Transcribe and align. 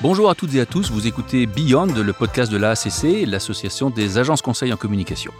Bonjour 0.00 0.30
à 0.30 0.36
toutes 0.36 0.54
et 0.54 0.60
à 0.60 0.66
tous, 0.66 0.92
vous 0.92 1.08
écoutez 1.08 1.46
Beyond, 1.46 1.86
le 1.86 2.12
podcast 2.12 2.52
de 2.52 2.56
l'AACC, 2.56 3.26
l'association 3.26 3.90
des 3.90 4.16
agences 4.16 4.42
conseils 4.42 4.72
en 4.72 4.76
communication. 4.76 5.32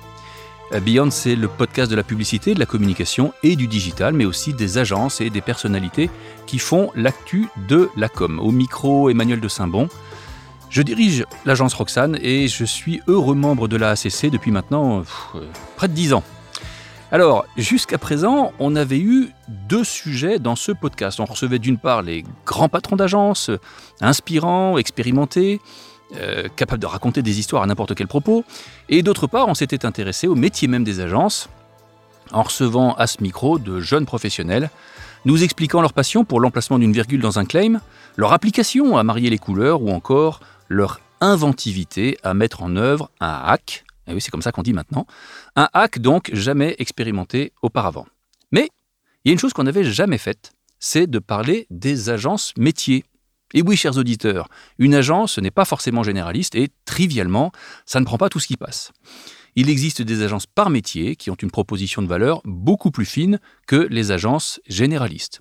Euh, 0.73 0.81
Beyond, 0.81 1.13
c'est 1.13 1.37
le 1.37 1.47
podcast 1.47 1.89
de 1.89 1.95
la 1.95 2.03
publicité, 2.03 2.55
de 2.55 2.59
la 2.59 2.67
communication 2.67 3.33
et 3.45 3.55
du 3.55 3.69
digital, 3.69 4.15
mais 4.15 4.25
aussi 4.25 4.55
des 4.55 4.77
agences 4.79 5.21
et 5.21 5.31
des 5.31 5.43
personnalités 5.43 6.11
qui 6.47 6.59
font 6.59 6.91
l'actu 6.97 7.47
de 7.69 7.89
la 7.97 8.09
com. 8.09 8.41
Au 8.41 8.51
micro, 8.51 9.11
Emmanuel 9.11 9.39
de 9.39 9.47
Saint-Bon. 9.47 9.89
Je 10.71 10.83
dirige 10.83 11.25
l'agence 11.45 11.75
Roxane 11.75 12.19
et 12.21 12.49
je 12.49 12.65
suis 12.65 13.01
heureux 13.07 13.37
membre 13.37 13.69
de 13.69 13.77
l'AACC 13.77 14.29
depuis 14.29 14.51
maintenant 14.51 15.05
euh, 15.37 15.41
près 15.77 15.87
de 15.87 15.95
10 15.95 16.15
ans. 16.15 16.25
Alors, 17.11 17.47
jusqu'à 17.57 17.97
présent, 17.97 18.53
on 18.59 18.77
avait 18.77 18.99
eu 18.99 19.31
deux 19.49 19.85
sujets 19.85 20.39
dans 20.39 20.57
ce 20.57 20.73
podcast. 20.73 21.21
On 21.21 21.25
recevait 21.25 21.59
d'une 21.59 21.79
part 21.79 22.03
les 22.03 22.23
grands 22.45 22.69
patrons 22.69 22.97
d'agences, 22.97 23.51
inspirants, 24.03 24.77
expérimentés, 24.77 25.63
euh, 26.17 26.49
capables 26.55 26.83
de 26.83 26.87
raconter 26.87 27.23
des 27.23 27.39
histoires 27.39 27.63
à 27.63 27.67
n'importe 27.67 27.95
quel 27.95 28.09
propos, 28.09 28.45
et 28.91 29.03
d'autre 29.03 29.27
part, 29.27 29.49
on 29.49 29.55
s'était 29.55 29.87
intéressé 29.87 30.27
au 30.27 30.35
métier 30.35 30.69
même 30.69 30.85
des 30.85 31.01
agences, 31.01 31.49
en 32.31 32.43
recevant 32.43 32.95
à 32.95 33.07
ce 33.07 33.23
micro 33.23 33.59
de 33.59 33.81
jeunes 33.81 34.05
professionnels, 34.05 34.69
nous 35.25 35.43
expliquant 35.43 35.81
leur 35.81 35.95
passion 35.95 36.25
pour 36.25 36.41
l'emplacement 36.41 36.79
d'une 36.79 36.93
virgule 36.93 37.23
dans 37.23 37.39
un 37.39 37.47
claim, 37.47 37.81
leur 38.17 38.35
application 38.35 38.99
à 38.99 39.03
marier 39.03 39.31
les 39.31 39.39
couleurs 39.39 39.81
ou 39.83 39.91
encore 39.91 40.41
leur 40.69 41.01
inventivité 41.23 42.19
à 42.23 42.35
mettre 42.35 42.63
en 42.63 42.77
œuvre 42.77 43.11
un 43.21 43.41
hack 43.47 43.85
eh 44.09 44.15
oui, 44.15 44.21
c'est 44.21 44.31
comme 44.31 44.43
ça 44.43 44.53
qu'on 44.53 44.63
dit 44.63 44.73
maintenant. 44.73 45.07
Un 45.57 45.69
hack 45.73 45.99
donc 45.99 46.31
jamais 46.33 46.75
expérimenté 46.79 47.53
auparavant. 47.63 48.07
Mais 48.53 48.69
il 49.25 49.29
y 49.29 49.31
a 49.31 49.33
une 49.33 49.39
chose 49.39 49.53
qu'on 49.53 49.65
n'avait 49.65 49.85
jamais 49.85 50.19
faite, 50.19 50.53
c'est 50.79 51.07
de 51.07 51.19
parler 51.19 51.67
des 51.71 52.11
agences 52.11 52.53
métiers. 52.57 53.05
Et 53.55 53.63
oui, 53.63 53.77
chers 53.77 53.97
auditeurs, 53.97 54.49
une 54.79 54.95
agence 54.95 55.39
n'est 55.39 55.51
pas 55.51 55.65
forcément 55.65 56.03
généraliste 56.03 56.55
et 56.55 56.69
trivialement, 56.85 57.51
ça 57.87 58.01
ne 58.01 58.05
prend 58.05 58.19
pas 58.19 58.29
tout 58.29 58.41
ce 58.41 58.47
qui 58.47 58.57
passe. 58.57 58.93
Il 59.57 59.71
existe 59.71 60.03
des 60.03 60.23
agences 60.23 60.47
par 60.47 60.71
métier 60.71 61.17
qui 61.17 61.31
ont 61.31 61.35
une 61.35 61.51
proposition 61.51 62.03
de 62.03 62.07
valeur 62.07 62.43
beaucoup 62.45 62.91
plus 62.91 63.07
fine 63.07 63.41
que 63.67 63.77
les 63.91 64.13
agences 64.13 64.61
généralistes. 64.69 65.41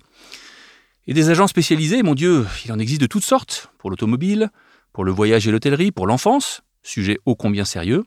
Et 1.06 1.14
des 1.14 1.30
agences 1.30 1.50
spécialisées, 1.50 2.02
mon 2.02 2.14
Dieu, 2.14 2.46
il 2.64 2.72
en 2.72 2.78
existe 2.78 3.00
de 3.00 3.06
toutes 3.06 3.24
sortes, 3.24 3.70
pour 3.78 3.90
l'automobile, 3.90 4.50
pour 4.92 5.04
le 5.04 5.12
voyage 5.12 5.46
et 5.46 5.50
l'hôtellerie, 5.50 5.92
pour 5.92 6.06
l'enfance, 6.06 6.62
sujet 6.82 7.18
ô 7.26 7.34
combien 7.34 7.64
sérieux, 7.64 8.04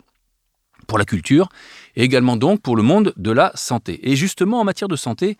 pour 0.87 0.97
la 0.97 1.05
culture, 1.05 1.49
et 1.95 2.03
également 2.03 2.37
donc 2.37 2.61
pour 2.61 2.75
le 2.75 2.83
monde 2.83 3.13
de 3.17 3.31
la 3.31 3.51
santé. 3.55 4.09
Et 4.09 4.15
justement, 4.15 4.59
en 4.59 4.63
matière 4.63 4.87
de 4.87 4.95
santé, 4.95 5.37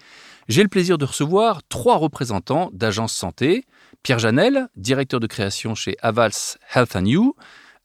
j'ai 0.47 0.63
le 0.63 0.69
plaisir 0.69 0.97
de 0.97 1.05
recevoir 1.05 1.61
trois 1.69 1.97
représentants 1.97 2.69
d'agences 2.73 3.13
santé. 3.13 3.65
Pierre 4.03 4.19
Janel, 4.19 4.67
directeur 4.75 5.19
de 5.19 5.27
création 5.27 5.75
chez 5.75 5.95
Avals 6.01 6.57
Health 6.73 6.95
and 6.95 7.05
You, 7.05 7.35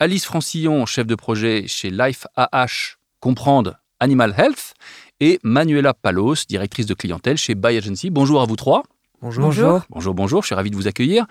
Alice 0.00 0.24
Francillon, 0.24 0.86
chef 0.86 1.06
de 1.06 1.14
projet 1.14 1.66
chez 1.66 1.90
Life 1.90 2.27
AH 2.36 2.96
Comprendre 3.20 3.78
Animal 4.00 4.34
Health, 4.36 4.74
et 5.20 5.40
Manuela 5.42 5.94
Palos, 5.94 6.46
directrice 6.48 6.86
de 6.86 6.94
clientèle 6.94 7.36
chez 7.36 7.54
By 7.54 7.77
Agency. 7.77 8.10
Bonjour 8.10 8.42
à 8.42 8.46
vous 8.46 8.56
trois. 8.56 8.82
Bonjour. 9.22 9.44
Bonjour, 9.44 9.80
bonjour, 9.88 10.14
bonjour 10.14 10.42
je 10.42 10.46
suis 10.46 10.54
ravi 10.54 10.70
de 10.70 10.77
vous 10.77 10.88
accueillir. 10.88 11.27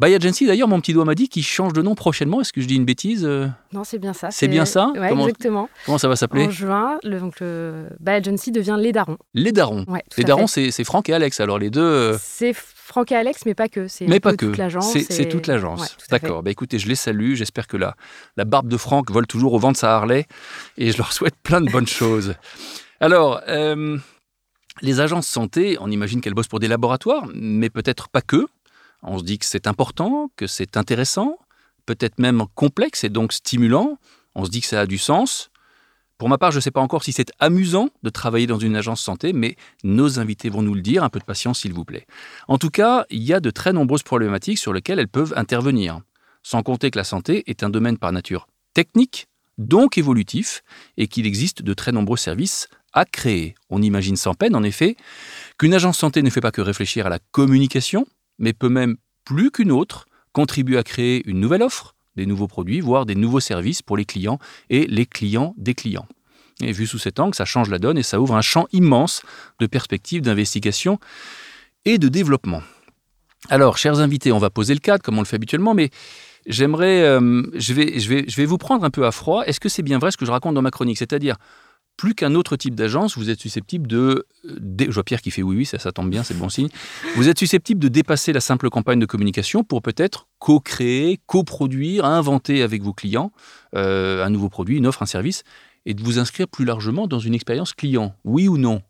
By 0.00 0.12
Agency, 0.12 0.46
d'ailleurs, 0.46 0.66
mon 0.66 0.80
petit 0.80 0.92
doigt 0.92 1.04
m'a 1.04 1.14
dit 1.14 1.28
qu'il 1.28 1.44
change 1.44 1.72
de 1.72 1.80
nom 1.80 1.94
prochainement. 1.94 2.40
Est-ce 2.40 2.52
que 2.52 2.60
je 2.60 2.66
dis 2.66 2.74
une 2.74 2.84
bêtise 2.84 3.24
euh 3.24 3.46
Non, 3.72 3.84
c'est 3.84 3.98
bien 3.98 4.12
ça. 4.12 4.30
C'est 4.32 4.48
bien 4.48 4.64
ça 4.64 4.90
ouais, 4.96 5.12
Exactement. 5.12 5.68
Comment 5.86 5.98
ça 5.98 6.08
va 6.08 6.16
s'appeler 6.16 6.46
En 6.46 6.50
juin, 6.50 6.98
le, 7.04 7.20
donc 7.20 7.38
le 7.38 7.86
By 8.00 8.12
Agency 8.12 8.50
devient 8.50 8.76
Les 8.78 8.90
Darons. 8.90 9.18
Les 9.34 9.52
Darons. 9.52 9.86
les 10.16 10.24
Darons, 10.24 10.48
c'est 10.48 10.84
Franck 10.84 11.08
et 11.08 11.14
Alex. 11.14 11.38
Alors 11.38 11.58
les 11.58 11.70
deux. 11.70 11.80
Euh 11.80 12.18
c'est 12.20 12.52
Franck 12.54 13.12
et 13.12 13.16
Alex, 13.16 13.46
mais 13.46 13.54
pas 13.54 13.68
que. 13.68 13.86
C'est 13.86 14.06
mais 14.08 14.18
pas 14.18 14.32
que. 14.32 14.46
toute 14.46 14.56
l'agence. 14.56 14.96
C'est 15.08 15.28
toute 15.28 15.46
l'agence. 15.46 15.96
D'accord. 16.10 16.42
Bah, 16.42 16.50
écoutez, 16.50 16.78
je 16.78 16.88
les 16.88 16.96
salue. 16.96 17.34
J'espère 17.34 17.68
que 17.68 17.76
la, 17.76 17.94
la 18.36 18.44
barbe 18.44 18.68
de 18.68 18.76
Franck 18.76 19.10
vole 19.12 19.26
toujours 19.26 19.52
au 19.52 19.58
vent 19.58 19.72
de 19.72 19.76
sa 19.76 19.94
Harley. 19.94 20.26
Et 20.76 20.90
je 20.90 20.98
leur 20.98 21.12
souhaite 21.12 21.36
plein 21.42 21.60
de 21.60 21.70
bonnes 21.70 21.86
choses. 21.86 22.34
Alors. 23.00 23.40
Euh, 23.48 23.98
les 24.82 24.98
agences 24.98 25.28
santé, 25.28 25.76
on 25.80 25.88
imagine 25.88 26.20
qu'elles 26.20 26.34
bossent 26.34 26.48
pour 26.48 26.58
des 26.58 26.66
laboratoires, 26.66 27.28
mais 27.32 27.70
peut-être 27.70 28.08
pas 28.08 28.20
que. 28.20 28.48
On 29.04 29.18
se 29.18 29.24
dit 29.24 29.38
que 29.38 29.46
c'est 29.46 29.66
important, 29.66 30.30
que 30.36 30.46
c'est 30.46 30.76
intéressant, 30.76 31.38
peut-être 31.86 32.18
même 32.18 32.44
complexe 32.54 33.04
et 33.04 33.10
donc 33.10 33.32
stimulant. 33.32 33.98
On 34.34 34.44
se 34.44 34.50
dit 34.50 34.60
que 34.60 34.66
ça 34.66 34.80
a 34.80 34.86
du 34.86 34.98
sens. 34.98 35.50
Pour 36.16 36.28
ma 36.28 36.38
part, 36.38 36.52
je 36.52 36.56
ne 36.56 36.60
sais 36.60 36.70
pas 36.70 36.80
encore 36.80 37.04
si 37.04 37.12
c'est 37.12 37.32
amusant 37.38 37.90
de 38.02 38.10
travailler 38.10 38.46
dans 38.46 38.58
une 38.58 38.76
agence 38.76 39.02
santé, 39.02 39.32
mais 39.32 39.56
nos 39.82 40.18
invités 40.20 40.48
vont 40.48 40.62
nous 40.62 40.74
le 40.74 40.80
dire. 40.80 41.04
Un 41.04 41.10
peu 41.10 41.18
de 41.18 41.24
patience, 41.24 41.60
s'il 41.60 41.72
vous 41.72 41.84
plaît. 41.84 42.06
En 42.48 42.56
tout 42.56 42.70
cas, 42.70 43.04
il 43.10 43.22
y 43.22 43.34
a 43.34 43.40
de 43.40 43.50
très 43.50 43.72
nombreuses 43.72 44.02
problématiques 44.02 44.58
sur 44.58 44.72
lesquelles 44.72 44.98
elles 44.98 45.08
peuvent 45.08 45.34
intervenir. 45.36 46.00
Sans 46.42 46.62
compter 46.62 46.90
que 46.90 46.98
la 46.98 47.04
santé 47.04 47.42
est 47.46 47.62
un 47.62 47.70
domaine 47.70 47.98
par 47.98 48.12
nature 48.12 48.46
technique, 48.74 49.26
donc 49.58 49.98
évolutif, 49.98 50.62
et 50.96 51.08
qu'il 51.08 51.26
existe 51.26 51.62
de 51.62 51.74
très 51.74 51.92
nombreux 51.92 52.16
services 52.16 52.68
à 52.92 53.04
créer. 53.04 53.54
On 53.70 53.82
imagine 53.82 54.16
sans 54.16 54.34
peine, 54.34 54.54
en 54.54 54.62
effet, 54.62 54.96
qu'une 55.58 55.74
agence 55.74 55.98
santé 55.98 56.22
ne 56.22 56.30
fait 56.30 56.40
pas 56.40 56.52
que 56.52 56.60
réfléchir 56.60 57.06
à 57.06 57.10
la 57.10 57.18
communication, 57.32 58.06
mais 58.38 58.52
peut 58.52 58.68
même, 58.68 58.96
plus 59.24 59.50
qu'une 59.50 59.72
autre, 59.72 60.06
contribuer 60.32 60.76
à 60.76 60.82
créer 60.82 61.22
une 61.28 61.40
nouvelle 61.40 61.62
offre, 61.62 61.94
des 62.16 62.26
nouveaux 62.26 62.48
produits, 62.48 62.80
voire 62.80 63.06
des 63.06 63.14
nouveaux 63.14 63.40
services 63.40 63.82
pour 63.82 63.96
les 63.96 64.04
clients 64.04 64.38
et 64.70 64.86
les 64.86 65.06
clients 65.06 65.54
des 65.56 65.74
clients. 65.74 66.06
Et 66.60 66.72
vu 66.72 66.86
sous 66.86 66.98
cet 66.98 67.18
angle, 67.18 67.34
ça 67.34 67.44
change 67.44 67.68
la 67.68 67.78
donne 67.78 67.98
et 67.98 68.02
ça 68.02 68.20
ouvre 68.20 68.36
un 68.36 68.40
champ 68.40 68.66
immense 68.72 69.22
de 69.58 69.66
perspectives 69.66 70.22
d'investigation 70.22 70.98
et 71.84 71.98
de 71.98 72.08
développement. 72.08 72.62
Alors, 73.50 73.76
chers 73.76 74.00
invités, 74.00 74.32
on 74.32 74.38
va 74.38 74.50
poser 74.50 74.74
le 74.74 74.80
cadre 74.80 75.02
comme 75.02 75.18
on 75.18 75.20
le 75.20 75.26
fait 75.26 75.36
habituellement, 75.36 75.74
mais 75.74 75.90
j'aimerais, 76.46 77.02
euh, 77.02 77.42
je, 77.54 77.74
vais, 77.74 77.98
je, 77.98 78.08
vais, 78.08 78.24
je 78.26 78.36
vais 78.36 78.46
vous 78.46 78.58
prendre 78.58 78.84
un 78.84 78.90
peu 78.90 79.04
à 79.04 79.12
froid. 79.12 79.42
Est-ce 79.44 79.60
que 79.60 79.68
c'est 79.68 79.82
bien 79.82 79.98
vrai 79.98 80.10
ce 80.10 80.16
que 80.16 80.24
je 80.24 80.30
raconte 80.30 80.54
dans 80.54 80.62
ma 80.62 80.70
chronique? 80.70 80.98
C'est-à-dire, 80.98 81.36
plus 81.96 82.14
qu'un 82.14 82.34
autre 82.34 82.56
type 82.56 82.74
d'agence, 82.74 83.16
vous 83.16 83.30
êtes 83.30 83.40
susceptible 83.40 83.86
de, 83.86 84.26
Je 84.44 84.90
vois 84.90 85.04
Pierre 85.04 85.22
qui 85.22 85.30
fait 85.30 85.42
oui, 85.42 85.56
oui, 85.56 85.64
ça, 85.64 85.78
ça 85.78 85.92
tombe 85.92 86.10
bien, 86.10 86.22
c'est 86.22 86.36
bon 86.36 86.48
signe. 86.48 86.68
Vous 87.16 87.28
êtes 87.28 87.38
susceptible 87.38 87.80
de 87.80 87.88
dépasser 87.88 88.32
la 88.32 88.40
simple 88.40 88.68
campagne 88.70 88.98
de 88.98 89.06
communication 89.06 89.64
pour 89.64 89.82
peut-être 89.82 90.26
co-créer, 90.38 91.20
co-produire, 91.26 92.04
inventer 92.04 92.62
avec 92.62 92.82
vos 92.82 92.92
clients 92.92 93.32
euh, 93.74 94.24
un 94.24 94.30
nouveau 94.30 94.48
produit, 94.48 94.76
une 94.78 94.86
offre, 94.86 95.02
un 95.02 95.06
service, 95.06 95.44
et 95.86 95.94
de 95.94 96.02
vous 96.02 96.18
inscrire 96.18 96.48
plus 96.48 96.64
largement 96.64 97.06
dans 97.06 97.18
une 97.18 97.34
expérience 97.34 97.72
client. 97.72 98.14
Oui 98.24 98.48
ou 98.48 98.58
non? 98.58 98.82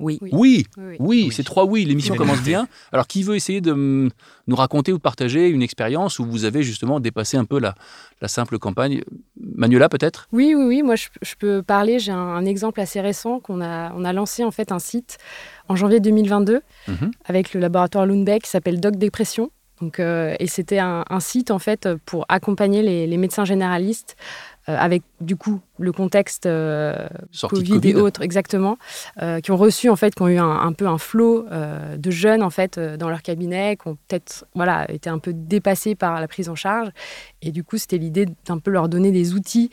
Oui. 0.00 0.18
Oui, 0.32 0.66
oui, 1.00 1.30
c'est 1.32 1.42
trois 1.42 1.64
oui. 1.64 1.84
L'émission 1.84 2.14
commence 2.14 2.42
bien. 2.42 2.68
Alors, 2.92 3.06
qui 3.06 3.22
veut 3.24 3.34
essayer 3.34 3.60
de 3.60 3.72
nous 3.72 4.56
raconter 4.56 4.92
ou 4.92 4.96
de 4.96 5.02
partager 5.02 5.48
une 5.48 5.62
expérience 5.62 6.18
où 6.20 6.24
vous 6.24 6.44
avez 6.44 6.62
justement 6.62 7.00
dépassé 7.00 7.36
un 7.36 7.44
peu 7.44 7.58
la, 7.58 7.74
la 8.20 8.28
simple 8.28 8.58
campagne? 8.58 9.02
Manuela, 9.40 9.88
peut-être? 9.88 10.28
Oui, 10.32 10.54
oui, 10.56 10.64
oui. 10.64 10.82
Moi, 10.82 10.94
je, 10.94 11.34
peux 11.38 11.62
parler. 11.62 11.98
J'ai 11.98 12.12
un, 12.12 12.44
exemple 12.44 12.80
assez 12.80 13.00
récent 13.00 13.40
qu'on 13.40 13.60
a, 13.60 13.92
on 13.94 14.04
a 14.04 14.12
lancé 14.12 14.44
en 14.44 14.52
fait 14.52 14.70
un 14.70 14.78
site 14.78 15.18
en 15.68 15.74
janvier 15.74 16.00
2022 16.00 16.60
mhm. 16.86 17.10
avec 17.24 17.52
le 17.52 17.60
laboratoire 17.60 18.06
Lundbeck 18.06 18.44
qui 18.44 18.50
s'appelle 18.50 18.80
Doc 18.80 18.96
Dépression. 18.96 19.50
Donc, 19.80 20.00
euh, 20.00 20.34
et 20.38 20.46
c'était 20.46 20.78
un, 20.78 21.04
site 21.20 21.50
en 21.50 21.58
fait 21.58 21.88
pour 22.04 22.24
accompagner 22.28 22.82
les, 22.82 23.06
les 23.06 23.16
médecins 23.16 23.44
généralistes 23.44 24.16
euh, 24.68 24.76
avec 24.76 25.02
du 25.20 25.36
coup 25.36 25.60
le 25.78 25.92
contexte 25.92 26.46
euh, 26.46 27.08
COVID, 27.48 27.80
et 27.84 27.94
autres, 27.94 28.22
exactement, 28.22 28.78
euh, 29.22 29.40
qui 29.40 29.50
ont 29.50 29.56
reçu 29.56 29.88
en 29.88 29.96
fait, 29.96 30.14
qui 30.14 30.22
ont 30.22 30.28
eu 30.28 30.38
un, 30.38 30.72
peu 30.72 30.86
un 30.86 30.98
flot 30.98 31.46
de 31.96 32.10
jeunes 32.10 32.42
en 32.42 32.50
fait 32.50 32.78
dans 32.78 33.08
leur 33.08 33.22
cabinet, 33.22 33.76
qui 33.76 33.88
ont 33.88 33.96
peut-être 34.08 34.44
voilà 34.54 34.90
été 34.90 35.10
un 35.10 35.18
peu 35.18 35.32
dépassés 35.32 35.94
par 35.94 36.20
la 36.20 36.28
prise 36.28 36.48
en 36.48 36.54
charge, 36.54 36.90
et 37.42 37.52
du 37.52 37.64
coup 37.64 37.78
c'était 37.78 37.98
l'idée 37.98 38.26
d'un 38.46 38.58
peu 38.58 38.70
leur 38.70 38.88
donner 38.88 39.12
des 39.12 39.34
outils. 39.34 39.70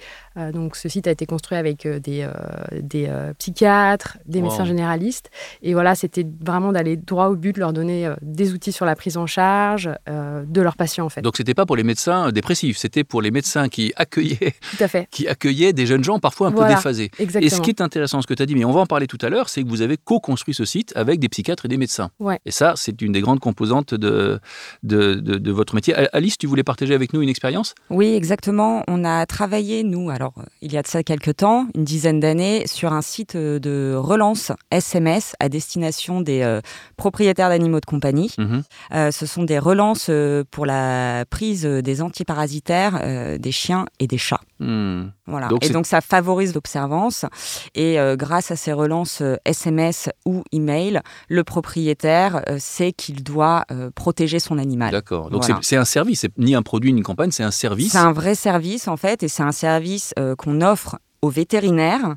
donc 0.53 0.75
ce 0.75 0.89
site 0.89 1.07
a 1.07 1.11
été 1.11 1.25
construit 1.25 1.57
avec 1.57 1.87
des, 1.87 2.27
des 2.71 3.09
psychiatres, 3.39 4.17
des 4.25 4.41
médecins 4.41 4.65
généralistes, 4.65 5.29
et 5.61 5.73
voilà 5.73 5.95
c'était 5.95 6.25
vraiment 6.41 6.71
d'aller 6.71 6.97
droit 6.97 7.27
au 7.27 7.35
but, 7.35 7.57
leur 7.57 7.73
donner 7.73 8.11
des 8.21 8.53
outils 8.53 8.71
sur 8.71 8.85
la 8.85 8.95
prise 8.95 9.17
en 9.17 9.27
charge 9.27 9.89
de 10.07 10.61
leurs 10.61 10.75
patients 10.75 11.05
en 11.05 11.09
fait. 11.09 11.21
Donc 11.21 11.37
c'était 11.37 11.53
pas 11.53 11.65
pour 11.65 11.75
les 11.75 11.83
médecins 11.83 12.31
dépressifs, 12.31 12.77
c'était 12.77 13.03
pour 13.03 13.21
les 13.21 13.31
médecins 13.31 13.69
qui 13.69 13.93
accueillaient 13.95 14.55
fait. 14.87 15.07
qui 15.11 15.27
accueillait 15.27 15.73
des 15.73 15.85
jeunes 15.85 15.94
gens 16.03 16.19
parfois 16.19 16.47
un 16.47 16.51
peu 16.51 16.65
déphasés. 16.65 17.11
Et 17.19 17.49
ce 17.49 17.61
qui 17.61 17.69
est 17.69 17.81
intéressant, 17.81 18.21
ce 18.21 18.27
que 18.27 18.33
tu 18.33 18.43
as 18.43 18.45
dit, 18.45 18.55
mais 18.55 18.65
on 18.65 18.71
va 18.71 18.81
en 18.81 18.85
parler 18.85 19.07
tout 19.07 19.19
à 19.21 19.29
l'heure, 19.29 19.49
c'est 19.49 19.63
que 19.63 19.69
vous 19.69 19.81
avez 19.81 19.97
co-construit 19.97 20.53
ce 20.53 20.65
site 20.65 20.91
avec 20.95 21.19
des 21.19 21.29
psychiatres 21.29 21.65
et 21.65 21.69
des 21.69 21.77
médecins. 21.77 22.09
Et 22.45 22.51
ça, 22.51 22.73
c'est 22.75 23.01
une 23.01 23.11
des 23.11 23.21
grandes 23.21 23.39
composantes 23.39 23.93
de 23.93 24.39
de, 24.83 25.15
de, 25.15 25.51
votre 25.51 25.75
métier. 25.75 25.93
Alice, 26.13 26.37
tu 26.37 26.47
voulais 26.47 26.63
partager 26.63 26.93
avec 26.93 27.13
nous 27.13 27.21
une 27.21 27.29
expérience? 27.29 27.75
Oui, 27.89 28.13
exactement. 28.13 28.83
On 28.87 29.03
a 29.03 29.25
travaillé, 29.25 29.83
nous, 29.83 30.09
alors 30.09 30.33
il 30.61 30.73
y 30.73 30.77
a 30.77 30.81
de 30.81 30.87
ça 30.87 31.03
quelques 31.03 31.37
temps, 31.37 31.67
une 31.75 31.83
dizaine 31.83 32.19
d'années, 32.19 32.67
sur 32.67 32.93
un 32.93 33.01
site 33.01 33.37
de 33.37 33.95
relance 33.95 34.51
SMS 34.71 35.35
à 35.39 35.49
destination 35.49 36.21
des 36.21 36.41
euh, 36.41 36.61
propriétaires 36.97 37.49
d'animaux 37.49 37.79
de 37.79 37.85
compagnie. 37.85 38.33
Mhm. 38.37 38.63
Euh, 38.93 39.11
ce 39.11 39.25
sont 39.25 39.43
des 39.43 39.59
relances 39.59 40.07
euh, 40.09 40.43
pour 40.49 40.65
la 40.65 41.25
prise 41.29 41.65
des 41.65 42.01
antiparasitaires 42.01 43.39
des 43.39 43.51
chiens 43.51 43.85
et 43.99 44.07
des 44.07 44.17
chats. 44.17 44.41
Hmm. 44.59 45.07
Voilà. 45.27 45.49
et 45.61 45.69
donc 45.69 45.87
ça 45.87 46.01
favorise 46.01 46.53
l'observance. 46.53 47.25
Et 47.73 47.99
euh, 47.99 48.15
grâce 48.15 48.51
à 48.51 48.55
ces 48.55 48.73
relances 48.73 49.21
SMS 49.45 50.07
euh, 50.07 50.29
ou 50.29 50.43
email, 50.51 51.01
le 51.29 51.43
propriétaire 51.43 52.43
sait 52.59 52.91
qu'il 52.91 53.23
doit 53.23 53.65
protéger 53.95 54.39
son 54.39 54.57
animal. 54.57 54.91
D'accord. 54.91 55.29
Donc 55.29 55.45
c'est 55.61 55.77
un 55.77 55.85
service, 55.85 56.21
c'est 56.21 56.37
ni 56.37 56.55
un 56.55 56.61
produit 56.61 56.93
ni 56.93 56.99
une 56.99 57.03
campagne, 57.03 57.31
c'est 57.31 57.43
un 57.43 57.51
service. 57.51 57.93
C'est 57.93 57.97
un 57.97 58.13
vrai 58.13 58.35
service 58.35 58.87
en 58.87 58.97
fait, 58.97 59.23
et 59.23 59.27
c'est 59.27 59.43
un 59.43 59.51
service 59.51 60.13
qu'on 60.37 60.61
offre 60.61 60.97
aux 61.25 61.29
vétérinaires 61.29 62.15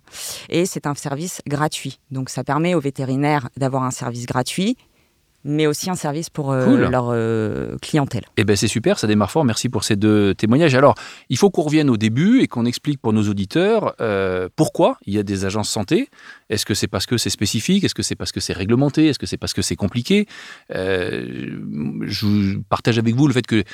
et 0.48 0.66
c'est 0.66 0.86
un 0.86 0.94
service 0.94 1.40
gratuit. 1.46 1.98
Donc 2.10 2.28
ça 2.28 2.44
permet 2.44 2.74
aux 2.74 2.80
vétérinaires 2.80 3.48
d'avoir 3.56 3.82
un 3.82 3.90
service 3.90 4.26
gratuit 4.26 4.76
mais 5.48 5.66
aussi 5.66 5.90
un 5.90 5.94
service 5.94 6.28
pour 6.30 6.52
euh, 6.52 6.88
leur 6.88 7.08
euh, 7.08 7.76
clientèle. 7.80 8.24
Eh 8.36 8.44
ben 8.44 8.54
c'est 8.54 8.68
super, 8.68 8.98
ça 8.98 9.06
démarre 9.06 9.30
fort. 9.30 9.44
Merci 9.44 9.70
pour 9.70 9.82
ces 9.82 9.96
deux 9.96 10.34
témoignages. 10.34 10.74
Alors, 10.74 10.94
il 11.30 11.38
faut 11.38 11.50
qu'on 11.50 11.62
revienne 11.62 11.88
au 11.88 11.96
début 11.96 12.40
et 12.40 12.46
qu'on 12.46 12.66
explique 12.66 13.00
pour 13.00 13.14
nos 13.14 13.22
auditeurs 13.22 13.94
euh, 14.00 14.48
pourquoi 14.54 14.98
il 15.06 15.14
y 15.14 15.18
a 15.18 15.22
des 15.22 15.46
agences 15.46 15.70
santé. 15.70 16.10
Est-ce 16.50 16.66
que 16.66 16.74
c'est 16.74 16.86
parce 16.86 17.06
que 17.06 17.16
c'est 17.16 17.30
spécifique? 17.30 17.82
Est-ce 17.82 17.94
que 17.94 18.02
c'est 18.02 18.14
parce 18.14 18.30
que 18.30 18.40
c'est 18.40 18.52
réglementé? 18.52 19.06
Est-ce 19.08 19.18
que 19.18 19.26
c'est 19.26 19.38
parce 19.38 19.54
que 19.54 19.62
c'est 19.62 19.76
compliqué? 19.76 20.26
Je 20.70 22.58
partage 22.68 22.98
avec 22.98 23.14
vous 23.14 23.26
le 23.26 23.32
fait 23.32 23.46
que 23.46 23.64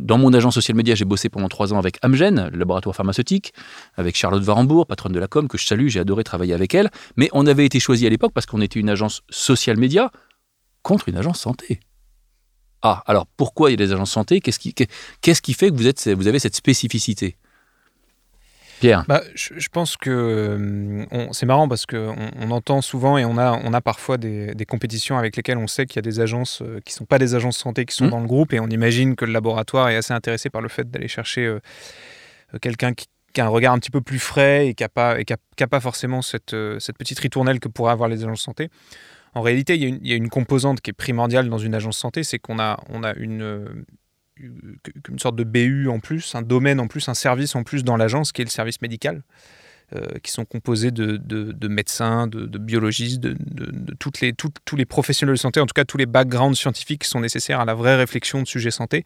dans 0.00 0.18
mon 0.18 0.32
agence 0.34 0.54
social 0.54 0.76
média, 0.76 0.94
j'ai 0.94 1.04
bossé 1.04 1.30
pendant 1.30 1.48
trois 1.48 1.72
ans 1.72 1.78
avec 1.78 1.98
Amgen, 2.02 2.50
le 2.52 2.58
laboratoire 2.58 2.94
pharmaceutique, 2.94 3.54
avec 3.96 4.16
Charlotte 4.16 4.42
Varembourg, 4.42 4.86
patronne 4.86 5.12
de 5.12 5.20
la 5.20 5.26
com, 5.26 5.48
que 5.48 5.56
je 5.58 5.66
salue. 5.66 5.88
J'ai 5.88 6.00
adoré 6.00 6.22
travailler 6.24 6.54
avec 6.54 6.74
elle. 6.74 6.90
Mais 7.16 7.30
on 7.32 7.46
avait 7.46 7.64
été 7.64 7.80
choisi 7.80 8.06
à 8.06 8.10
l'époque 8.10 8.32
parce 8.34 8.46
qu'on 8.46 8.60
était 8.60 8.80
une 8.80 8.90
agence 8.90 9.22
social 9.30 9.78
média 9.78 10.10
contre 10.82 11.08
une 11.08 11.16
agence 11.16 11.40
santé. 11.40 11.80
Ah, 12.82 13.02
alors 13.06 13.26
pourquoi 13.36 13.70
il 13.70 13.74
y 13.74 13.82
a 13.82 13.86
des 13.86 13.92
agences 13.92 14.10
santé? 14.10 14.40
Qu'est-ce 14.40 14.58
qui, 14.58 14.74
qu'est-ce 14.74 15.42
qui 15.42 15.54
fait 15.54 15.70
que 15.70 15.76
vous, 15.76 15.86
êtes, 15.86 16.08
vous 16.08 16.26
avez 16.26 16.40
cette 16.40 16.56
spécificité? 16.56 17.36
Pierre 18.82 19.04
bah, 19.06 19.22
je, 19.36 19.68
pense 19.68 19.96
que 19.96 20.10
euh, 20.10 21.30
c'est 21.30 21.46
marrant 21.46 21.68
parce 21.68 21.86
qu'on 21.86 22.16
on 22.36 22.50
entend 22.50 22.82
souvent 22.82 23.16
et 23.16 23.24
on 23.24 23.38
a, 23.38 23.52
on 23.52 23.72
a 23.72 23.80
parfois 23.80 24.18
des, 24.18 24.66
compétitions 24.68 25.16
avec 25.16 25.36
lesquelles 25.36 25.58
on 25.58 25.68
sait 25.68 25.86
qu'il 25.86 25.96
y 25.96 25.98
a 26.00 26.02
des 26.02 26.18
agences 26.18 26.62
euh, 26.62 26.80
qui 26.84 26.92
ne 26.92 26.96
sont 26.96 27.04
pas 27.04 27.20
des 27.20 27.36
agences 27.36 27.58
santé 27.58 27.84
qui 27.84 27.94
sont 27.94 28.06
mmh. 28.06 28.10
dans 28.10 28.20
le 28.20 28.26
groupe 28.26 28.52
et 28.52 28.58
on 28.58 28.66
imagine 28.66 29.14
que 29.14 29.24
le 29.24 29.32
laboratoire 29.32 29.88
est 29.88 29.96
assez 29.96 30.12
intéressé 30.12 30.50
par 30.50 30.62
le 30.62 30.68
fait 30.68 30.90
d'aller 30.90 31.06
chercher 31.06 31.46
euh, 31.46 31.60
quelqu'un 32.60 32.92
qui, 32.92 33.06
a 33.38 33.44
un 33.44 33.48
regard 33.48 33.72
un 33.72 33.78
petit 33.78 33.92
peu 33.92 34.00
plus 34.00 34.18
frais 34.18 34.66
et 34.66 34.74
qui 34.74 34.82
n'a 34.82 34.88
pas, 34.88 35.16
pas 35.70 35.80
forcément 35.80 36.20
cette, 36.20 36.56
cette 36.80 36.98
petite 36.98 37.20
ritournelle 37.20 37.60
que 37.60 37.68
pourraient 37.68 37.92
avoir 37.92 38.08
les 38.08 38.24
agences 38.24 38.42
santé. 38.42 38.68
En 39.34 39.40
réalité, 39.40 39.76
il 39.76 40.06
y, 40.06 40.12
a 40.12 40.16
une, 40.16 40.28
composante 40.28 40.80
qui 40.82 40.90
est 40.90 40.94
primordiale 40.94 41.48
dans 41.48 41.58
une 41.58 41.74
agence 41.74 41.96
santé, 41.96 42.22
c'est 42.22 42.38
qu'on 42.38 42.58
a, 42.58 42.78
euh, 42.90 43.82
une 44.38 45.18
sorte 45.18 45.36
de 45.36 45.44
BU 45.44 45.88
en 45.88 46.00
plus, 46.00 46.34
un 46.34 46.42
domaine 46.42 46.80
en 46.80 46.86
plus, 46.86 47.08
un 47.08 47.14
service 47.14 47.54
en 47.54 47.62
plus 47.62 47.82
dans 47.82 47.96
l'agence 47.96 48.32
qui 48.32 48.42
est 48.42 48.44
le 48.44 48.50
service 48.50 48.82
médical. 48.82 49.22
Euh, 49.94 50.18
qui 50.22 50.32
sont 50.32 50.46
composés 50.46 50.90
de, 50.90 51.18
de, 51.18 51.68
médecins, 51.68 52.26
de, 52.26 52.46
biologistes, 52.56 53.20
de, 53.20 53.36
tous 53.98 54.76
les 54.76 54.86
professionnels 54.86 55.34
de 55.34 55.38
santé, 55.38 55.60
en 55.60 55.66
tout 55.66 55.74
cas 55.74 55.84
tous 55.84 55.98
les 55.98 56.06
backgrounds 56.06 56.58
scientifiques 56.58 57.02
qui 57.02 57.08
sont 57.10 57.20
nécessaires 57.20 57.60
à 57.60 57.66
la 57.66 57.74
vraie 57.74 57.96
réflexion 57.96 58.40
de 58.40 58.46
sujets 58.46 58.70
santé. 58.70 59.04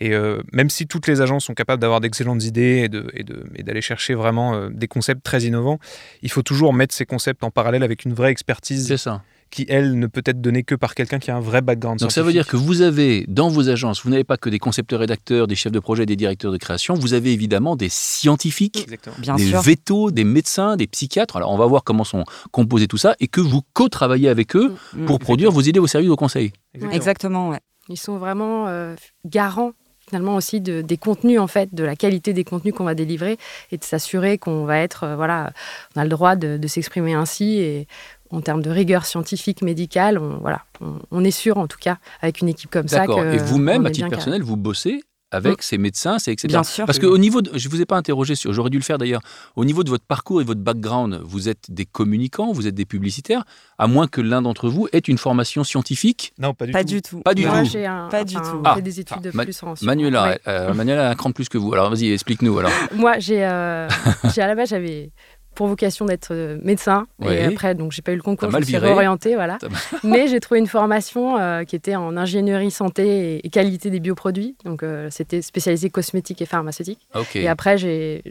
Et 0.00 0.12
euh, 0.12 0.42
même 0.52 0.68
si 0.68 0.86
toutes 0.86 1.06
les 1.06 1.22
agences 1.22 1.46
sont 1.46 1.54
capables 1.54 1.80
d'avoir 1.80 2.00
d'excellentes 2.00 2.44
idées 2.44 2.90
et 3.14 3.62
d'aller 3.62 3.80
chercher 3.80 4.12
vraiment 4.12 4.68
des 4.68 4.88
concepts 4.88 5.22
très 5.22 5.44
innovants, 5.44 5.78
il 6.20 6.30
faut 6.30 6.42
toujours 6.42 6.74
mettre 6.74 6.94
ces 6.94 7.06
concepts 7.06 7.42
en 7.42 7.50
parallèle 7.50 7.82
avec 7.82 8.04
une 8.04 8.12
vraie 8.12 8.30
expertise. 8.30 8.86
C'est 8.86 8.98
ça 8.98 9.22
qui, 9.50 9.66
elle, 9.68 9.98
ne 9.98 10.06
peut 10.06 10.22
être 10.24 10.40
donnée 10.40 10.62
que 10.62 10.74
par 10.74 10.94
quelqu'un 10.94 11.18
qui 11.18 11.30
a 11.30 11.36
un 11.36 11.40
vrai 11.40 11.62
background 11.62 12.00
Donc 12.00 12.12
ça 12.12 12.22
veut 12.22 12.32
dire 12.32 12.46
que 12.46 12.56
vous 12.56 12.82
avez, 12.82 13.24
dans 13.28 13.48
vos 13.48 13.68
agences, 13.68 14.02
vous 14.02 14.10
n'avez 14.10 14.24
pas 14.24 14.36
que 14.36 14.50
des 14.50 14.58
concepteurs 14.58 15.00
rédacteurs, 15.00 15.46
des 15.46 15.54
chefs 15.54 15.72
de 15.72 15.80
projet, 15.80 16.06
des 16.06 16.16
directeurs 16.16 16.52
de 16.52 16.56
création, 16.56 16.94
vous 16.94 17.14
avez 17.14 17.32
évidemment 17.32 17.76
des 17.76 17.88
scientifiques, 17.88 18.88
des 18.88 19.60
vétos, 19.62 20.10
des 20.10 20.24
médecins, 20.24 20.76
des 20.76 20.86
psychiatres. 20.86 21.36
Alors 21.36 21.52
on 21.52 21.58
va 21.58 21.66
voir 21.66 21.84
comment 21.84 22.04
sont 22.04 22.24
composés 22.50 22.88
tout 22.88 22.98
ça 22.98 23.14
et 23.20 23.28
que 23.28 23.40
vous 23.40 23.62
co-travaillez 23.72 24.28
avec 24.28 24.56
eux 24.56 24.74
mm. 24.94 25.06
pour 25.06 25.18
produire 25.18 25.50
vos 25.50 25.60
idées, 25.60 25.80
vos 25.80 25.86
services, 25.86 26.08
vos 26.08 26.16
conseils. 26.16 26.52
Exactement, 26.92 27.50
ouais. 27.50 27.60
Ils 27.88 27.96
sont 27.96 28.18
vraiment 28.18 28.66
euh, 28.68 28.94
garants 29.24 29.72
finalement 30.08 30.36
aussi 30.36 30.60
de, 30.60 30.80
des 30.80 30.96
contenus 30.96 31.38
en 31.38 31.46
fait, 31.46 31.74
de 31.74 31.84
la 31.84 31.94
qualité 31.94 32.32
des 32.32 32.44
contenus 32.44 32.74
qu'on 32.74 32.84
va 32.84 32.94
délivrer 32.94 33.36
et 33.70 33.76
de 33.76 33.84
s'assurer 33.84 34.38
qu'on 34.38 34.64
va 34.64 34.78
être, 34.78 35.04
euh, 35.04 35.16
voilà, 35.16 35.52
on 35.94 36.00
a 36.00 36.04
le 36.04 36.10
droit 36.10 36.34
de, 36.34 36.56
de 36.56 36.66
s'exprimer 36.66 37.12
ainsi 37.12 37.58
et 37.58 37.86
en 38.30 38.40
termes 38.40 38.62
de 38.62 38.70
rigueur 38.70 39.06
scientifique, 39.06 39.62
médicale, 39.62 40.18
on, 40.18 40.38
voilà, 40.38 40.62
on, 41.10 41.24
est 41.24 41.30
sûr 41.30 41.58
en 41.58 41.66
tout 41.66 41.78
cas 41.78 41.98
avec 42.20 42.40
une 42.40 42.48
équipe 42.48 42.70
comme 42.70 42.88
ça. 42.88 43.00
D'accord. 43.00 43.24
Et 43.24 43.38
vous-même, 43.38 43.86
à 43.86 43.90
titre 43.90 44.08
personnel, 44.08 44.42
vous 44.42 44.56
bossez 44.56 45.02
avec 45.30 45.58
mm. 45.58 45.62
ces 45.62 45.78
médecins, 45.78 46.18
c'est 46.18 46.32
etc. 46.32 46.48
Bien 46.48 46.62
sûr. 46.62 46.86
Parce 46.86 46.98
qu'au 46.98 47.18
niveau, 47.18 47.42
de, 47.42 47.56
je 47.56 47.68
vous 47.68 47.80
ai 47.80 47.86
pas 47.86 47.96
interrogé, 47.96 48.34
j'aurais 48.36 48.70
dû 48.70 48.78
le 48.78 48.82
faire 48.82 48.98
d'ailleurs. 48.98 49.20
Au 49.56 49.64
niveau 49.64 49.84
de 49.84 49.90
votre 49.90 50.04
parcours 50.04 50.40
et 50.40 50.44
votre 50.44 50.60
background, 50.60 51.20
vous 51.24 51.48
êtes 51.48 51.70
des 51.70 51.84
communicants, 51.84 52.52
vous 52.52 52.66
êtes 52.66 52.74
des 52.74 52.86
publicitaires, 52.86 53.44
à 53.78 53.86
moins 53.86 54.06
que 54.06 54.20
l'un 54.20 54.42
d'entre 54.42 54.68
vous 54.68 54.88
ait 54.92 54.98
une 54.98 55.18
formation 55.18 55.64
scientifique. 55.64 56.32
Non, 56.38 56.54
pas 56.54 56.66
du 56.66 56.72
pas 56.72 56.82
tout. 56.82 56.88
Du 56.88 57.02
tout. 57.02 57.20
Pas 57.20 57.34
du 57.34 57.46
Moi, 57.46 57.62
tout. 57.62 57.70
J'ai 57.70 57.86
un, 57.86 58.08
pas 58.08 58.24
du 58.24 58.34
tout. 58.34 58.62
Ah, 58.64 58.76
fait 58.76 58.82
des 58.82 59.00
études 59.00 59.22
de 59.22 59.30
plus 59.30 59.62
en 59.62 59.74
Manuela, 59.82 60.38
euh, 60.46 60.72
Manuela 60.74 61.08
a 61.08 61.10
un 61.10 61.14
cran 61.14 61.28
de 61.28 61.34
plus 61.34 61.48
que 61.48 61.58
vous. 61.58 61.72
Alors 61.72 61.90
vas-y, 61.90 62.10
explique-nous 62.12 62.58
alors. 62.58 62.72
Moi, 62.94 63.18
j'ai, 63.18 63.44
euh, 63.44 63.88
à 64.36 64.46
la 64.46 64.54
base, 64.54 64.70
j'avais 64.70 65.10
pour 65.58 65.66
vocation 65.66 66.04
d'être 66.04 66.28
euh, 66.30 66.56
médecin. 66.62 67.08
Et 67.28 67.42
après, 67.42 67.74
donc, 67.74 67.90
j'ai 67.90 68.00
pas 68.00 68.12
eu 68.12 68.14
le 68.14 68.22
concours, 68.22 68.48
je 68.48 68.56
me 68.56 68.62
suis 68.62 68.76
réorientée, 68.76 69.34
voilà. 69.34 69.58
Mais 70.04 70.28
j'ai 70.28 70.38
trouvé 70.38 70.60
une 70.60 70.68
formation 70.68 71.36
euh, 71.36 71.64
qui 71.64 71.74
était 71.74 71.96
en 71.96 72.16
ingénierie 72.16 72.70
santé 72.70 73.44
et, 73.44 73.50
qualité 73.50 73.90
des 73.90 73.98
bioproduits. 73.98 74.54
Donc, 74.64 74.84
euh, 74.84 75.08
c'était 75.10 75.42
spécialisé 75.42 75.90
cosmétique 75.90 76.40
et 76.40 76.46
pharmaceutique. 76.46 77.00
Et 77.34 77.48
après, 77.48 77.76
j'ai 77.76 78.22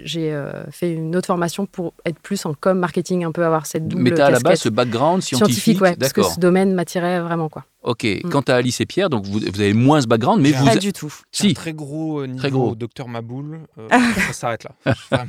fait 0.71 0.93
une 0.93 1.17
autre 1.17 1.27
formation 1.27 1.65
pour 1.65 1.93
être 2.05 2.17
plus 2.19 2.45
en 2.45 2.53
com 2.53 2.79
marketing, 2.79 3.25
un 3.25 3.33
peu 3.33 3.43
avoir 3.43 3.65
cette 3.65 3.89
double. 3.89 4.03
Mais 4.03 4.11
tu 4.11 4.21
à 4.21 4.29
la 4.29 4.39
base 4.39 4.61
ce 4.61 4.69
background 4.69 5.21
scientifique, 5.21 5.79
scientifique 5.79 5.99
parce 5.99 6.13
que 6.13 6.23
ce 6.23 6.39
domaine 6.39 6.73
m'attirait 6.73 7.19
vraiment, 7.19 7.49
quoi. 7.49 7.65
Ok. 7.87 8.03
Mm. 8.03 8.29
Quant 8.29 8.41
à 8.41 8.55
Alice 8.55 8.81
et 8.81 8.85
Pierre, 8.85 9.09
donc 9.09 9.25
vous, 9.25 9.39
vous 9.39 9.61
avez 9.61 9.73
moins 9.73 10.01
ce 10.01 10.07
background, 10.07 10.41
mais 10.41 10.51
vous. 10.51 10.65
Pas 10.65 10.75
du 10.75 10.91
tout. 10.91 11.13
Si. 11.31 11.47
Un 11.47 11.53
très 11.53 11.73
gros 11.73 12.19
euh, 12.19 12.27
niveau 12.27 12.37
très 12.37 12.51
gros. 12.51 12.75
docteur 12.75 13.07
Maboul. 13.07 13.61
Euh, 13.79 13.87
ça 14.27 14.33
s'arrête 14.33 14.65
là. 14.65 15.25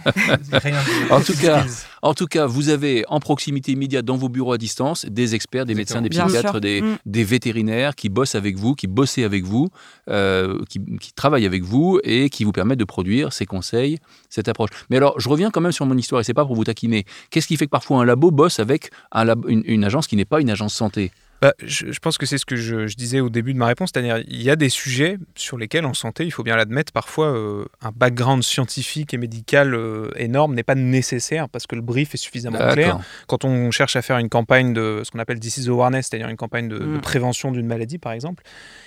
en, 1.10 1.20
tout 1.20 1.36
cas, 1.40 1.64
en 2.02 2.14
tout 2.14 2.26
cas, 2.26 2.46
vous 2.46 2.68
avez 2.68 3.04
en 3.06 3.20
proximité 3.20 3.72
immédiate 3.72 4.04
dans 4.04 4.16
vos 4.16 4.28
bureaux 4.28 4.52
à 4.52 4.58
distance 4.58 5.06
des 5.06 5.36
experts, 5.36 5.66
des 5.66 5.76
médecins, 5.76 6.02
des 6.02 6.08
psychiatres, 6.08 6.60
des, 6.60 6.82
mm. 6.82 6.98
des, 7.06 7.24
vétérinaires 7.24 7.94
qui 7.94 8.08
bossent 8.08 8.34
avec 8.34 8.56
vous, 8.56 8.74
qui 8.74 8.88
bossent 8.88 9.18
avec 9.18 9.44
vous, 9.44 9.68
euh, 10.10 10.58
qui, 10.68 10.80
qui, 11.00 11.12
travaillent 11.12 11.46
avec 11.46 11.62
vous 11.62 12.00
et 12.02 12.28
qui 12.28 12.42
vous 12.42 12.52
permettent 12.52 12.80
de 12.80 12.84
produire 12.84 13.32
ces 13.32 13.46
conseils, 13.46 13.98
cette 14.30 14.48
approche. 14.48 14.70
Mais 14.90 14.96
alors, 14.96 15.18
je 15.20 15.28
reviens 15.28 15.50
quand 15.50 15.60
même 15.60 15.72
sur 15.72 15.86
mon 15.86 15.96
histoire 15.96 16.20
et 16.20 16.24
c'est 16.24 16.34
pas 16.34 16.44
pour 16.44 16.56
vous 16.56 16.64
taquiner. 16.64 17.04
Qu'est-ce 17.30 17.46
qui 17.46 17.56
fait 17.56 17.66
que 17.66 17.70
parfois 17.70 18.00
un 18.00 18.04
labo 18.04 18.32
bosse 18.32 18.58
avec 18.58 18.90
un 19.12 19.28
une, 19.46 19.62
une 19.64 19.84
agence 19.84 20.08
qui 20.08 20.16
n'est 20.16 20.24
pas 20.24 20.40
une 20.40 20.50
agence 20.50 20.74
santé? 20.74 21.12
Bah, 21.40 21.54
je, 21.62 21.98
pense 22.00 22.18
que 22.18 22.26
c'est 22.26 22.38
ce 22.38 22.44
que 22.44 22.56
je, 22.56 22.94
disais 22.96 23.20
au 23.20 23.28
début 23.28 23.52
de 23.52 23.58
ma 23.58 23.66
réponse, 23.66 23.90
c'est-à-dire 23.92 24.18
il 24.26 24.42
y 24.42 24.50
a 24.50 24.56
des 24.56 24.68
sujets 24.68 25.18
sur 25.36 25.56
lesquels 25.56 25.86
en 25.86 25.94
santé, 25.94 26.24
il 26.24 26.32
faut 26.32 26.42
bien 26.42 26.56
l'admettre, 26.56 26.92
parfois 26.92 27.26
euh, 27.26 27.64
un 27.80 27.92
background 27.94 28.42
scientifique 28.42 29.14
et 29.14 29.18
médical 29.18 29.74
euh, 29.74 30.10
énorme 30.16 30.54
n'est 30.54 30.64
pas 30.64 30.74
nécessaire 30.74 31.48
parce 31.48 31.66
que 31.66 31.76
le 31.76 31.82
brief 31.82 32.14
est 32.14 32.18
suffisamment 32.18 32.58
clair. 32.72 32.98
Quand 33.28 33.44
on 33.44 33.70
cherche 33.70 33.94
à 33.94 34.02
faire 34.02 34.18
une 34.18 34.28
campagne 34.28 34.72
de 34.72 35.02
ce 35.04 35.12
qu'on 35.12 35.20
appelle 35.20 35.38
disease 35.38 35.68
awareness, 35.68 36.08
c'est-à-dire 36.08 36.28
une 36.28 36.36
campagne 36.36 36.68
de, 36.68 36.78
mm. 36.78 37.00
prévention 37.00 37.52
d'une 37.52 37.66
maladie 37.66 37.98
par 37.98 38.12
exemple, 38.12 38.42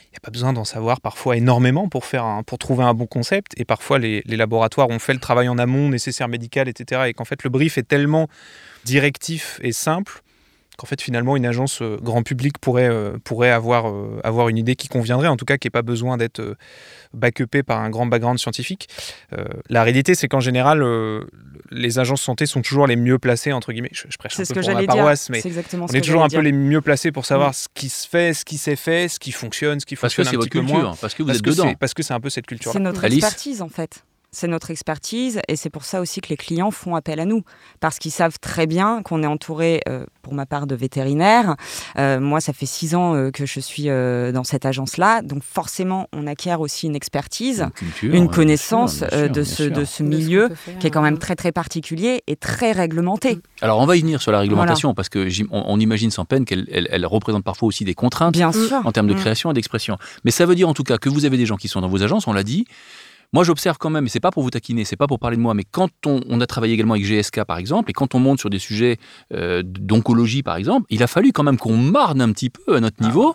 il 0.06 0.16
n'y 0.16 0.18
a 0.18 0.22
pas 0.22 0.32
besoin 0.32 0.52
d'en 0.52 0.66
savoir 0.66 1.00
parfois 1.00 1.38
énormément 1.38 1.88
pour, 1.88 2.04
faire 2.04 2.42
pour 2.46 2.58
trouver 2.58 2.84
un 2.84 2.94
bon 2.94 3.06
concept. 3.06 3.54
Et 3.56 3.64
parfois, 3.64 3.98
les, 3.98 4.22
les, 4.26 4.36
laboratoires 4.36 4.90
ont 4.90 5.00
fait 5.00 5.14
le 5.14 5.22
travail 5.22 5.48
en 5.48 5.58
amont 5.58 5.88
nécessaire 5.88 6.28
médical, 6.28 6.68
etc. 6.68 7.04
Et 7.08 7.14
qu'en 7.14 7.24
fait, 7.24 7.46
le 7.46 7.50
brief 7.50 7.78
est 7.78 7.88
tellement 7.88 8.28
directif 8.84 9.58
et 9.64 9.72
simple 9.72 10.22
qu'en 10.82 10.88
fait 10.88 11.02
finalement 11.02 11.38
une 11.38 11.46
agence 11.46 11.84
euh, 11.84 11.98
grand 12.02 12.24
public 12.24 12.58
pourrait, 12.58 12.90
euh, 12.90 13.18
pourrait 13.24 13.52
avoir, 13.52 13.88
euh, 13.88 14.20
avoir 14.24 14.50
une 14.50 14.58
idée 14.58 14.76
qui 14.76 14.88
conviendrait, 14.88 15.28
en 15.28 15.38
tout 15.38 15.46
cas 15.46 15.58
qui 15.58 15.68
n'ait 15.68 15.72
pas 15.72 15.84
besoin 15.84 16.18
d'être 16.18 16.58
backupé 17.14 17.62
par 17.62 17.80
un 17.80 17.92
grand 17.92 18.08
background 18.08 18.40
scientifique. 18.40 18.88
la 19.70 19.84
réalité 19.84 20.16
c'est 20.16 20.28
qu'en 20.28 20.40
général 20.40 20.84
les 21.70 22.00
agences 22.00 22.22
santé 22.22 22.46
sont 22.46 22.62
toujours 22.62 22.88
les 22.88 22.96
mieux 22.96 23.20
placées 23.20 23.54
entre 23.54 23.74
guillemets. 23.74 23.92
Je, 23.92 24.06
prêche 24.18 24.40
un 24.40 24.44
peu 24.44 24.62
pour 24.62 24.72
la 24.72 24.84
paroisse, 24.84 25.30
mais 25.30 25.42
on 25.80 25.88
est 25.88 26.02
toujours 26.02 26.24
un 26.24 26.30
peu 26.30 26.40
les 26.40 26.52
mieux 26.52 26.82
placés 26.82 27.12
pour 27.12 27.26
savoir 27.26 27.52
mm. 27.52 27.54
ce 27.54 27.68
qui 27.74 27.90
se 27.90 28.08
fait, 28.08 28.34
ce 28.34 28.46
qui 28.46 28.58
s'est 28.58 28.76
fait, 28.76 29.08
ce 29.08 29.20
qui 29.20 29.32
fonctionne, 29.32 29.80
ce 29.80 29.86
qui 29.86 29.96
fonctionne 29.96 30.28
un 30.28 30.32
petit 30.32 30.50
peu 30.50 30.62
moins. 30.62 30.96
Parce 31.00 31.14
que 31.14 31.24
vous 31.24 31.32
êtes 31.32 31.42
dedans. 31.42 31.74
Parce 31.80 31.94
que 31.94 32.02
c'est 32.02 32.14
un 32.14 32.20
peu 32.20 32.30
cette 32.30 32.48
culture. 32.48 32.72
C'est 32.72 32.80
notre 32.80 33.04
expertise 33.04 33.62
en 33.62 33.70
fait 33.70 34.04
c'est 34.34 34.48
notre 34.48 34.72
expertise 34.72 35.42
et 35.50 35.58
c'est 35.58 35.70
pour 35.70 35.84
ça 35.84 36.00
aussi 36.00 36.22
que 36.22 36.30
les 36.30 36.38
clients 36.38 36.72
font 36.72 36.96
appel 36.96 37.20
à 37.20 37.26
nous 37.26 37.44
parce 37.82 38.00
qu'ils 38.00 38.12
savent 38.12 38.40
très 38.40 38.66
bien 38.66 39.02
qu'on 39.04 39.24
est 39.24 39.28
entouré, 39.28 39.82
euh, 39.90 40.06
pour 40.22 40.34
ma 40.34 40.46
part, 40.46 40.68
de 40.68 40.76
vétérinaires. 40.76 41.56
Euh, 41.98 42.20
moi, 42.22 42.40
ça 42.40 42.54
fait 42.54 42.66
six 42.66 42.96
ans 42.96 43.14
euh, 43.14 43.32
que 43.32 43.46
je 43.46 43.60
suis 43.60 43.88
dans 43.88 44.44
cette 44.44 44.66
agence-là, 44.66 45.22
donc 45.22 45.44
forcément, 45.44 46.08
on 46.14 46.28
acquiert 46.28 46.62
aussi 46.62 46.88
une 46.88 46.96
expertise, 46.96 47.68
une, 48.02 48.30
connaissance 48.30 49.02
de 49.02 49.44
ce, 49.44 49.64
de 49.64 49.84
ce 49.84 50.04
milieu 50.04 50.50
qui 50.80 50.88
est 50.88 50.92
quand 50.92 51.02
même 51.02 51.18
très 51.18 51.36
très 51.36 51.52
particulier 51.52 52.24
et 52.28 52.36
très 52.36 52.72
réglementé. 52.72 53.40
Alors, 53.62 53.80
on 53.80 53.86
va 53.86 53.98
y 53.98 54.02
venir 54.02 54.22
sur 54.22 54.32
la 54.32 54.40
réglementation 54.40 54.94
parce 54.94 55.10
que 55.10 55.28
on, 55.52 55.80
imagine 55.80 56.12
sans 56.12 56.26
peine 56.26 56.46
qu'elle 56.46 56.68
elle, 56.70 57.06
représente 57.06 57.44
parfois 57.44 57.68
aussi 57.68 57.84
des 57.84 57.96
contraintes 57.96 58.34
bien 58.34 58.52
en 58.84 58.92
termes 58.92 59.08
de 59.08 59.14
mm. 59.14 59.18
création 59.18 59.52
et 59.52 59.54
d'expression. 59.54 59.98
Mais 60.24 60.32
ça 60.32 60.46
veut 60.46 60.56
dire 60.56 60.70
en 60.70 60.74
tout 60.74 60.84
cas 60.84 60.98
que 60.98 61.10
vous 61.10 61.26
avez 61.26 61.38
des 61.38 61.46
gens 61.46 61.58
qui 61.58 61.68
sont 61.68 61.82
dans 61.82 61.90
vos 61.90 62.04
agences, 62.04 62.28
on 62.28 62.34
l'a 62.34 62.44
dit 62.44 62.66
Moi, 63.34 63.44
j'observe 63.46 63.78
quand 63.78 63.90
même, 63.90 64.06
et 64.06 64.10
c'est 64.10 64.20
pas 64.20 64.32
pour 64.32 64.44
vous 64.44 64.50
taquiner, 64.50 64.84
c'est 64.84 64.98
pas 64.98 65.08
pour 65.08 65.20
parler 65.20 65.38
de 65.38 65.42
moi, 65.42 65.54
mais 65.54 65.64
quand 65.64 65.90
on, 66.06 66.42
a 66.42 66.48
travaillé 66.48 66.74
également 66.74 66.96
avec 66.96 67.06
GSK, 67.06 67.46
par 67.46 67.58
exemple, 67.58 67.90
et 67.90 67.94
quand 67.94 68.14
on 68.14 68.20
monte 68.20 68.40
sur 68.40 68.50
des 68.50 68.60
sujets 68.60 68.98
euh, 69.34 69.64
d'oncologie, 69.64 70.44
par 70.44 70.58
exemple, 70.58 70.86
il 70.90 71.02
a 71.02 71.08
fallu 71.08 71.32
quand 71.32 71.44
même 71.44 71.58
qu'on 71.58 71.78
marne 71.78 72.22
un 72.22 72.32
petit 72.34 72.50
peu 72.50 72.76
à 72.76 72.80
notre 72.82 72.98
ah. 73.00 73.06
niveau. 73.08 73.34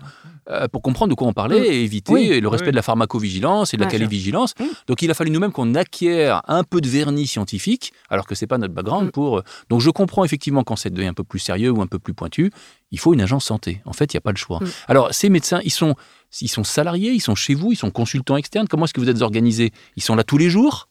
Euh, 0.48 0.68
pour 0.68 0.80
comprendre 0.80 1.10
de 1.10 1.16
quoi 1.16 1.26
on 1.26 1.32
parlait 1.32 1.58
et 1.58 1.82
éviter 1.82 2.40
le 2.40 2.46
respect 2.46 2.70
de 2.70 2.76
la 2.76 2.82
pharmacovigilance 2.82 3.74
et 3.74 3.76
de 3.76 3.82
la 3.82 3.88
qualité-vigilance. 3.88 4.54
Donc 4.86 5.02
il 5.02 5.10
a 5.10 5.14
fallu 5.14 5.32
nous-mêmes 5.32 5.50
qu'on 5.50 5.74
acquiert 5.74 6.40
un 6.46 6.62
peu 6.62 6.80
de 6.80 6.88
vernis 6.88 7.26
scientifique, 7.26 7.92
alors 8.10 8.28
que 8.28 8.36
c'est 8.36 8.46
pas 8.46 8.56
notre 8.56 8.72
background 8.72 9.08
mm. 9.08 9.10
pour. 9.10 9.38
Euh, 9.38 9.42
donc 9.70 9.80
je 9.80 9.90
comprends 9.90 10.24
effectivement 10.24 10.62
quand 10.62 10.76
ça 10.76 10.88
devient 10.88 11.08
un 11.08 11.14
peu 11.14 11.24
plus 11.24 11.40
sérieux 11.40 11.72
ou 11.72 11.82
un 11.82 11.88
peu 11.88 11.98
plus 11.98 12.14
pointu, 12.14 12.52
il 12.92 13.00
faut 13.00 13.12
une 13.12 13.22
agence 13.22 13.44
santé. 13.46 13.82
En 13.86 13.92
fait, 13.92 14.14
il 14.14 14.16
n'y 14.16 14.18
a 14.18 14.20
pas 14.20 14.30
le 14.30 14.36
choix. 14.36 14.60
Mm. 14.60 14.66
Alors 14.86 15.12
ces 15.12 15.30
médecins, 15.30 15.60
ils 15.64 15.72
sont, 15.72 15.96
ils 16.40 16.48
sont 16.48 16.64
salariés, 16.64 17.12
ils 17.12 17.20
sont 17.20 17.34
chez 17.34 17.54
vous, 17.54 17.72
ils 17.72 17.76
sont 17.76 17.90
consultants 17.90 18.36
externes. 18.36 18.68
Comment 18.68 18.84
est-ce 18.84 18.94
que 18.94 19.00
vous 19.00 19.10
êtes 19.10 19.22
organisés? 19.22 19.72
Ils 19.96 20.02
sont 20.02 20.14
là 20.16 20.24
tous 20.24 20.38
les 20.38 20.50
jours? 20.50 20.88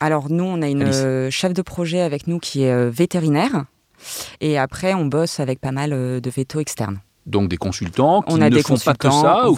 Alors 0.00 0.30
nous, 0.30 0.44
on 0.44 0.62
a 0.62 0.68
une 0.68 0.82
euh, 0.82 1.30
chef 1.30 1.52
de 1.52 1.62
projet 1.62 2.00
avec 2.00 2.26
nous 2.26 2.38
qui 2.38 2.62
est 2.62 2.90
vétérinaire. 2.90 3.66
Et 4.40 4.58
après, 4.58 4.94
on 4.94 5.04
bosse 5.04 5.40
avec 5.40 5.60
pas 5.60 5.72
mal 5.72 5.90
de 5.90 6.30
vétos 6.30 6.60
externes 6.60 7.00
donc 7.26 7.48
des 7.48 7.56
consultants 7.56 8.22
qui 8.22 8.34
ne 8.34 8.60
font 8.60 8.76
pas 8.76 8.94
que 8.94 9.10
ça 9.10 9.50
ou 9.50 9.56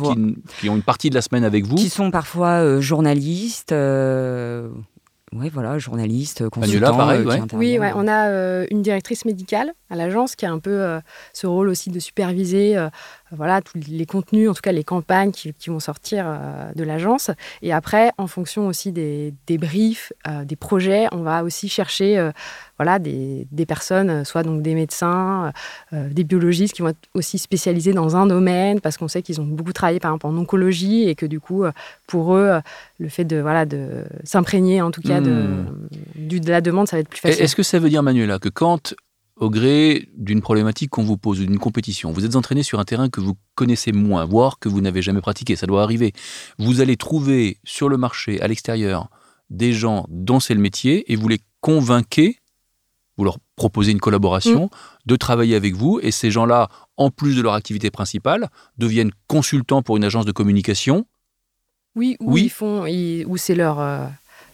qui, 0.60 0.68
ont 0.68 0.76
une 0.76 0.82
partie 0.82 1.10
de 1.10 1.14
la 1.14 1.22
semaine 1.22 1.44
avec 1.44 1.66
vous? 1.66 1.76
Qui 1.76 1.88
sont 1.88 2.10
parfois 2.10 2.62
euh, 2.62 2.80
journalistes. 2.80 3.72
Euh, 3.72 4.68
oui, 5.34 5.48
voilà, 5.52 5.78
journalistes, 5.78 6.48
consultants. 6.50 6.96
pareil, 6.96 7.26
euh, 7.26 7.38
Oui, 7.54 7.78
ouais, 7.78 7.92
on 7.94 8.06
a 8.06 8.66
une 8.70 8.82
directrice 8.82 9.24
médicale 9.24 9.72
à 9.92 9.96
l'agence 9.96 10.36
qui 10.36 10.46
a 10.46 10.50
un 10.50 10.58
peu 10.58 10.98
ce 11.32 11.46
rôle 11.46 11.68
aussi 11.68 11.90
de 11.90 12.00
superviser 12.00 12.76
voilà, 13.30 13.60
tous 13.62 13.78
les 13.88 14.06
contenus, 14.06 14.50
en 14.50 14.54
tout 14.54 14.60
cas 14.60 14.72
les 14.72 14.84
campagnes 14.84 15.30
qui, 15.30 15.52
vont 15.68 15.80
sortir 15.80 16.26
de 16.74 16.84
l'agence. 16.84 17.30
Et 17.62 17.72
après, 17.72 18.12
en 18.18 18.26
fonction 18.26 18.66
aussi 18.66 18.92
des, 18.92 19.34
des 19.46 19.58
briefs, 19.58 20.12
des 20.44 20.56
projets, 20.56 21.06
on 21.12 21.22
va 21.22 21.44
aussi 21.44 21.68
chercher 21.68 22.32
voilà, 22.82 22.98
des, 22.98 23.66
personnes, 23.66 24.10
euh, 24.10 24.24
soit 24.24 24.42
donc 24.42 24.60
des 24.60 24.74
médecins, 24.74 25.52
euh, 25.92 25.96
euh, 25.96 26.08
des 26.08 26.24
biologistes 26.24 26.74
qui 26.74 26.82
vont 26.82 26.88
être 26.88 27.08
aussi 27.14 27.38
spécialisés 27.38 27.92
dans 27.92 28.16
un 28.16 28.26
domaine, 28.26 28.80
parce 28.80 28.96
qu'on 28.96 29.06
sait 29.06 29.22
qu'ils 29.22 29.40
ont 29.40 29.44
beaucoup 29.44 29.72
travaillé 29.72 30.00
par 30.00 30.10
exemple 30.10 30.26
en 30.26 30.36
oncologie 30.36 31.08
et 31.08 31.14
que 31.14 31.26
du 31.26 31.38
coup, 31.38 31.64
pour 32.08 32.34
eux, 32.34 32.60
le 32.98 33.08
fait 33.08 33.24
de, 33.24 33.36
voilà, 33.36 33.66
de 33.66 34.04
s'imprégner 34.24 34.82
en 34.82 34.90
tout 34.90 35.00
cas 35.00 35.20
de, 35.20 35.30
hmm. 35.30 36.28
de, 36.38 36.50
la 36.50 36.60
demande, 36.60 36.88
ça 36.88 36.96
va 36.96 37.00
être 37.00 37.08
plus 37.08 37.20
facile. 37.20 37.42
Est-ce 37.42 37.54
que 37.54 37.62
ça 37.62 37.78
veut 37.78 37.88
dire, 37.88 38.02
Manuela, 38.02 38.38
que 38.38 38.48
quand 38.48 38.94
au 39.42 39.50
gré 39.50 40.08
d'une 40.16 40.40
problématique 40.40 40.90
qu'on 40.90 41.02
vous 41.02 41.16
pose, 41.16 41.40
d'une 41.40 41.58
compétition. 41.58 42.12
Vous 42.12 42.24
êtes 42.24 42.36
entraîné 42.36 42.62
sur 42.62 42.78
un 42.78 42.84
terrain 42.84 43.08
que 43.08 43.20
vous 43.20 43.34
connaissez 43.56 43.90
moins, 43.90 44.24
voire 44.24 44.60
que 44.60 44.68
vous 44.68 44.80
n'avez 44.80 45.02
jamais 45.02 45.20
pratiqué, 45.20 45.56
ça 45.56 45.66
doit 45.66 45.82
arriver. 45.82 46.12
Vous 46.58 46.80
allez 46.80 46.96
trouver 46.96 47.58
sur 47.64 47.88
le 47.88 47.96
marché, 47.96 48.40
à 48.40 48.46
l'extérieur, 48.46 49.08
des 49.50 49.72
gens 49.72 50.06
dont 50.08 50.38
c'est 50.38 50.54
le 50.54 50.60
métier 50.60 51.12
et 51.12 51.16
vous 51.16 51.26
les 51.26 51.40
convainquez 51.60 52.38
vous 53.18 53.24
leur 53.24 53.38
proposez 53.56 53.92
une 53.92 54.00
collaboration, 54.00 54.64
mm. 54.64 54.68
de 55.06 55.16
travailler 55.16 55.54
avec 55.54 55.74
vous, 55.74 56.00
et 56.02 56.10
ces 56.10 56.30
gens-là, 56.30 56.68
en 56.96 57.10
plus 57.10 57.36
de 57.36 57.42
leur 57.42 57.52
activité 57.52 57.90
principale, 57.90 58.48
deviennent 58.78 59.12
consultants 59.26 59.82
pour 59.82 59.98
une 59.98 60.04
agence 60.04 60.24
de 60.24 60.32
communication. 60.32 61.04
Oui, 61.94 62.16
ou 62.20 62.38
ils 62.38 62.48
font, 62.50 62.86
ou 62.86 63.36
c'est 63.36 63.54
leur 63.54 63.80
euh, 63.80 64.06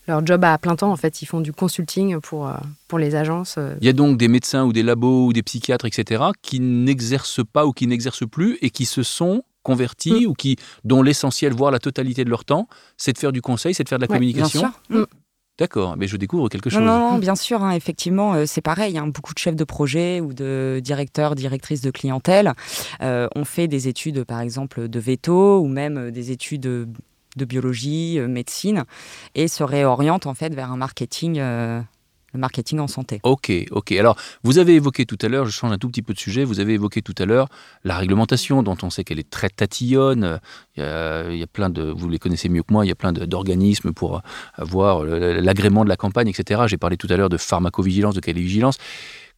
leur 0.09 0.27
job 0.27 0.43
à 0.43 0.59
plein 0.59 0.75
temps 0.75 0.91
en 0.91 0.97
fait, 0.97 1.23
ils 1.23 1.27
font 1.27 1.41
du 1.41 1.53
consulting 1.53 2.19
pour 2.21 2.49
euh, 2.49 2.55
pour 2.89 2.99
les 2.99 3.15
agences. 3.15 3.57
Euh. 3.59 3.77
Il 3.81 3.87
y 3.87 3.91
a 3.91 3.93
donc 3.93 4.17
des 4.17 4.29
médecins 4.29 4.65
ou 4.65 4.73
des 4.73 4.83
labos 4.83 5.27
ou 5.27 5.33
des 5.33 5.43
psychiatres, 5.43 5.85
etc., 5.85 6.25
qui 6.43 6.59
n'exercent 6.59 7.45
pas 7.45 7.67
ou 7.67 7.73
qui 7.73 7.87
n'exercent 7.87 8.27
plus 8.27 8.59
et 8.63 8.71
qui 8.71 8.87
se 8.87 9.03
sont 9.03 9.45
convertis 9.63 10.25
mm. 10.25 10.31
ou 10.31 10.35
qui 10.35 10.57
dont 10.85 11.03
l'essentiel, 11.03 11.53
voire 11.53 11.71
la 11.71 11.79
totalité 11.79 12.25
de 12.25 12.31
leur 12.31 12.45
temps, 12.45 12.69
c'est 12.97 13.13
de 13.13 13.19
faire 13.19 13.33
du 13.33 13.43
conseil, 13.43 13.75
c'est 13.75 13.85
de 13.85 13.89
faire 13.89 13.99
de 13.99 14.05
la 14.05 14.09
communication. 14.09 14.61
Bien 14.61 14.73
sûr. 14.91 15.01
Mm. 15.01 15.07
D'accord, 15.59 15.97
mais 15.97 16.07
je 16.07 16.17
découvre 16.17 16.49
quelque 16.49 16.71
chose. 16.71 16.81
Non, 16.81 17.19
bien 17.19 17.35
sûr, 17.35 17.65
hein, 17.65 17.73
effectivement, 17.73 18.35
euh, 18.35 18.45
c'est 18.47 18.61
pareil. 18.61 18.97
Hein, 18.97 19.09
beaucoup 19.09 19.35
de 19.35 19.39
chefs 19.39 19.57
de 19.57 19.65
projet 19.65 20.21
ou 20.21 20.33
de 20.33 20.81
directeurs, 20.83 21.35
directrices 21.35 21.81
de 21.81 21.91
clientèle 21.91 22.53
euh, 23.03 23.27
ont 23.35 23.45
fait 23.45 23.67
des 23.67 23.89
études, 23.89 24.23
par 24.23 24.41
exemple, 24.41 24.89
de 24.89 25.01
veto 25.01 25.59
ou 25.59 25.67
même 25.67 26.13
des 26.13 26.31
études 26.31 26.89
de, 27.39 27.45
biologie, 27.47 28.21
médecine, 28.21 28.85
et 29.35 29.49
se 29.49 29.63
réorientent 29.63 30.27
en 30.27 30.35
fait 30.35 30.55
vers 30.55 30.71
un 30.71 30.77
marketing 30.77 31.41
le 32.33 32.41
marketing 32.41 32.79
en 32.79 32.89
santé. 32.89 33.21
Ok, 33.23 33.51
ok. 33.71 33.93
Alors, 33.93 34.17
vous 34.43 34.59
avez 34.59 34.75
évoqué 34.75 35.07
tout 35.07 35.19
à 35.23 35.29
l'heure, 35.29 35.47
je 35.47 35.51
change 35.51 35.73
un 35.73 35.79
tout 35.79 35.89
petit 35.89 36.03
peu 36.03 36.13
de 36.13 36.19
sujet, 36.19 36.45
vous 36.45 36.61
avez 36.61 36.75
évoqué 36.75 37.01
tout 37.01 37.15
à 37.19 37.25
l'heure 37.25 37.49
la 37.85 37.97
réglementation 37.97 38.63
dont 38.63 38.77
on 38.83 38.91
sait 38.91 39.05
qu'elle 39.05 39.19
est 39.19 39.31
très 39.31 39.49
tatillonne. 39.49 40.41
Il 40.77 40.83
y, 40.83 41.43
a, 41.43 41.47
plein 41.51 41.71
de, 41.71 41.83
vous 41.83 42.09
les 42.09 42.19
connaissez 42.19 42.49
mieux 42.49 42.63
que 42.63 42.73
moi, 42.73 42.85
il 42.85 42.89
y 42.89 42.93
a 42.93 42.95
plein 42.95 43.13
d'organismes 43.13 43.93
pour 43.93 44.21
avoir 44.55 45.05
l'agrément 45.05 45.85
de 45.85 45.89
la 45.89 45.97
campagne, 45.97 46.29
etc. 46.29 46.63
J'ai 46.67 46.77
parlé 46.77 46.97
tout 46.97 47.09
à 47.11 47.17
l'heure 47.17 47.31
de 47.31 47.39
pharmacovigilance, 47.39 48.15
de 48.15 48.21
qualité-vigilance. 48.21 48.77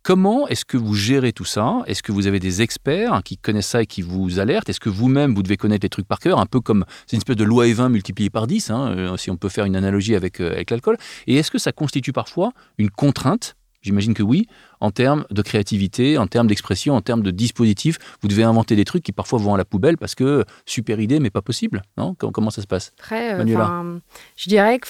Comment 0.02 0.48
est-ce 0.48 0.64
que 0.64 0.78
vous 0.78 0.94
gérez 0.94 1.34
tout 1.34 1.44
ça? 1.44 1.82
Est-ce 1.86 2.02
que 2.02 2.10
vous 2.10 2.26
avez 2.26 2.40
des 2.40 2.62
experts 2.62 3.20
qui 3.22 3.36
connaissent 3.36 3.68
ça 3.68 3.82
et 3.82 3.86
qui 3.86 4.00
vous 4.00 4.38
alertent? 4.38 4.70
Est-ce 4.70 4.80
que 4.80 4.88
vous-même, 4.88 5.34
vous 5.34 5.42
devez 5.42 5.58
connaître 5.58 5.84
les 5.84 5.90
trucs 5.90 6.08
par 6.08 6.20
cœur? 6.20 6.38
Un 6.38 6.46
peu 6.46 6.60
comme, 6.60 6.86
c'est 7.06 7.16
une 7.16 7.18
espèce 7.18 7.36
de 7.36 7.44
loi 7.44 7.66
E20 7.66 7.90
multipliée 7.90 8.30
par 8.30 8.46
10, 8.46 8.70
hein, 8.70 8.94
euh, 8.96 9.16
si 9.18 9.30
on 9.30 9.36
peut 9.36 9.50
faire 9.50 9.66
une 9.66 9.76
analogie 9.76 10.14
avec, 10.14 10.40
euh, 10.40 10.52
avec 10.52 10.70
l'alcool. 10.70 10.96
Et 11.26 11.36
est-ce 11.36 11.50
que 11.50 11.58
ça 11.58 11.72
constitue 11.72 12.12
parfois 12.12 12.52
une 12.78 12.88
contrainte? 12.88 13.56
J'imagine 13.82 14.14
que 14.14 14.22
oui, 14.22 14.46
en 14.80 14.90
termes 14.90 15.26
de 15.30 15.42
créativité, 15.42 16.16
en 16.18 16.26
termes 16.26 16.46
d'expression, 16.46 16.94
en 16.94 17.00
termes 17.02 17.22
de 17.22 17.30
dispositif. 17.30 17.98
Vous 18.22 18.28
devez 18.28 18.42
inventer 18.42 18.76
des 18.76 18.84
trucs 18.84 19.02
qui 19.02 19.12
parfois 19.12 19.38
vont 19.38 19.54
à 19.54 19.58
la 19.58 19.64
poubelle 19.64 19.96
parce 19.96 20.14
que 20.14 20.44
super 20.66 21.00
idée, 21.00 21.18
mais 21.18 21.30
pas 21.30 21.42
possible. 21.42 21.82
Non? 21.96 22.14
Comment, 22.14 22.50
ça 22.50 22.60
se 22.62 22.66
passe 22.66 22.92
Très, 22.96 23.34
euh, 23.34 23.98
je 24.36 24.48
dirais 24.48 24.78
que 24.78 24.88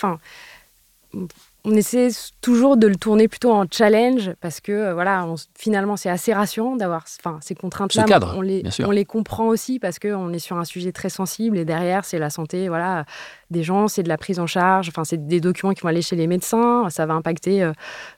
on 1.64 1.72
essaie 1.72 2.08
toujours 2.40 2.76
de 2.76 2.86
le 2.86 2.96
tourner 2.96 3.28
plutôt 3.28 3.52
en 3.52 3.64
challenge 3.70 4.32
parce 4.40 4.60
que 4.60 4.72
euh, 4.72 4.94
voilà, 4.94 5.26
finalement 5.58 5.96
c'est 5.96 6.08
assez 6.08 6.32
rassurant 6.32 6.76
d'avoir 6.76 7.04
enfin 7.18 7.38
ces 7.42 7.54
contraintes-là. 7.54 8.06
On 8.36 8.40
les, 8.40 8.62
on 8.80 8.90
les 8.90 9.04
comprend 9.04 9.46
aussi 9.46 9.78
parce 9.78 9.98
qu'on 9.98 10.32
est 10.32 10.38
sur 10.38 10.56
un 10.56 10.64
sujet 10.64 10.92
très 10.92 11.10
sensible 11.10 11.58
et 11.58 11.64
derrière 11.64 12.04
c'est 12.04 12.18
la 12.18 12.30
santé 12.30 12.68
voilà 12.68 13.04
des 13.50 13.62
gens, 13.64 13.88
c'est 13.88 14.02
de 14.02 14.08
la 14.08 14.16
prise 14.16 14.38
en 14.38 14.46
charge. 14.46 14.88
Enfin 14.88 15.04
c'est 15.04 15.26
des 15.26 15.40
documents 15.40 15.72
qui 15.72 15.82
vont 15.82 15.88
aller 15.88 16.02
chez 16.02 16.16
les 16.16 16.26
médecins. 16.26 16.88
Ça 16.88 17.04
va 17.04 17.14
impacter 17.14 17.62
euh, 17.62 17.72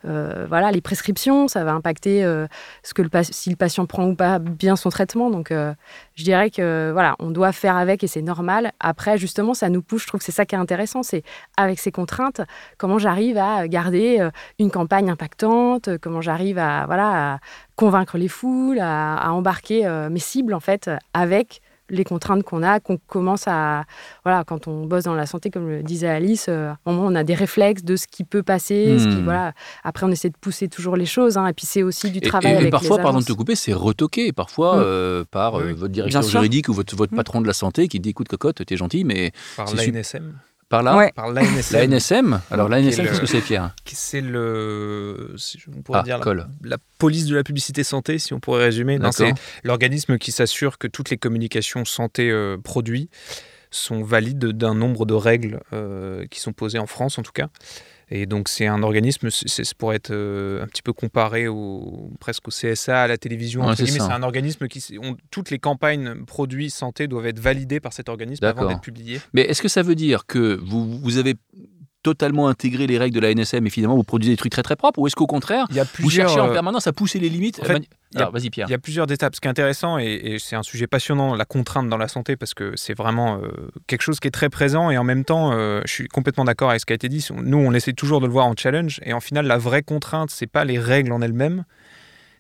euh, 0.04 0.46
voilà 0.49 0.70
les 0.70 0.80
prescriptions, 0.80 1.49
ça 1.49 1.64
va 1.64 1.72
impacter 1.72 2.22
ce 2.82 2.94
que 2.94 3.02
le 3.02 3.11
si 3.22 3.50
le 3.50 3.56
patient 3.56 3.87
prend 3.87 4.06
ou 4.06 4.14
pas 4.14 4.38
bien 4.38 4.76
son 4.76 4.90
traitement. 4.90 5.30
Donc 5.30 5.50
je 5.50 6.25
dirais 6.25 6.50
que 6.50 6.90
voilà 6.92 7.16
on 7.18 7.30
doit 7.30 7.52
faire 7.52 7.76
avec 7.76 8.04
et 8.04 8.06
c'est 8.06 8.22
normal. 8.22 8.72
Après 8.78 9.18
justement 9.18 9.54
ça 9.54 9.68
nous 9.68 9.82
pousse. 9.82 10.02
Je 10.02 10.06
trouve 10.06 10.20
que 10.20 10.25
c'est 10.25 10.32
ça 10.32 10.46
qui 10.46 10.54
est 10.54 10.58
intéressant, 10.58 11.02
c'est 11.02 11.25
avec 11.56 11.78
ces 11.78 11.90
contraintes 11.90 12.40
comment 12.78 12.99
j'arrive 12.99 13.31
à 13.38 13.68
garder 13.68 14.18
euh, 14.20 14.30
une 14.58 14.70
campagne 14.70 15.10
impactante, 15.10 15.88
euh, 15.88 15.98
comment 16.00 16.20
j'arrive 16.20 16.58
à, 16.58 16.86
voilà, 16.86 17.38
convaincre 17.76 18.18
les 18.18 18.28
foules, 18.28 18.80
à, 18.80 19.32
embarquer 19.32 19.86
euh, 19.86 20.10
mes 20.10 20.18
cibles 20.18 20.54
en 20.54 20.60
fait 20.60 20.90
avec 21.14 21.60
les 21.90 22.04
contraintes 22.04 22.42
qu'on 22.42 22.62
a, 22.62 22.80
qu'on 22.80 22.96
commence 22.96 23.44
à... 23.46 23.84
Voilà, 24.24 24.44
quand 24.44 24.66
on 24.66 24.86
bosse 24.86 25.04
dans 25.04 25.14
la 25.14 25.26
santé, 25.26 25.50
comme 25.50 25.68
le 25.68 25.82
disait 25.82 26.08
Alice, 26.08 26.48
à 26.48 26.70
un 26.70 26.78
moment, 26.86 27.02
on 27.04 27.14
a 27.14 27.22
des 27.22 27.34
réflexes 27.34 27.82
de 27.82 27.96
ce 27.96 28.06
qui 28.06 28.24
peut 28.24 28.42
passer. 28.42 28.98
Ce 28.98 29.04
qui, 29.04 29.16
hmm. 29.16 29.24
voilà. 29.24 29.52
Après, 29.84 30.06
on 30.06 30.08
essaie 30.08 30.30
de 30.30 30.36
pousser 30.40 30.68
toujours 30.68 30.96
les 30.96 31.04
choses. 31.04 31.36
Hein, 31.36 31.48
et 31.48 31.52
puis, 31.52 31.66
c'est 31.66 31.82
aussi 31.82 32.10
du 32.10 32.22
travail 32.22 32.64
et, 32.64 32.68
et, 32.68 32.70
parfois, 32.70 32.96
pardon 32.96 33.18
de 33.18 33.24
te 33.24 33.32
couper, 33.34 33.56
c'est 33.56 33.74
retoqué. 33.74 34.32
Parfois, 34.32 34.76
hmm. 34.76 35.24
par 35.26 35.58
votre 35.58 35.88
directeur 35.88 36.22
juridique 36.22 36.70
ou 36.70 36.72
votre, 36.72 36.96
votre 36.96 37.12
hmm. 37.12 37.16
patron 37.16 37.40
de 37.42 37.46
la 37.46 37.52
santé 37.52 37.88
qui 37.88 38.00
dit, 38.00 38.10
écoute, 38.10 38.28
cocotte, 38.28 38.64
t'es 38.64 38.76
gentil, 38.78 39.04
mais... 39.04 39.32
Par 39.56 39.66
l'ANSM 39.74 40.32
par 40.72 40.82
là 40.82 41.10
Par 41.14 41.30
l'ANSM. 41.30 42.40
Alors 42.50 42.70
l'ANSM, 42.70 43.04
qu'est-ce 43.04 43.20
que 43.20 43.26
c'est, 43.26 43.42
Pierre 43.42 43.74
C'est 43.84 44.22
le, 44.22 45.36
on 45.76 45.82
pourrait 45.82 46.00
ah, 46.00 46.02
dire 46.02 46.18
la, 46.62 46.78
police 46.96 47.26
de 47.26 47.36
la 47.36 47.44
publicité 47.44 47.84
santé, 47.84 48.18
si 48.18 48.32
on 48.32 48.40
pourrait 48.40 48.64
résumer. 48.64 48.98
C'est 49.12 49.34
l'organisme 49.64 50.16
qui 50.16 50.32
s'assure 50.32 50.78
que 50.78 50.86
toutes 50.86 51.10
les 51.10 51.18
communications 51.18 51.84
santé 51.84 52.30
euh, 52.30 52.56
produits 52.56 53.10
sont 53.70 54.02
valides 54.02 54.46
d'un 54.46 54.74
nombre 54.74 55.04
de 55.04 55.12
règles 55.12 55.60
euh, 55.74 56.26
qui 56.30 56.40
sont 56.40 56.54
posées 56.54 56.78
en 56.78 56.86
France, 56.86 57.18
en 57.18 57.22
tout 57.22 57.32
cas. 57.32 57.48
Et 58.14 58.26
donc 58.26 58.50
c'est 58.50 58.66
un 58.66 58.83
organisme, 58.83 59.31
c'est 59.31 59.75
pour 59.75 59.95
être 59.95 60.11
euh, 60.11 60.62
un 60.62 60.66
petit 60.66 60.83
peu 60.83 60.92
comparé 60.92 61.49
au, 61.49 62.11
presque 62.21 62.47
au 62.47 62.50
CSA, 62.50 63.04
à 63.04 63.07
la 63.07 63.16
télévision. 63.16 63.75
c'est 63.75 64.00
un 64.02 64.23
organisme 64.23 64.69
qui, 64.69 64.85
toutes 65.31 65.50
les 65.50 65.59
campagnes 65.59 66.26
produits 66.26 66.69
santé 66.69 67.09
doivent 67.09 67.26
être 67.26 67.40
validées 67.40 67.81
par 67.81 67.95
cet 67.95 68.11
organisme 68.11 68.45
avant 68.45 68.66
d'être 68.66 68.83
publiées. 68.83 69.19
Mais 69.33 69.42
est-ce 69.42 69.62
que 69.62 69.69
ça 69.69 69.83
veut 69.83 69.95
dire 69.95 70.26
que 70.26 70.61
vous, 70.62 70.99
vous 70.99 71.16
avez 71.16 71.37
totalement 72.02 72.49
intégré 72.49 72.87
les 72.87 72.99
règles 72.99 73.14
de 73.14 73.21
la 73.21 73.35
NSM 73.35 73.66
et 73.66 73.71
finalement 73.71 73.97
vous 73.97 74.02
produisez 74.02 74.32
des 74.32 74.37
trucs 74.37 74.52
très 74.52 74.62
très 74.62 74.76
propres 74.76 74.99
ou 74.99 75.06
est-ce 75.06 75.16
qu'au 75.16 75.26
contraire 75.26 75.66
vous 75.99 76.11
cherchez 76.11 76.40
en 76.40 76.49
euh, 76.49 76.52
permanence 76.52 76.87
à 76.87 76.92
pousser 76.92 77.18
les 77.18 77.28
limites 77.28 77.61
vas-y 78.14 78.50
Pierre. 78.50 78.66
Il 78.68 78.71
y 78.71 78.75
a 78.75 78.78
plusieurs 78.78 79.11
étapes. 79.11 79.35
Ce 79.35 79.40
qui 79.40 79.49
est 79.49 79.50
intéressant 79.50 79.99
et, 79.99 80.37
c'est 80.38 80.56
un 80.56 80.62
sujet 80.62 80.87
passionnant, 80.87 81.35
la 81.35 81.44
contrainte 81.44 81.88
dans 81.88 81.97
la 81.97 82.09
santé 82.09 82.37
parce 82.37 82.54
que 82.54 82.73
c'est 82.76 82.94
vraiment 82.94 83.38
euh, 83.38 83.71
quelque 83.87 84.02
chose 84.02 84.21
qui 84.21 84.28
est 84.28 84.32
très 84.32 84.50
présent 84.50 84.90
et 84.90 84.99
en 84.99 85.04
même 85.04 85.25
temps, 85.25 85.52
euh, 85.52 85.80
je 85.87 85.92
suis 85.92 86.09
complètement 86.09 86.44
d'accord 86.44 86.71
avec 86.71 86.80
ce 86.80 86.87
qui 86.87 86.92
a 86.92 86.97
été 86.97 87.09
dit. 87.09 87.26
Nous, 87.35 87.59
on 87.59 87.73
essaie 87.73 87.92
toujours 87.92 88.21
de 88.21 88.26
le 88.26 88.32
voir 88.32 88.47
en 88.47 88.54
challenge 88.56 89.00
et 89.04 89.12
en 89.12 89.21
final, 89.21 89.47
la 89.47 89.59
vraie 89.59 89.82
contrainte, 89.82 90.30
c'est 90.30 90.47
pas 90.47 90.64
les 90.64 90.78
règles 90.78 91.12
en 91.12 91.23
elles-mêmes, 91.23 91.64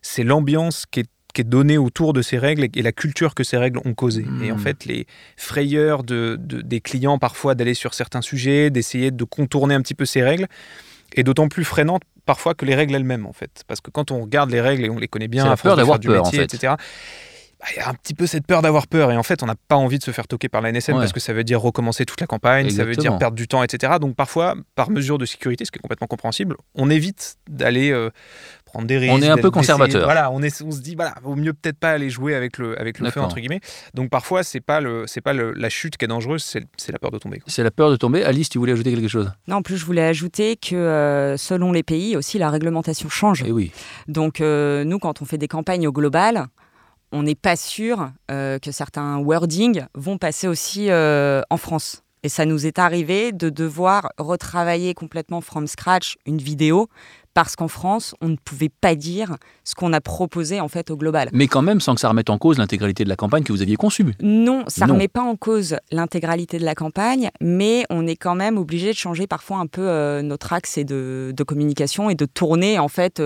c'est 0.02 0.24
l'ambiance 0.24 0.84
qui 0.90 1.00
est 1.00 1.10
qui 1.32 1.40
est 1.40 1.44
donné 1.44 1.78
autour 1.78 2.12
de 2.12 2.22
ces 2.22 2.38
règles 2.38 2.68
et 2.74 2.82
la 2.82 2.92
culture 2.92 3.34
que 3.34 3.44
ces 3.44 3.56
règles 3.56 3.80
ont 3.84 3.94
causé. 3.94 4.24
Et 4.42 4.52
en 4.52 4.56
hmm. 4.56 4.58
fait, 4.58 4.84
les 4.84 5.06
frayeurs 5.36 6.02
de, 6.02 6.38
des 6.38 6.80
clients 6.80 7.18
parfois 7.18 7.54
d'aller 7.54 7.74
sur 7.74 7.94
certains 7.94 8.22
sujets, 8.22 8.70
d'essayer 8.70 9.10
de 9.10 9.24
contourner 9.24 9.74
un 9.74 9.80
petit 9.80 9.94
peu 9.94 10.04
ces 10.04 10.22
règles, 10.22 10.46
est 11.14 11.22
d'autant 11.22 11.48
plus 11.48 11.64
freinante 11.64 12.02
parfois 12.24 12.54
que 12.54 12.64
les 12.64 12.74
règles 12.74 12.94
elles-mêmes 12.94 13.26
en 13.26 13.32
fait. 13.32 13.62
Parce 13.66 13.80
que 13.80 13.90
quand 13.90 14.10
on 14.10 14.22
regarde 14.22 14.50
les 14.50 14.60
règles 14.60 14.84
et 14.84 14.90
on 14.90 14.98
les 14.98 15.08
connaît 15.08 15.28
bien, 15.28 15.50
à 15.50 15.56
peur 15.56 15.76
d'avoir 15.76 15.98
peur, 16.00 16.24
métier, 16.24 16.40
en 16.40 16.42
fait. 16.42 16.54
etc 16.54 16.74
bah, 17.62 17.68
il 17.76 17.78
y 17.78 17.80
a 17.80 17.88
un 17.88 17.94
petit 17.94 18.14
peu 18.14 18.26
cette 18.26 18.44
peur 18.44 18.60
d'avoir 18.60 18.88
peur. 18.88 19.12
Et 19.12 19.16
en 19.16 19.22
fait, 19.22 19.42
on 19.44 19.46
n'a 19.46 19.54
pas 19.54 19.76
envie 19.76 19.98
de 19.98 20.02
se 20.02 20.10
faire 20.10 20.26
toquer 20.26 20.48
par 20.48 20.60
la 20.62 20.72
NSM 20.72 20.96
parce 20.96 21.12
que 21.12 21.20
ça 21.20 21.32
veut 21.32 21.44
dire 21.44 21.60
recommencer 21.60 22.04
toute 22.04 22.20
la 22.20 22.26
campagne, 22.26 22.68
ça 22.70 22.84
veut 22.84 22.96
dire 22.96 23.16
perdre 23.18 23.36
du 23.36 23.46
temps, 23.46 23.62
etc. 23.62 23.94
Donc 24.00 24.16
parfois, 24.16 24.56
par 24.74 24.90
mesure 24.90 25.16
de 25.16 25.26
sécurité, 25.26 25.64
ce 25.64 25.70
qui 25.70 25.78
est 25.78 25.82
complètement 25.82 26.08
compréhensible, 26.08 26.56
on 26.74 26.90
évite 26.90 27.36
d'aller 27.48 27.92
euh, 27.92 28.10
prendre 28.72 28.86
des 28.86 28.98
risques. 28.98 29.12
On 29.14 29.22
est 29.22 29.28
un 29.28 29.36
peu 29.36 29.50
conservateur. 29.50 30.04
Voilà, 30.04 30.30
on, 30.30 30.42
est, 30.42 30.62
on 30.62 30.70
se 30.70 30.80
dit, 30.80 30.94
voilà, 30.94 31.14
vaut 31.22 31.36
mieux 31.36 31.52
peut-être 31.52 31.78
pas 31.78 31.90
aller 31.90 32.10
jouer 32.10 32.34
avec 32.34 32.58
le, 32.58 32.80
avec 32.80 32.98
le 32.98 33.10
feu, 33.10 33.20
entre 33.20 33.36
guillemets. 33.36 33.60
Donc 33.94 34.10
parfois, 34.10 34.42
c'est 34.42 34.60
pas, 34.60 34.80
le, 34.80 35.04
c'est 35.06 35.20
pas 35.20 35.32
le, 35.32 35.52
la 35.52 35.68
chute 35.68 35.96
qui 35.96 36.04
est 36.04 36.08
dangereuse, 36.08 36.42
c'est, 36.42 36.92
la 36.92 36.98
peur 36.98 37.10
de 37.10 37.18
tomber. 37.18 37.40
C'est 37.46 37.62
la 37.62 37.70
peur 37.70 37.90
de 37.90 37.96
tomber. 37.96 38.24
Alice, 38.24 38.48
tu 38.48 38.58
voulais 38.58 38.72
ajouter 38.72 38.92
quelque 38.92 39.08
chose? 39.08 39.30
Non, 39.46 39.56
en 39.56 39.62
plus, 39.62 39.76
je 39.76 39.84
voulais 39.84 40.04
ajouter 40.04 40.56
que 40.56 40.74
euh, 40.74 41.36
selon 41.36 41.72
les 41.72 41.82
pays 41.82 42.16
aussi, 42.16 42.38
la 42.38 42.50
réglementation 42.50 43.08
change. 43.08 43.42
Et 43.42 43.48
eh 43.48 43.52
oui. 43.52 43.72
Donc 44.08 44.40
euh, 44.40 44.84
nous, 44.84 44.98
quand 44.98 45.22
on 45.22 45.24
fait 45.24 45.38
des 45.38 45.48
campagnes 45.48 45.86
au 45.86 45.92
global, 45.92 46.46
on 47.12 47.22
n'est 47.22 47.34
pas 47.34 47.56
sûr 47.56 48.10
euh, 48.30 48.58
que 48.58 48.72
certains 48.72 49.18
wordings 49.18 49.84
vont 49.94 50.18
passer 50.18 50.48
aussi 50.48 50.90
euh, 50.90 51.42
en 51.50 51.58
France. 51.58 52.02
Et 52.24 52.28
ça 52.28 52.46
nous 52.46 52.66
est 52.66 52.78
arrivé 52.78 53.32
de 53.32 53.50
devoir 53.50 54.12
retravailler 54.16 54.94
complètement 54.94 55.40
from 55.40 55.66
scratch 55.66 56.16
une 56.24 56.38
vidéo 56.38 56.88
parce 57.34 57.56
qu'en 57.56 57.66
France, 57.66 58.14
on 58.20 58.28
ne 58.28 58.36
pouvait 58.36 58.68
pas 58.68 58.94
dire 58.94 59.36
ce 59.64 59.74
qu'on 59.74 59.92
a 59.92 60.00
proposé 60.00 60.60
en 60.60 60.68
fait 60.68 60.90
au 60.90 60.96
global. 60.96 61.30
Mais 61.32 61.48
quand 61.48 61.62
même 61.62 61.80
sans 61.80 61.94
que 61.94 62.00
ça 62.00 62.08
remette 62.08 62.30
en 62.30 62.38
cause 62.38 62.58
l'intégralité 62.58 63.02
de 63.04 63.08
la 63.08 63.16
campagne 63.16 63.42
que 63.42 63.52
vous 63.52 63.62
aviez 63.62 63.76
conçue. 63.76 64.04
Non, 64.20 64.64
ça 64.68 64.86
ne 64.86 64.92
remet 64.92 65.08
pas 65.08 65.22
en 65.22 65.34
cause 65.34 65.76
l'intégralité 65.90 66.58
de 66.58 66.64
la 66.64 66.74
campagne, 66.74 67.30
mais 67.40 67.84
on 67.90 68.06
est 68.06 68.16
quand 68.16 68.34
même 68.34 68.58
obligé 68.58 68.92
de 68.92 68.96
changer 68.96 69.26
parfois 69.26 69.58
un 69.58 69.66
peu 69.66 69.88
euh, 69.88 70.22
notre 70.22 70.52
axe 70.52 70.78
de, 70.78 71.32
de, 71.34 71.42
communication 71.42 72.08
et 72.08 72.14
de 72.14 72.26
tourner 72.26 72.78
en 72.78 72.88
fait 72.88 73.20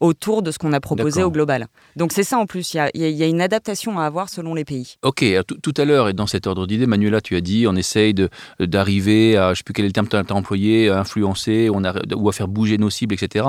autour 0.00 0.42
de 0.42 0.50
ce 0.50 0.58
qu'on 0.58 0.72
a 0.72 0.80
proposé 0.80 1.22
au 1.22 1.30
global. 1.30 1.68
Donc 1.94 2.12
c'est 2.12 2.22
ça 2.22 2.38
en 2.38 2.46
plus, 2.46 2.74
il 2.74 2.90
y, 2.94 3.22
a, 3.22 3.26
une 3.26 3.40
adaptation 3.40 3.98
à 3.98 4.06
avoir 4.06 4.30
selon 4.30 4.54
les 4.54 4.64
pays. 4.64 4.96
Ok, 5.02 5.24
tout 5.62 5.74
à 5.76 5.84
l'heure, 5.84 6.08
et 6.08 6.14
dans 6.14 6.26
cet 6.26 6.46
ordre 6.46 6.66
d'idée, 6.66 6.86
Manuela, 6.86 7.20
tu 7.20 7.36
as 7.36 7.40
dit, 7.40 7.66
on 7.66 7.76
essaye 7.76 8.14
d'arriver 8.58 9.36
à, 9.36 9.48
je 9.48 9.50
ne 9.50 9.54
sais 9.56 9.62
plus 9.62 9.74
quel 9.74 9.84
est 9.84 9.88
le 9.88 9.92
terme 9.92 10.08
que 10.08 10.16
tu 10.22 10.32
as 10.32 10.36
employé, 10.36 10.88
à 10.88 11.00
influencer 11.00 11.68
on 11.72 11.84
a, 11.84 11.94
ou 12.14 12.28
à 12.28 12.32
faire 12.32 12.48
bouger 12.48 12.78
nos 12.78 12.90
cibles, 12.90 13.14
etc. 13.14 13.46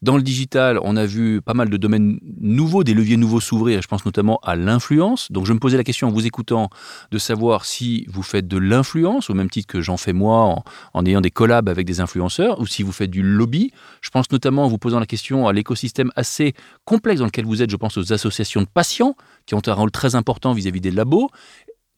Dans 0.00 0.16
le 0.16 0.22
digital, 0.22 0.78
on 0.82 0.96
a 0.96 1.04
vu 1.04 1.42
pas 1.42 1.54
mal 1.54 1.68
de 1.68 1.76
domaines 1.76 2.18
nouveaux, 2.40 2.84
des 2.84 2.94
leviers 2.94 3.18
nouveaux 3.18 3.40
s'ouvrir, 3.40 3.82
je 3.82 3.88
pense 3.88 4.06
notamment 4.06 4.40
à 4.42 4.56
l'influence. 4.56 5.30
Donc 5.30 5.46
je 5.46 5.52
me 5.52 5.58
posais 5.58 5.76
la 5.76 5.84
question 5.84 6.08
en 6.08 6.10
vous 6.10 6.26
écoutant 6.26 6.70
de 7.10 7.18
savoir 7.18 7.66
si 7.66 8.06
vous 8.08 8.22
faites 8.22 8.48
de 8.48 8.56
l'influence, 8.56 9.28
au 9.28 9.34
même 9.34 9.50
titre 9.50 9.70
que 9.70 9.82
j'en 9.82 9.98
fais 9.98 10.14
moi 10.14 10.38
en, 10.38 10.64
en 10.94 11.04
ayant 11.04 11.20
des 11.20 11.30
collabs 11.30 11.68
avec 11.68 11.86
des 11.86 12.00
influenceurs, 12.00 12.60
ou 12.60 12.66
si 12.66 12.82
vous 12.82 12.92
faites 12.92 13.10
du 13.10 13.22
lobby. 13.22 13.72
Je 14.00 14.10
pense 14.10 14.30
notamment 14.30 14.64
en 14.64 14.68
vous 14.68 14.78
posant 14.78 14.98
la 14.98 15.06
question 15.06 15.46
à 15.46 15.52
l'écosystème 15.52 15.81
système 15.82 16.10
assez 16.16 16.54
complexe 16.84 17.18
dans 17.20 17.26
lequel 17.26 17.44
vous 17.44 17.60
êtes, 17.62 17.70
je 17.70 17.76
pense 17.76 17.96
aux 17.96 18.12
associations 18.12 18.62
de 18.62 18.70
patients, 18.72 19.14
qui 19.46 19.54
ont 19.54 19.62
un 19.66 19.74
rôle 19.74 19.90
très 19.90 20.14
important 20.14 20.52
vis-à-vis 20.52 20.80
des 20.80 20.90
labos, 20.90 21.28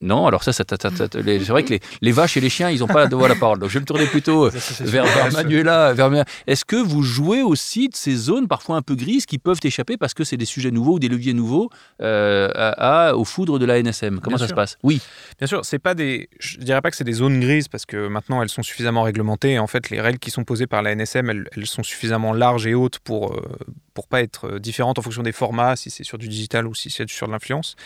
non, 0.00 0.26
alors 0.26 0.42
ça, 0.42 0.52
c'est 0.52 0.70
vrai 0.72 1.62
que 1.62 1.78
les, 2.02 2.12
vaches 2.12 2.36
et 2.36 2.40
les 2.40 2.50
chiens, 2.50 2.68
ils 2.68 2.80
n'ont 2.80 2.86
pas 2.86 3.08
la 3.08 3.34
parole. 3.36 3.58
Donc 3.58 3.70
je 3.70 3.74
vais 3.74 3.80
me 3.80 3.86
tourner 3.86 4.06
plutôt 4.06 4.50
vers, 4.80 5.04
vers, 5.04 5.32
Manuela. 5.32 5.94
Vers... 5.94 6.24
Est-ce 6.46 6.64
que 6.64 6.76
vous 6.76 7.02
jouez 7.02 7.42
aussi 7.42 7.88
de 7.88 7.96
ces 7.96 8.14
zones 8.14 8.46
parfois 8.46 8.76
un 8.76 8.82
peu 8.82 8.96
grises 8.96 9.24
qui 9.24 9.38
peuvent 9.38 9.60
échapper 9.62 9.96
parce 9.96 10.12
que 10.12 10.24
c'est 10.24 10.36
des 10.36 10.44
sujets 10.44 10.70
nouveaux 10.70 10.94
ou 10.94 10.98
des 10.98 11.08
leviers 11.08 11.32
nouveaux 11.32 11.70
euh, 12.02 12.50
à, 12.54 13.16
aux 13.16 13.24
foudres 13.24 13.58
de 13.58 13.64
la 13.64 13.82
NSM 13.82 14.20
Comment 14.20 14.36
ça 14.36 14.48
se 14.48 14.54
passe? 14.54 14.76
Oui. 14.82 15.00
Bien 15.38 15.46
sûr, 15.46 15.64
c'est 15.64 15.78
pas 15.78 15.94
des. 15.94 16.28
Je 16.38 16.58
dirais 16.58 16.82
pas 16.82 16.90
que 16.90 16.96
c'est 16.96 17.04
des 17.04 17.12
zones 17.12 17.40
grises 17.40 17.68
parce 17.68 17.86
que 17.86 18.08
maintenant 18.08 18.42
elles 18.42 18.50
sont 18.50 18.62
suffisamment 18.62 19.02
réglementées. 19.02 19.58
En 19.58 19.66
fait, 19.66 19.88
les 19.90 20.00
règles 20.00 20.18
qui 20.18 20.30
sont 20.30 20.44
posées 20.44 20.66
par 20.66 20.82
la 20.82 20.94
NSM, 20.94 21.30
elles, 21.30 21.66
sont 21.66 21.82
suffisamment 21.82 22.34
larges 22.34 22.66
et 22.66 22.74
hautes 22.74 22.98
pour, 22.98 23.32
euh, 23.32 23.42
pour 23.94 24.08
pas 24.08 24.20
être 24.20 24.48
euh, 24.48 24.58
différentes 24.58 24.98
en 24.98 25.02
fonction 25.02 25.22
des 25.22 25.32
formats, 25.32 25.76
si 25.76 25.88
c'est 25.88 26.04
sur 26.04 26.18
du 26.18 26.28
digital 26.28 26.66
ou 26.66 26.74
si 26.74 26.90
c'est 26.90 27.08
sur 27.08 27.26
de 27.28 27.32
l'influence. 27.32 27.76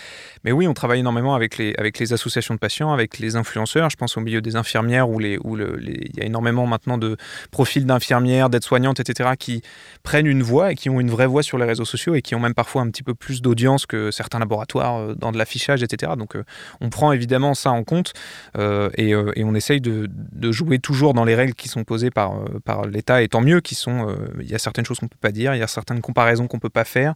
Mais 0.43 0.53
oui, 0.53 0.67
on 0.67 0.75
travaille 0.75 1.01
énormément 1.01 1.35
avec 1.35 1.59
les, 1.59 1.75
avec 1.77 1.99
les 1.99 2.13
associations 2.13 2.55
de 2.55 2.59
patients, 2.59 2.93
avec 2.93 3.19
les 3.19 3.37
influenceurs. 3.37 3.91
Je 3.91 3.97
pense 3.97 4.17
au 4.17 4.21
milieu 4.21 4.41
des 4.41 4.57
infirmières 4.57 5.09
où, 5.09 5.19
les, 5.19 5.39
où 5.39 5.57
il 5.59 6.17
y 6.17 6.21
a 6.21 6.25
énormément 6.25 6.67
maintenant 6.67 6.99
de 6.99 7.17
profils 7.51 7.85
d'infirmières, 7.85 8.49
d'aides-soignantes, 8.49 9.01
etc., 9.01 9.31
qui 9.39 9.63
prennent 10.03 10.27
une 10.27 10.43
voix 10.43 10.73
et 10.73 10.75
qui 10.75 10.89
ont 10.89 10.99
une 10.99 11.11
vraie 11.11 11.27
voix 11.27 11.43
sur 11.43 11.59
les 11.59 11.67
réseaux 11.67 11.85
sociaux 11.85 12.15
et 12.15 12.23
qui 12.23 12.35
ont 12.35 12.41
même 12.41 12.55
parfois 12.55 12.83
un 12.83 12.91
petit 12.91 13.03
peu 13.03 13.15
plus 13.15 13.43
d'audience 13.43 13.85
que 13.85 14.11
certains 14.11 14.39
laboratoires 14.39 14.97
euh, 14.97 15.15
dans 15.15 15.31
de 15.31 15.39
l'affichage, 15.39 15.83
etc. 15.83 16.13
Donc 16.17 16.37
euh, 16.37 16.45
on 16.81 16.89
prend 16.89 17.13
évidemment 17.13 17.55
ça 17.55 17.71
en 17.71 17.85
compte 17.85 18.15
et, 18.57 19.15
on 19.15 19.55
essaye 19.55 19.81
de, 19.81 20.09
jouer 20.51 20.79
toujours 20.79 21.15
dans 21.15 21.25
les 21.25 21.35
règles 21.35 21.55
qui 21.55 21.69
sont 21.69 21.85
posées 21.85 22.11
par, 22.11 22.45
par 22.65 22.87
l'État 22.87 23.23
et 23.23 23.29
tant 23.29 23.41
mieux 23.41 23.61
qui 23.61 23.75
sont... 23.75 24.15
il 24.41 24.49
y 24.49 24.55
a 24.55 24.59
certaines 24.59 24.85
choses 24.85 24.99
qu'on 24.99 25.07
ne 25.07 25.11
peut 25.11 25.17
pas 25.21 25.33
dire, 25.33 25.55
il 25.55 25.59
y 25.59 25.63
a 25.63 25.67
certaines 25.99 26.09
comparaison 26.09 26.47
qu'on 26.47 26.59
peut 26.59 26.71
pas 26.71 26.85
faire. 26.85 27.15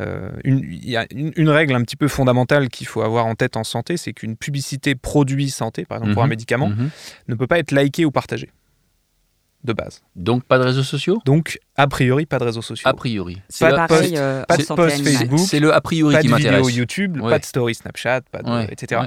Euh, 0.00 0.30
il 0.44 0.88
y 0.88 0.96
a 0.96 1.06
une, 1.10 1.48
règle 1.48 1.74
un 1.74 1.82
petit 1.82 1.96
peu 1.96 2.08
fondamentale 2.08 2.68
qu'il 2.68 2.86
faut 2.86 3.02
avoir 3.02 3.26
en 3.26 3.34
tête 3.34 3.56
en 3.56 3.64
santé, 3.64 3.96
c'est 3.96 4.12
qu'une 4.12 4.36
publicité 4.36 4.94
produit 4.94 5.50
santé, 5.50 5.84
par 5.84 5.98
exemple 5.98 6.14
pour 6.14 6.22
un 6.22 6.26
mhm. 6.26 6.30
médicament, 6.30 6.68
mhm. 6.68 6.90
ne 7.28 7.34
peut 7.34 7.46
pas 7.46 7.58
être 7.58 7.72
likée 7.72 8.04
ou 8.04 8.10
partagée 8.10 8.50
de 9.64 9.72
base. 9.72 10.02
Donc 10.16 10.44
pas 10.44 10.58
de 10.58 10.64
réseaux 10.64 10.82
sociaux? 10.82 11.20
Donc 11.24 11.60
a 11.76 11.86
priori 11.86 12.26
pas 12.26 12.38
de 12.38 12.44
réseaux 12.44 12.62
sociaux. 12.62 12.88
A 12.88 12.94
priori. 12.94 13.40
Pas, 13.60 13.70
de 13.72 13.86
post, 13.86 14.16
euh, 14.16 14.44
pas 14.44 14.56
de 14.56 14.64
post 14.64 15.04
Facebook. 15.04 15.38
C'est 15.38 15.60
le 15.60 15.72
a 15.72 15.80
priori 15.80 16.18
qui 16.18 16.28
m'intéresse. 16.28 16.50
Pas 16.50 16.58
de 16.58 16.66
vidéo 16.66 16.78
YouTube, 16.78 17.20
pas 17.20 17.38
de 17.38 17.44
story 17.44 17.74
Snapchat, 17.74 18.22
pas 18.32 18.42
de, 18.42 18.72
etc. 18.72 19.02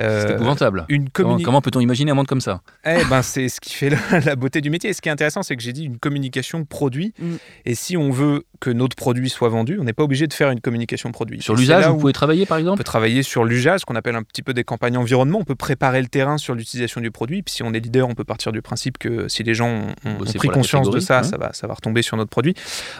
Euh, 0.00 0.26
c'est 0.26 0.34
épouvantable. 0.34 0.84
Une 0.88 1.08
Comment, 1.10 1.60
peut-on 1.60 1.80
imaginer 1.80 2.10
un 2.10 2.14
monde 2.14 2.26
comme 2.26 2.40
ça 2.40 2.62
eh 2.84 3.04
ben, 3.08 3.22
C'est 3.22 3.48
ce 3.48 3.60
qui 3.60 3.74
fait 3.74 3.90
la, 3.90 4.36
beauté 4.36 4.60
du 4.60 4.70
métier. 4.70 4.92
ce 4.92 5.00
qui 5.00 5.08
est 5.08 5.12
intéressant, 5.12 5.42
c'est 5.42 5.56
que 5.56 5.62
j'ai 5.62 5.72
dit 5.72 5.84
une 5.84 5.98
communication 5.98 6.64
produit. 6.64 7.14
Mm. 7.18 7.34
Et 7.66 7.74
si 7.74 7.96
on 7.96 8.10
veut 8.10 8.44
que 8.60 8.70
notre 8.70 8.96
produit 8.96 9.28
soit 9.28 9.48
vendu, 9.48 9.78
on 9.80 9.84
n'est 9.84 9.92
pas 9.92 10.04
obligé 10.04 10.26
de 10.26 10.32
faire 10.32 10.50
une 10.50 10.60
communication 10.60 11.12
produit. 11.12 11.42
Sur 11.42 11.54
l'usage, 11.54 11.86
vous 11.86 11.98
pouvez 11.98 12.12
travailler 12.12 12.46
par 12.46 12.58
exemple 12.58 12.74
On 12.74 12.78
peut 12.78 12.84
travailler 12.84 13.22
sur 13.22 13.44
l'usage, 13.44 13.80
ce 13.80 13.86
qu'on 13.86 13.96
appelle 13.96 14.16
un 14.16 14.22
petit 14.22 14.42
peu 14.42 14.54
des 14.54 14.64
campagnes 14.64 14.96
environnement. 14.96 15.38
On 15.40 15.44
peut 15.44 15.54
préparer 15.54 16.00
le 16.00 16.08
terrain 16.08 16.38
sur 16.38 16.54
l'utilisation 16.54 17.00
du 17.00 17.10
produit. 17.10 17.42
Puis 17.42 17.54
si 17.54 17.62
on 17.62 17.72
est 17.72 17.80
leader, 17.80 18.08
on 18.08 18.14
peut 18.14 18.24
partir 18.24 18.52
du 18.52 18.62
principe 18.62 18.98
que 18.98 19.28
si 19.28 19.42
les 19.42 19.54
gens 19.54 19.86
ont, 20.04 20.24
pris 20.34 20.48
conscience 20.48 20.90
de 20.90 21.00
ça, 21.00 21.22
ça, 21.22 21.36
va, 21.36 21.52
ça 21.52 21.66
va 21.66 21.74
retomber 21.74 22.02
sur 22.02 22.16
notre 22.16 22.30
produit. 22.30 22.54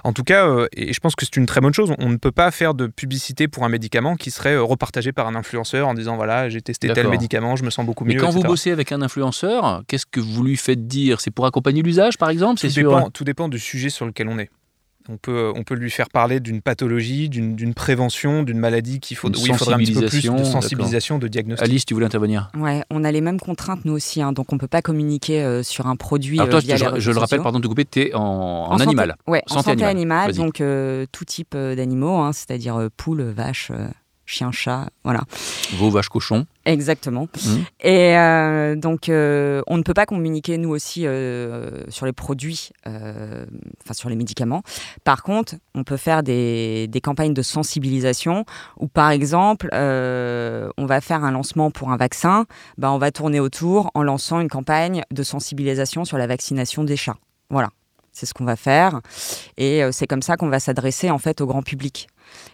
En 0.05 0.13
tout 0.13 0.25
cas, 0.25 0.47
euh, 0.47 0.67
et 0.77 0.93
je 0.93 1.01
pense 1.01 1.15
que 1.15 1.25
c'est 1.25 1.37
une 1.37 1.47
très 1.47 1.61
bonne 1.61 1.75
chose, 1.75 1.95
on 1.99 2.09
ne 2.09 2.17
peut 2.17 2.33
pas 2.33 2.51
faire 2.51 2.75
de 2.75 2.87
publicité 2.87 3.49
pour 3.49 3.65
un 3.65 3.69
médicament 3.69 4.17
qui 4.17 4.31
serait 4.31 4.55
euh, 4.55 4.63
repartagé 4.63 5.13
par 5.13 5.27
un 5.27 5.35
influenceur 5.35 5.89
en 5.89 5.95
disant 5.95 6.17
voilà, 6.17 6.49
j'ai 6.49 6.61
testé 6.61 6.92
tel 6.93 7.09
médicament, 7.09 7.57
je 7.57 7.65
me 7.65 7.71
sens 7.71 7.85
beaucoup 7.85 8.05
mieux. 8.05 8.15
Mais 8.15 8.21
quand 8.21 8.31
vous 8.31 8.43
bossez 8.43 8.71
avec 8.71 8.93
un 8.93 9.03
influenceur, 9.03 9.83
qu'est-ce 9.87 10.07
que 10.07 10.21
vous 10.21 10.43
lui 10.43 10.57
faites 10.57 10.87
dire? 10.87 11.21
C'est 11.21 11.31
pour 11.31 11.47
accompagner 11.47 11.83
l'usage, 11.83 12.19
par 12.19 12.31
exemple? 12.31 12.61
Tout, 12.61 12.69
dépend, 12.69 13.11
tout 13.11 13.25
dépend 13.25 13.49
du 13.49 13.59
sujet 13.59 13.91
sur 13.91 14.07
lequel 14.07 14.29
on 14.29 14.39
est. 14.39 14.51
On 15.09 15.17
peut, 15.17 15.53
on 15.57 15.65
peut 15.65 15.75
lui 15.75 15.91
faire 15.91 16.09
parler 16.09 16.39
d'une 16.39 16.63
pathologie, 16.63 17.29
d'une 17.29 17.75
prévention, 17.75 18.43
d'une 18.43 18.59
maladie 18.59 19.01
qu'il 19.01 19.17
faut, 19.17 19.29
où 19.29 19.47
il 19.47 19.55
faudrait 19.55 19.75
un 19.75 19.79
petit 19.79 19.93
peu 19.93 20.07
plus 20.07 20.23
de 20.23 20.45
sensibilisation, 20.45 21.19
de 21.19 21.29
diagnostic. 21.29 21.67
Alice, 21.67 21.85
tu 21.85 21.95
voulais 21.95 22.07
intervenir? 22.07 22.51
Ouais, 22.57 22.85
on 22.91 23.03
a 23.03 23.11
les 23.11 23.21
mêmes 23.21 23.41
contraintes 23.41 23.85
nous 23.85 23.95
aussi, 23.95 24.23
hein, 24.23 24.33
donc 24.33 24.53
on 24.53 24.57
ne 24.57 24.61
peut 24.61 24.69
pas 24.69 24.83
communiquer 24.83 25.43
euh, 25.43 25.63
sur 25.63 25.87
un 25.87 25.97
produit. 25.97 26.39
Alors 26.39 26.61
toi, 26.61 26.61
euh, 26.61 27.01
je, 27.01 27.11
le 27.11 27.19
rappelle, 27.19 27.43
pardon 27.43 27.59
de 27.59 27.67
couper, 27.67 27.85
tu 27.85 28.01
es 28.01 28.15
en, 28.15 28.77
animal. 28.79 29.17
Ouais, 29.27 29.43
en 29.51 29.63
santé 29.63 29.85
animale, 29.85 30.35
donc 30.35 30.61
euh, 30.61 31.07
tout 31.11 31.25
type 31.25 31.57
d'animaux, 31.57 32.19
hein, 32.19 32.33
c'est-à-dire 32.33 32.89
poules, 32.97 33.23
vaches 33.23 33.73
chien, 34.33 34.51
chat, 34.51 34.89
voilà. 35.05 35.21
Vos 35.75 35.91
vaches 35.91 36.09
cochons. 36.09 36.47
Exactement. 36.65 37.25
Mmh. 37.25 37.57
Et 37.81 38.17
euh, 38.17 38.77
donc, 38.77 39.09
euh, 39.09 39.63
on 39.67 39.77
ne 39.77 39.83
peut 39.83 39.95
pas 39.95 40.07
communiquer, 40.07 40.57
nous 40.59 40.71
aussi, 40.71 41.07
euh, 41.07 41.83
sur 41.89 42.07
les 42.07 42.13
produits, 42.13 42.71
enfin 42.87 43.93
sur 43.93 44.09
les 44.09 44.17
médicaments. 44.17 44.63
Par 45.05 45.23
contre, 45.23 45.57
on 45.75 45.85
peut 45.85 45.97
faire 45.97 46.23
des, 46.23 46.87
des 46.89 47.01
campagnes 47.01 47.35
de 47.35 47.43
sensibilisation 47.43 48.45
où, 48.79 48.89
par 48.89 49.11
exemple, 49.11 49.69
on 49.73 50.87
va 50.87 51.01
faire 51.01 51.25
un 51.25 51.31
lancement 51.31 51.71
pour 51.71 51.91
un 51.93 51.97
vaccin, 51.97 52.47
ben, 52.79 52.91
on 52.91 52.99
va 52.99 53.11
tourner 53.11 53.41
autour 53.41 53.91
en 53.95 54.03
lançant 54.03 54.41
une 54.41 54.49
campagne 54.49 55.03
de 55.11 55.23
sensibilisation 55.23 56.05
sur 56.05 56.17
la 56.17 56.27
vaccination 56.27 56.85
des 56.85 56.97
chats. 56.97 57.19
Voilà. 57.51 57.71
C'est 58.13 58.27
ce 58.27 58.35
qu'on 58.35 58.45
va 58.45 58.57
faire. 58.57 59.01
Et 59.57 59.83
c'est 59.91 60.07
comme 60.07 60.23
ça 60.23 60.37
qu'on 60.37 60.49
va 60.49 60.61
s'adresser 60.61 61.11
en 61.11 61.19
fait 61.19 61.41
au 61.41 61.47
grand 61.47 61.63
public. 61.63 62.09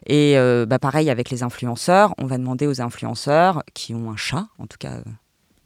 Et 0.07 0.38
euh, 0.38 0.66
bah, 0.66 0.79
pareil 0.79 1.11
avec 1.11 1.31
les 1.31 1.42
influenceurs, 1.42 2.14
on 2.18 2.27
va 2.27 2.38
demander 2.38 2.66
aux 2.66 2.81
influenceurs 2.81 3.62
qui 3.75 3.94
ont 3.94 4.11
un 4.11 4.16
chat, 4.16 4.47
en 4.59 4.66
tout 4.66 4.79
cas 4.79 5.01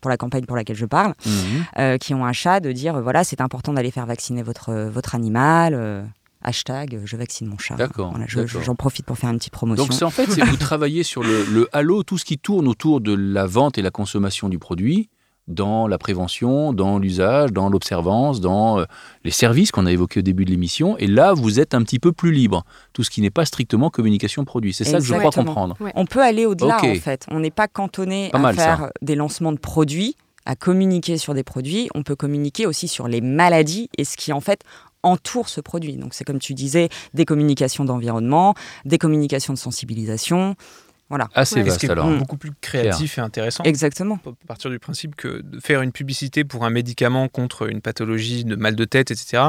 pour 0.01 0.11
la 0.11 0.17
campagne 0.17 0.45
pour 0.45 0.57
laquelle 0.57 0.77
je 0.77 0.87
parle, 0.87 1.15
mhm. 1.25 1.65
euh, 1.79 1.97
qui 1.97 2.13
ont 2.13 2.27
un 2.27 2.33
chat, 2.33 2.59
de 2.59 2.73
dire 2.73 3.01
voilà, 3.01 3.23
c'est 3.23 3.41
important 3.41 3.73
d'aller 3.73 3.93
faire 3.93 4.07
vacciner 4.07 4.43
votre, 4.43 4.75
votre 4.89 5.15
animal. 5.15 5.75
Euh, 5.75 6.03
hashtag 6.43 7.01
je 7.05 7.17
vaccine 7.17 7.47
mon 7.47 7.57
chat. 7.57 7.77
D'accord. 7.77 8.17
J'en 8.27 8.75
profite 8.75 9.07
pour 9.07 9.17
faire 9.17 9.31
une 9.31 9.39
petite 9.39 9.53
promotion. 9.53 9.87
Donc 9.87 10.03
en 10.03 10.11
fait, 10.11 10.29
c'est 10.29 10.45
vous 10.45 10.57
travaillez 10.59 11.05
sur 11.05 11.23
le, 11.23 11.45
le, 11.45 11.69
halo, 11.73 12.03
tout 12.03 12.19
ce 12.19 12.25
qui 12.25 12.37
tourne 12.37 12.67
autour 12.67 13.01
de 13.01 13.15
la 13.15 13.47
vente 13.47 13.79
et 13.79 13.83
la 13.83 13.93
consommation 13.93 14.49
du 14.49 14.59
produit 14.59 15.09
dans 15.49 15.87
la 15.89 15.99
prévention, 15.99 16.73
dans 16.73 16.99
l'usage, 16.99 17.53
dans 17.53 17.69
l'observance, 17.69 18.41
dans 18.41 18.81
euh, 18.81 18.85
les 19.25 19.31
services 19.31 19.73
qu'on 19.73 19.87
a 19.87 19.93
évoqués 19.93 20.21
au 20.21 20.23
début 20.23 20.45
de 20.45 20.51
l'émission. 20.51 20.97
Et 20.99 21.07
là, 21.07 21.33
vous 21.33 21.59
êtes 21.61 21.75
un 21.75 21.83
petit 21.83 21.99
peu 21.99 22.13
plus 22.13 22.33
libre. 22.33 22.65
Tout 22.93 23.03
ce 23.03 23.11
qui 23.11 23.21
n'est 23.21 23.31
pas 23.31 23.45
strictement 23.45 23.91
communication 23.91 24.45
produit. 24.45 24.73
C'est 24.73 24.85
ça 24.85 24.99
que 24.99 25.05
je 25.05 25.15
crois 25.15 25.31
comprendre. 25.31 25.77
On 25.95 26.07
peut 26.07 26.23
aller 26.23 26.47
au-delà, 26.47 26.79
en 26.83 26.95
fait. 26.95 27.27
On 27.31 27.41
n'est 27.41 27.51
pas 27.51 27.69
cantonné 27.69 28.31
à 28.33 28.53
faire 28.53 28.91
des 29.03 29.15
lancements 29.15 29.53
de 29.53 29.59
produits, 29.59 30.17
à 30.47 30.55
communiquer 30.55 31.19
sur 31.19 31.35
des 31.35 31.45
produits. 31.45 31.89
On 31.95 32.03
peut 32.03 32.17
communiquer 32.17 32.67
aussi 32.67 32.89
sur 32.89 33.09
les 33.09 33.21
maladies 33.21 33.89
et 33.99 34.05
ce 34.05 34.17
qui, 34.17 34.33
en 34.33 34.41
fait, 34.41 34.63
entoure 35.03 35.49
ce 35.49 35.61
produit. 35.61 35.97
Donc, 35.97 36.15
c'est 36.15 36.25
comme 36.25 36.39
tu 36.39 36.55
disais, 36.55 36.89
des 37.15 37.25
communications 37.25 37.85
d'environnement, 37.85 38.55
des 38.85 38.99
communications 38.99 39.53
de 39.53 39.59
sensibilisation. 39.59 40.55
Voilà. 41.12 41.29
Assez 41.35 41.62
vaste 41.62 41.75
ce 41.75 41.79
qui 41.79 41.85
est 41.85 41.90
alors. 41.90 42.09
Beaucoup 42.16 42.38
plus 42.38 42.53
créatif 42.62 43.18
et 43.18 43.20
intéressant. 43.20 43.64
Exactement. 43.64 44.18
On 44.25 44.31
peut 44.31 44.37
partir 44.46 44.70
du 44.70 44.79
principe 44.79 45.14
que 45.14 45.42
de 45.42 45.61
faire 45.61 45.83
une 45.83 45.92
publicité 45.92 46.42
pour 46.42 46.64
un 46.64 46.70
médicament 46.70 47.29
contre 47.29 47.70
une 47.70 47.83
pathologie 47.83 48.46
de 48.46 48.57
mal 48.57 48.75
de 48.77 48.85
tête, 48.87 49.11
etc., 49.11 49.42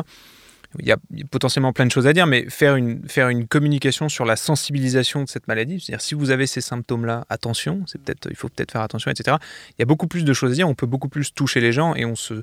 il 0.80 0.88
y, 0.88 0.92
a, 0.92 0.98
potentiellement 1.30 1.74
plein 1.74 1.86
de 1.86 1.92
choses 1.92 2.08
à 2.08 2.14
dire, 2.14 2.28
mais 2.28 2.50
faire 2.50 2.76
une, 2.76 3.08
faire 3.08 3.30
une 3.30 3.48
communication 3.48 4.10
sur 4.10 4.26
la 4.26 4.36
sensibilisation 4.36 5.24
de 5.24 5.30
cette 5.30 5.48
maladie, 5.48 5.80
c'est-à-dire 5.80 6.02
si 6.02 6.16
vous 6.16 6.32
avez 6.32 6.48
ces 6.48 6.62
symptômes-là, 6.62 7.26
attention, 7.30 7.84
c'est 7.86 8.02
peut-être, 8.02 8.28
il 8.30 8.36
faut 8.36 8.50
peut-être 8.50 8.72
faire 8.72 8.82
attention, 8.82 9.12
etc. 9.12 9.38
Il 9.72 9.76
y 9.80 9.84
a 9.84 9.86
beaucoup 9.86 10.08
plus 10.08 10.24
de 10.24 10.34
choses 10.34 10.52
à 10.52 10.56
dire, 10.56 10.68
on 10.68 10.76
peut 10.76 10.88
beaucoup 10.88 11.10
plus 11.10 11.34
toucher 11.34 11.60
les 11.60 11.72
gens 11.72 11.96
et 11.96 12.06
on 12.06 12.16
se, 12.16 12.42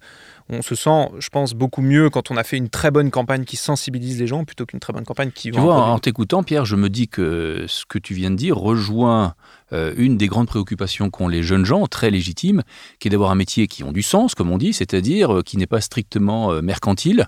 on 0.49 0.63
se 0.63 0.75
sent, 0.75 1.09
je 1.19 1.29
pense, 1.29 1.55
beaucoup 1.55 1.83
mieux 1.83 2.11
quand 2.11 2.31
on 2.31 2.37
a 2.37 2.45
fait 2.45 2.57
une 2.57 2.69
très 2.69 2.91
bonne 2.91 3.11
campagne 3.11 3.45
qui 3.45 3.57
sensibilise 3.57 4.19
les 4.21 4.27
gens 4.27 4.45
plutôt 4.45 4.67
qu'une 4.67 4.81
très 4.81 4.93
bonne 4.93 5.05
campagne 5.05 5.31
qui... 5.31 5.51
Tu 5.51 5.59
vois, 5.59 5.77
en 5.77 5.99
t'écoutant, 5.99 6.43
Pierre, 6.43 6.65
je 6.65 6.77
me 6.77 6.89
dis 6.89 7.09
que 7.09 7.65
ce 7.69 7.85
que 7.85 7.99
tu 7.99 8.15
viens 8.15 8.31
de 8.31 8.37
dire 8.37 8.57
rejoint 8.57 9.35
euh, 9.73 9.93
une 9.97 10.17
des 10.17 10.27
grandes 10.27 10.47
préoccupations 10.47 11.11
qu'ont 11.11 11.29
les 11.29 11.43
jeunes 11.43 11.65
gens, 11.65 11.87
très 11.87 12.11
légitimes, 12.11 12.63
qui 12.99 13.09
est 13.09 13.11
d'avoir 13.11 13.31
un 13.31 13.35
métier 13.35 13.67
qui 13.67 13.85
ont 13.85 13.93
du 13.93 14.03
sens, 14.03 14.35
comme 14.35 14.51
on 14.51 14.59
dit, 14.59 14.73
c'est-à-dire 14.73 15.39
euh, 15.39 15.43
qui 15.43 15.57
n'est 15.57 15.67
pas 15.67 15.81
strictement 15.81 16.53
euh, 16.53 16.63
mercantile 16.63 17.27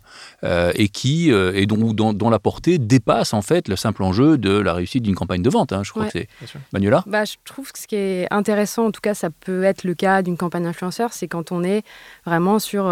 et 0.74 0.88
qui 0.88 1.30
et 1.30 1.66
dont, 1.66 1.92
dont, 1.92 2.30
la 2.30 2.38
portée 2.38 2.78
dépasse 2.78 3.34
en 3.34 3.42
fait 3.42 3.68
le 3.68 3.76
simple 3.76 4.02
enjeu 4.02 4.38
de 4.38 4.50
la 4.50 4.74
réussite 4.74 5.02
d'une 5.02 5.14
campagne 5.14 5.42
de 5.42 5.50
vente. 5.50 5.72
Hein. 5.72 5.82
je 5.84 5.90
crois 5.90 6.06
que 6.06 6.12
c'est 6.12 6.28
Manuela? 6.72 7.04
Bah, 7.06 7.24
je 7.24 7.34
trouve 7.44 7.70
que 7.72 7.78
ce 7.78 7.86
qui 7.86 7.96
est 7.96 8.26
intéressant, 8.32 8.86
en 8.86 8.90
tout 8.90 9.00
cas, 9.00 9.14
ça 9.14 9.30
peut 9.30 9.64
être 9.64 9.84
le 9.84 9.94
cas 9.94 10.22
d'une 10.22 10.36
campagne 10.36 10.66
influenceur, 10.66 11.12
c'est 11.12 11.28
quand 11.28 11.52
on 11.52 11.62
est 11.62 11.82
vraiment 12.24 12.58
sur 12.58 12.84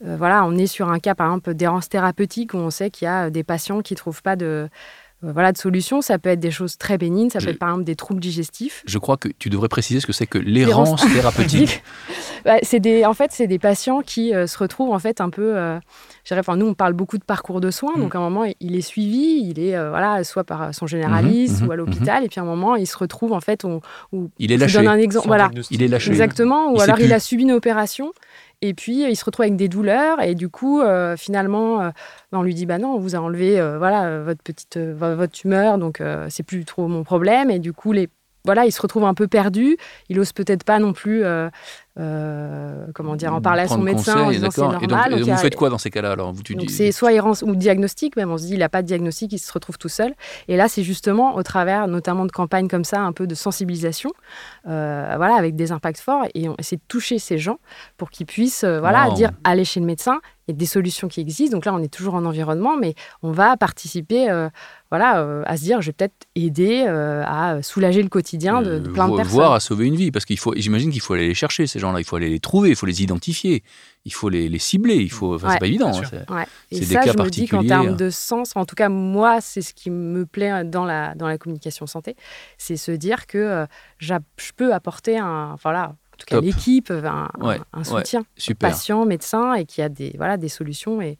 voilà, 0.00 0.44
on 0.44 0.56
est 0.56 0.66
sur 0.66 0.88
un 0.90 0.98
cas 0.98 1.14
par 1.14 1.28
exemple 1.28 1.54
d'errance 1.54 1.88
thérapeutique 1.88 2.54
où 2.54 2.58
on 2.58 2.70
sait 2.70 2.90
qu'il 2.90 3.06
y 3.06 3.08
a 3.08 3.30
des 3.30 3.44
patients 3.44 3.80
qui 3.80 3.94
trouvent 3.94 4.22
pas 4.22 4.36
de 4.36 4.68
voilà, 5.22 5.52
de 5.52 5.58
solutions. 5.58 6.00
Ça 6.00 6.18
peut 6.18 6.28
être 6.30 6.40
des 6.40 6.50
choses 6.50 6.76
très 6.78 6.98
bénignes, 6.98 7.30
ça 7.30 7.40
peut 7.40 7.48
être 7.48 7.58
par 7.58 7.70
exemple 7.70 7.84
des 7.84 7.96
troubles 7.96 8.20
digestifs. 8.20 8.82
Je 8.86 8.98
crois 8.98 9.16
que 9.16 9.28
tu 9.38 9.50
devrais 9.50 9.68
préciser 9.68 10.00
ce 10.00 10.06
que 10.06 10.12
c'est 10.12 10.26
que 10.26 10.38
l'errance 10.38 11.04
thérapeutique. 11.12 11.82
Bah, 12.44 12.58
c'est 12.62 12.78
des, 12.78 13.04
en 13.04 13.12
fait, 13.12 13.32
c'est 13.32 13.48
des 13.48 13.58
patients 13.58 14.02
qui 14.02 14.32
euh, 14.32 14.46
se 14.46 14.56
retrouvent 14.56 14.92
en 14.92 15.00
fait 15.00 15.20
un 15.20 15.30
peu. 15.30 15.56
Euh, 15.56 15.80
enfin, 16.30 16.56
nous, 16.56 16.66
on 16.66 16.74
parle 16.74 16.92
beaucoup 16.92 17.18
de 17.18 17.24
parcours 17.24 17.60
de 17.60 17.72
soins, 17.72 17.94
mm. 17.96 18.00
donc 18.00 18.14
à 18.14 18.18
un 18.18 18.20
moment, 18.20 18.44
il 18.60 18.76
est 18.76 18.82
suivi, 18.82 19.40
il 19.42 19.58
est 19.58 19.72
voilà, 19.72 20.22
soit 20.22 20.44
par 20.44 20.72
son 20.72 20.86
généraliste 20.86 21.60
mm-hmm, 21.60 21.66
ou 21.66 21.72
à 21.72 21.74
mm-hmm, 21.74 21.78
l'hôpital, 21.78 22.24
et 22.24 22.28
puis 22.28 22.38
à 22.38 22.44
un 22.44 22.46
moment, 22.46 22.76
il 22.76 22.86
se 22.86 22.96
retrouve 22.96 23.32
en 23.32 23.40
fait. 23.40 23.64
On, 23.64 23.80
il 24.38 24.52
est 24.52 24.58
lâché. 24.58 24.74
Je 24.74 24.78
donne 24.78 24.88
un 24.88 24.98
exemple. 24.98 25.26
Voilà. 25.26 25.50
Il 25.72 25.82
est 25.82 25.88
lâché. 25.88 26.12
Exactement. 26.12 26.70
Ou 26.70 26.80
alors 26.80 27.00
il 27.00 27.12
a 27.12 27.18
subi 27.18 27.42
une 27.42 27.50
opération. 27.50 28.12
Et 28.62 28.72
puis, 28.74 29.02
il 29.02 29.16
se 29.16 29.24
retrouve 29.24 29.44
avec 29.44 29.56
des 29.56 29.68
douleurs. 29.68 30.20
Et 30.22 30.34
du 30.34 30.48
coup, 30.48 30.80
euh, 30.80 31.16
finalement, 31.16 31.82
euh, 31.82 31.90
on 32.32 32.42
lui 32.42 32.54
dit 32.54 32.66
Bah 32.66 32.78
non, 32.78 32.94
on 32.94 32.98
vous 32.98 33.14
a 33.14 33.18
enlevé 33.18 33.60
euh, 33.60 33.78
voilà, 33.78 34.20
votre 34.22 34.42
petite 34.42 34.78
votre 34.78 35.32
tumeur, 35.32 35.78
donc 35.78 36.02
c'est 36.28 36.42
plus 36.42 36.64
trop 36.64 36.88
mon 36.88 37.04
problème. 37.04 37.50
Et 37.50 37.58
du 37.58 37.72
coup, 37.72 37.92
les, 37.92 38.08
voilà, 38.44 38.64
il 38.66 38.72
se 38.72 38.80
retrouve 38.80 39.04
un 39.04 39.14
peu 39.14 39.28
perdu. 39.28 39.76
Il 40.08 40.18
ose 40.18 40.32
peut-être 40.32 40.64
pas 40.64 40.78
non 40.78 40.92
plus 40.92 41.24
euh, 41.98 42.86
comment 42.94 43.16
dire, 43.16 43.32
en 43.32 43.40
parler 43.40 43.62
à 43.62 43.68
son 43.68 43.78
médecin 43.78 44.24
en 44.24 44.30
disant 44.30 44.50
c'est 44.50 44.60
normal. 44.60 45.14
Et 45.14 45.20
donc, 45.20 45.30
vous 45.30 45.36
faites 45.36 45.56
quoi 45.56 45.70
dans 45.70 45.78
ces 45.78 45.88
cas-là 45.88 46.12
alors 46.12 46.30
vous, 46.30 46.42
Donc 46.42 46.68
c'est 46.68 46.92
soit 46.92 47.14
errance 47.14 47.40
ou 47.40 47.56
diagnostic, 47.56 48.16
même 48.16 48.30
on 48.30 48.36
se 48.36 48.44
dit 48.44 48.52
il 48.52 48.58
n'a 48.58 48.68
pas 48.68 48.82
de 48.82 48.86
diagnostic, 48.86 49.32
il 49.32 49.38
se 49.38 49.50
retrouve 49.50 49.78
tout 49.78 49.88
seul. 49.88 50.12
Et 50.48 50.56
là 50.56 50.68
c'est 50.68 50.82
justement 50.82 51.36
au 51.36 51.42
travers 51.42 51.88
notamment 51.88 52.26
de 52.26 52.32
campagnes 52.32 52.68
comme 52.68 52.84
ça, 52.84 53.00
un 53.00 53.12
peu 53.12 53.26
de 53.26 53.34
sensibilisation, 53.34 54.12
euh, 54.68 55.14
voilà, 55.16 55.36
avec 55.36 55.56
des 55.56 55.72
impacts 55.72 56.00
forts, 56.00 56.24
et 56.34 56.50
on 56.50 56.56
essaie 56.58 56.76
de 56.76 56.82
toucher 56.86 57.18
ces 57.18 57.38
gens 57.38 57.58
pour 57.96 58.10
qu'ils 58.10 58.26
puissent 58.26 58.64
euh, 58.64 58.78
voilà, 58.78 59.08
dire 59.12 59.30
allez 59.44 59.64
chez 59.64 59.80
le 59.80 59.86
médecin, 59.86 60.20
il 60.48 60.52
y 60.52 60.54
a 60.54 60.58
des 60.58 60.66
solutions 60.66 61.08
qui 61.08 61.20
existent. 61.20 61.56
Donc 61.56 61.64
là, 61.64 61.74
on 61.74 61.82
est 61.82 61.92
toujours 61.92 62.14
en 62.14 62.24
environnement, 62.24 62.76
mais 62.76 62.94
on 63.22 63.32
va 63.32 63.56
participer 63.56 64.28
voilà, 64.90 65.42
à 65.44 65.56
se 65.56 65.62
dire, 65.62 65.80
je 65.80 65.86
vais 65.86 65.92
peut-être 65.92 66.14
aider 66.36 66.86
à 66.86 67.60
soulager 67.62 68.00
le 68.00 68.08
quotidien 68.08 68.62
de, 68.62 68.78
plein 68.78 69.08
de 69.08 69.16
personnes. 69.16 69.34
Voire 69.34 69.54
à 69.54 69.60
sauver 69.60 69.86
une 69.86 69.96
vie, 69.96 70.12
parce 70.12 70.24
qu'il 70.24 70.38
faut, 70.38 70.54
j'imagine 70.54 70.92
qu'il 70.92 71.00
faut 71.00 71.14
aller 71.14 71.26
les 71.26 71.34
chercher, 71.34 71.66
ces 71.66 71.80
gens 71.80 71.85
il 71.96 72.04
faut 72.04 72.16
aller 72.16 72.28
les 72.28 72.40
trouver, 72.40 72.70
il 72.70 72.76
faut 72.76 72.86
les 72.86 73.02
identifier, 73.02 73.62
il 74.04 74.12
faut 74.12 74.28
les, 74.28 74.58
cibler. 74.58 74.96
Il 74.96 75.10
faut, 75.10 75.38
c'est 75.38 75.58
pas 75.58 75.66
évident. 75.66 75.92
Hein, 76.28 76.44
Et 76.70 76.82
ça, 76.82 77.02
je 77.02 77.12
me 77.12 77.28
dis 77.28 77.46
qu'en 77.46 77.64
termes 77.64 77.96
de 77.96 78.10
sens, 78.10 78.52
en 78.54 78.64
tout 78.64 78.74
cas 78.74 78.88
moi, 78.88 79.40
c'est 79.40 79.62
ce 79.62 79.74
qui 79.74 79.90
me 79.90 80.26
plaît 80.26 80.64
dans 80.64 80.84
la 80.84 81.14
dans 81.14 81.28
la 81.28 81.38
communication 81.38 81.86
santé, 81.86 82.16
c'est 82.58 82.76
se 82.76 82.92
dire 82.92 83.26
que 83.26 83.38
euh, 83.38 83.66
je 83.98 84.14
peux 84.56 84.72
apporter 84.72 85.18
un, 85.18 85.56
voilà, 85.62 85.88
en 85.88 86.16
tout 86.18 86.26
cas 86.26 86.40
l'équipe, 86.40 86.90
un, 86.90 87.28
un, 87.72 87.84
soutien, 87.84 88.24
patient, 88.58 89.04
médecin, 89.04 89.54
et 89.54 89.64
qui 89.64 89.82
a 89.82 89.88
des 89.88 90.14
voilà 90.16 90.36
des 90.36 90.48
solutions 90.48 91.00
et 91.00 91.18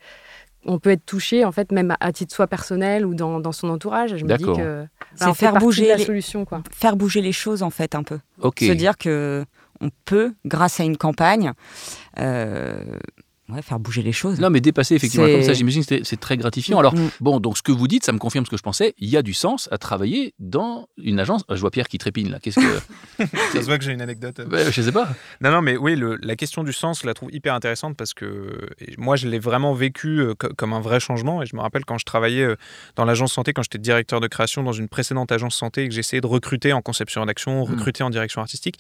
on 0.67 0.79
peut 0.79 0.91
être 0.91 1.07
touché 1.07 1.45
en 1.45 1.53
fait 1.53 1.73
même 1.73 1.97
à 2.01 2.13
titre 2.13 2.35
soit 2.35 2.47
personnel 2.47 3.07
ou 3.07 3.15
dans, 3.15 3.41
dans 3.41 3.53
son 3.53 3.69
entourage. 3.69 4.17
Je 4.17 4.25
me 4.25 4.37
dis 4.37 4.45
que 4.45 4.87
c'est 5.15 5.35
faire 5.35 5.55
bouger 5.55 5.89
la 5.89 5.99
solution 5.99 6.45
quoi. 6.45 6.63
Faire 6.71 6.97
bouger 6.97 7.21
les 7.21 7.33
choses 7.33 7.63
en 7.63 7.71
fait 7.71 7.95
un 7.95 8.03
peu. 8.03 8.19
Se 8.59 8.73
dire 8.73 8.99
que 8.99 9.45
on 9.81 9.91
peut, 10.05 10.35
grâce 10.45 10.81
à 10.81 10.85
une 10.85 10.97
campagne, 10.97 11.53
euh, 12.19 12.99
Ouais, 13.49 13.63
faire 13.63 13.79
bouger 13.79 14.03
les 14.03 14.13
choses. 14.13 14.41
Non, 14.41 14.51
mais 14.51 14.61
dépasser 14.61 14.97
effectivement 14.97 15.27
comme 15.27 15.43
ça, 15.43 15.53
j'imagine 15.53 15.85
que 15.85 16.03
c'est 16.03 16.19
très 16.19 16.37
gratifiant. 16.37 16.81
Alors, 16.81 16.95
mm. 16.95 17.11
bon, 17.21 17.39
donc 17.39 17.57
ce 17.57 17.63
que 17.63 17.71
vous 17.71 17.87
dites, 17.87 18.05
ça 18.05 18.13
me 18.13 18.19
confirme 18.19 18.45
ce 18.45 18.51
que 18.51 18.57
je 18.57 18.63
pensais. 18.63 18.95
Il 18.99 19.09
y 19.09 19.17
a 19.17 19.23
du 19.23 19.35
sens 19.35 19.69
à 19.71 19.79
travailler 19.79 20.35
dans 20.41 20.89
une 20.97 21.21
agence. 21.21 21.45
Je 21.49 21.61
vois 21.61 21.71
Pierre 21.71 21.87
qui 21.87 21.99
trépine 21.99 22.29
là. 22.31 22.41
Qu'est-ce 22.41 22.59
que. 22.59 23.25
ça 23.53 23.61
se 23.61 23.67
voit 23.67 23.79
que 23.79 23.85
j'ai 23.85 23.93
une 23.93 24.03
anecdote. 24.03 24.41
Je 24.51 24.71
je 24.73 24.83
sais 24.83 24.91
pas. 24.93 25.09
Non, 25.41 25.53
non, 25.53 25.63
mais 25.63 25.77
oui, 25.77 26.01
la 26.23 26.35
question 26.35 26.65
du 26.65 26.73
sens, 26.73 27.03
je 27.03 27.07
la 27.07 27.15
trouve 27.15 27.33
hyper 27.33 27.55
intéressante 27.55 27.97
parce 27.97 28.15
que 28.15 28.69
moi, 28.99 29.15
je 29.15 29.29
l'ai 29.29 29.39
vraiment 29.39 29.75
vécu 29.75 30.21
euh, 30.21 30.35
comme 30.35 30.73
un 30.73 30.81
vrai 30.81 30.99
changement. 30.99 31.41
Et 31.41 31.47
je 31.47 31.55
me 31.55 31.61
rappelle 31.61 31.85
quand 31.85 31.99
je 31.99 32.05
travaillais 32.05 32.43
euh, 32.43 32.57
dans 32.97 33.05
l'agence 33.05 33.33
santé, 33.33 33.53
quand 33.53 33.63
j'étais 33.63 33.79
directeur 33.79 34.21
de 34.21 34.27
création 34.27 34.65
dans 34.65 34.73
une 34.73 34.89
précédente 34.89 35.31
agence 35.31 35.55
santé 35.55 35.85
et 35.85 35.89
que 35.89 35.95
j'essayais 35.95 36.21
de 36.21 36.27
recruter 36.27 36.73
en 36.73 36.83
conception 36.83 37.25
d'action, 37.25 37.65
mm. 37.65 37.71
recruter 37.71 38.03
en 38.03 38.11
direction 38.11 38.41
artistique, 38.41 38.79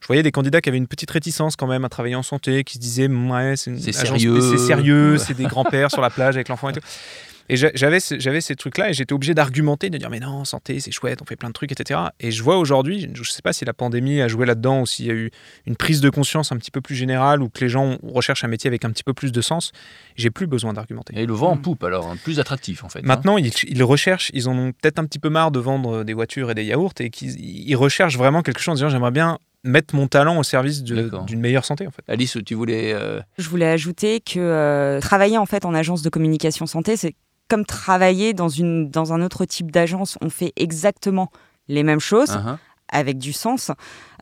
je 0.00 0.06
voyais 0.06 0.22
des 0.22 0.32
candidats 0.32 0.60
qui 0.60 0.70
avaient 0.70 0.78
une 0.78 0.86
petite 0.86 1.10
réticence 1.10 1.56
quand 1.56 1.66
même 1.66 1.84
à 1.84 1.88
travailler 1.88 2.14
en 2.14 2.22
santé, 2.22 2.64
qui 2.64 2.74
se 2.74 2.78
disaient, 2.78 3.08
ouais, 3.08 3.54
c'est 3.56 3.97
sérieux, 4.06 4.40
c'est 4.40 4.58
sérieux, 4.58 5.18
c'est 5.18 5.34
des 5.34 5.44
grands-pères 5.44 5.90
sur 5.90 6.00
la 6.00 6.10
plage 6.10 6.36
avec 6.36 6.48
l'enfant 6.48 6.70
et 6.70 6.74
tout. 6.74 6.80
Et 7.50 7.56
j'avais 7.56 7.98
j'avais 8.18 8.40
ces 8.42 8.56
trucs-là 8.56 8.90
et 8.90 8.92
j'étais 8.92 9.14
obligé 9.14 9.32
d'argumenter, 9.32 9.88
de 9.88 9.96
dire 9.96 10.10
mais 10.10 10.20
non, 10.20 10.44
santé, 10.44 10.80
c'est 10.80 10.90
chouette, 10.90 11.22
on 11.22 11.24
fait 11.24 11.36
plein 11.36 11.48
de 11.48 11.54
trucs, 11.54 11.72
etc. 11.72 12.00
Et 12.20 12.30
je 12.30 12.42
vois 12.42 12.58
aujourd'hui, 12.58 13.08
je 13.14 13.20
ne 13.20 13.24
sais 13.24 13.40
pas 13.40 13.54
si 13.54 13.64
la 13.64 13.72
pandémie 13.72 14.20
a 14.20 14.28
joué 14.28 14.44
là-dedans 14.44 14.82
ou 14.82 14.86
s'il 14.86 15.06
y 15.06 15.10
a 15.10 15.14
eu 15.14 15.30
une 15.66 15.76
prise 15.76 16.02
de 16.02 16.10
conscience 16.10 16.52
un 16.52 16.58
petit 16.58 16.70
peu 16.70 16.82
plus 16.82 16.94
générale 16.94 17.42
ou 17.42 17.48
que 17.48 17.60
les 17.60 17.70
gens 17.70 17.96
recherchent 18.02 18.44
un 18.44 18.48
métier 18.48 18.68
avec 18.68 18.84
un 18.84 18.90
petit 18.90 19.02
peu 19.02 19.14
plus 19.14 19.32
de 19.32 19.40
sens. 19.40 19.72
J'ai 20.16 20.30
plus 20.30 20.46
besoin 20.46 20.74
d'argumenter. 20.74 21.14
Et 21.16 21.24
le 21.24 21.32
vent 21.32 21.52
en 21.52 21.56
poupe 21.56 21.84
alors, 21.84 22.10
hein, 22.10 22.18
plus 22.22 22.38
attractif 22.38 22.84
en 22.84 22.90
fait. 22.90 22.98
Hein. 22.98 23.02
Maintenant, 23.06 23.38
ils, 23.38 23.50
ils, 23.66 23.82
recherchent, 23.82 24.30
ils 24.34 24.48
en 24.48 24.58
ont 24.58 24.72
peut-être 24.72 24.98
un 24.98 25.06
petit 25.06 25.18
peu 25.18 25.30
marre 25.30 25.50
de 25.50 25.58
vendre 25.58 26.04
des 26.04 26.12
voitures 26.12 26.50
et 26.50 26.54
des 26.54 26.64
yaourts 26.64 26.94
et 27.00 27.08
qu'ils 27.08 27.76
recherchent 27.76 28.18
vraiment 28.18 28.42
quelque 28.42 28.60
chose 28.60 28.72
en 28.72 28.74
disant 28.74 28.90
j'aimerais 28.90 29.10
bien 29.10 29.38
mettre 29.64 29.94
mon 29.94 30.06
talent 30.06 30.38
au 30.38 30.42
service 30.42 30.82
d'une 30.82 31.40
meilleure 31.40 31.64
santé 31.64 31.86
en 31.86 31.90
fait. 31.90 32.02
Alice, 32.08 32.36
tu 32.44 32.54
voulais 32.54 32.92
euh, 32.92 33.20
Je 33.38 33.48
voulais 33.48 33.68
ajouter 33.68 34.20
que 34.20 34.38
euh, 34.38 35.00
travailler 35.00 35.38
en 35.38 35.46
fait 35.46 35.64
en 35.64 35.74
agence 35.74 36.02
de 36.02 36.10
communication 36.10 36.66
santé, 36.66 36.96
c'est 36.96 37.14
comme 37.48 37.64
travailler 37.64 38.34
dans 38.34 38.48
une 38.48 38.90
dans 38.90 39.12
un 39.12 39.22
autre 39.22 39.44
type 39.44 39.70
d'agence. 39.70 40.18
On 40.20 40.30
fait 40.30 40.52
exactement 40.56 41.30
les 41.68 41.82
mêmes 41.82 42.00
choses. 42.00 42.30
Uh-huh. 42.30 42.56
avec 42.90 43.18
du 43.18 43.34
sens. 43.34 43.70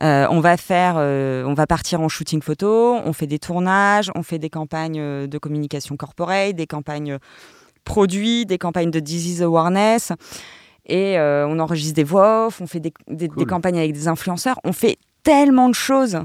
Euh, 0.01 0.27
on 0.29 0.41
va 0.41 0.57
faire, 0.57 0.95
on 0.97 1.53
va 1.53 1.67
partir 1.67 2.01
en 2.01 2.09
shooting 2.09 2.41
photo, 2.41 2.97
on 3.05 3.13
fait 3.13 3.27
des 3.27 3.39
tournages, 3.39 4.11
on 4.15 4.23
fait 4.23 4.39
des 4.39 4.49
campagnes 4.49 5.27
de 5.27 5.37
communication 5.37 5.95
corporate, 5.95 6.53
des 6.53 6.67
campagnes 6.67 7.17
produits, 7.85 8.45
des 8.45 8.57
campagnes 8.57 8.91
de 8.91 8.99
disease 8.99 9.41
awareness. 9.41 10.11
Et 10.89 11.17
on 11.17 11.59
enregistre 11.59 11.95
des 11.95 12.03
voix 12.03 12.47
off, 12.47 12.59
on 12.59 12.67
fait 12.67 12.81
des, 12.81 12.93
des 13.07 13.45
campagnes 13.45 13.77
avec 13.77 13.93
des 13.93 14.09
influenceurs. 14.09 14.59
On 14.65 14.73
fait 14.73 14.97
tellement 15.27 15.67
de 15.67 15.75
choses. 15.75 16.19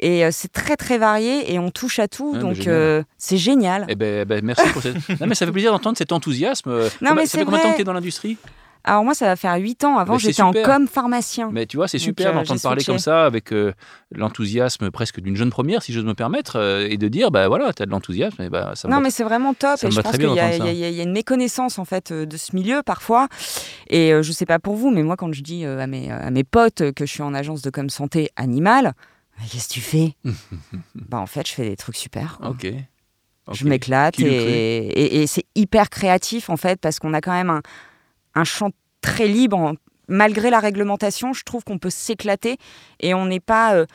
Et 0.00 0.24
euh, 0.24 0.28
c'est 0.30 0.52
très 0.52 0.76
très 0.76 0.96
varié 0.96 1.52
et 1.52 1.58
on 1.58 1.70
touche 1.70 1.98
à 1.98 2.06
tout, 2.06 2.34
ah, 2.36 2.38
donc 2.38 2.68
euh, 2.68 3.02
c'est 3.16 3.36
génial. 3.36 3.84
Eh 3.88 3.96
ben, 3.96 4.20
eh 4.22 4.24
ben, 4.24 4.44
merci 4.44 4.68
pour 4.72 4.80
cette. 4.80 4.96
non, 5.20 5.26
mais 5.26 5.34
ça 5.34 5.44
fait 5.44 5.50
plaisir 5.50 5.72
d'entendre 5.72 5.98
cet 5.98 6.12
enthousiasme. 6.12 6.70
Non, 7.00 7.14
mais 7.16 7.26
ça 7.26 7.38
fait 7.38 7.44
combien 7.44 7.58
de 7.58 7.64
temps 7.64 7.70
que 7.72 7.76
tu 7.76 7.82
es 7.82 7.84
dans 7.84 7.92
l'industrie? 7.92 8.36
Alors 8.88 9.04
moi, 9.04 9.14
ça 9.14 9.26
va 9.26 9.36
faire 9.36 9.54
8 9.54 9.84
ans. 9.84 9.98
Avant, 9.98 10.18
j'étais 10.18 10.42
en 10.42 10.52
com 10.52 10.88
pharmacien. 10.88 11.50
Mais 11.52 11.66
tu 11.66 11.76
vois, 11.76 11.88
c'est 11.88 11.98
super 11.98 12.30
euh, 12.30 12.34
d'entendre 12.34 12.60
parler 12.60 12.84
comme 12.84 12.98
ça, 12.98 13.24
avec 13.24 13.52
l'enthousiasme 14.14 14.90
presque 14.90 15.20
d'une 15.20 15.36
jeune 15.36 15.50
première, 15.50 15.82
si 15.82 15.92
j'ose 15.92 16.04
me 16.04 16.14
permettre, 16.14 16.86
et 16.88 16.96
de 16.96 17.08
dire, 17.08 17.30
bah 17.30 17.48
voilà, 17.48 17.72
tu 17.72 17.82
as 17.82 17.86
de 17.86 17.90
l'enthousiasme. 17.90 18.42
Et 18.42 18.48
bah, 18.48 18.72
non, 18.88 19.00
mais 19.00 19.10
c'est 19.10 19.24
vraiment 19.24 19.54
top. 19.54 19.78
Et 19.82 19.90
je 19.90 20.00
pense 20.00 20.16
qu'il 20.16 20.30
y, 20.30 20.34
y, 20.34 21.00
a 21.00 21.02
une 21.02 21.12
méconnaissance 21.12 21.78
en 21.78 21.84
fait 21.84 22.12
de 22.12 22.36
ce 22.36 22.54
milieu 22.54 22.82
parfois. 22.82 23.28
Et 23.88 24.10
je 24.22 24.32
sais 24.32 24.46
pas 24.46 24.58
pour 24.58 24.74
vous, 24.76 24.90
mais 24.90 25.02
moi, 25.02 25.16
quand 25.16 25.32
je 25.32 25.42
dis 25.42 25.64
à 25.64 25.86
mes, 25.86 26.10
à 26.10 26.30
mes 26.30 26.44
potes 26.44 26.92
que 26.92 27.06
je 27.06 27.12
suis 27.12 27.22
en 27.22 27.34
agence 27.34 27.62
de 27.62 27.70
com 27.70 27.90
santé 27.90 28.30
animale, 28.36 28.94
Qu'est-ce 29.50 29.68
que 29.68 29.74
tu 29.74 29.80
fais 29.80 30.14
Bah 30.94 31.18
en 31.18 31.26
fait, 31.26 31.46
je 31.46 31.52
fais 31.52 31.68
des 31.68 31.76
trucs 31.76 31.96
super. 31.96 32.38
Ok. 32.42 32.66
Je 33.50 33.64
m'éclate 33.64 34.20
et, 34.20 35.22
et, 35.22 35.26
c'est 35.26 35.46
hyper 35.54 35.88
créatif 35.88 36.50
en 36.50 36.58
fait 36.58 36.78
parce 36.78 36.98
qu'on 36.98 37.14
a 37.14 37.22
quand 37.22 37.32
même 37.32 37.48
un, 37.48 37.62
un 38.38 38.44
champ 38.44 38.70
très 39.00 39.28
libre. 39.28 39.74
Malgré 40.08 40.50
la 40.50 40.60
réglementation, 40.60 41.32
je 41.32 41.44
trouve 41.44 41.64
qu'on 41.64 41.78
peut 41.78 41.90
s'éclater 41.90 42.56
et 43.00 43.12
on 43.12 43.26
n'est 43.26 43.40
pas 43.40 43.74
euh, 43.74 43.86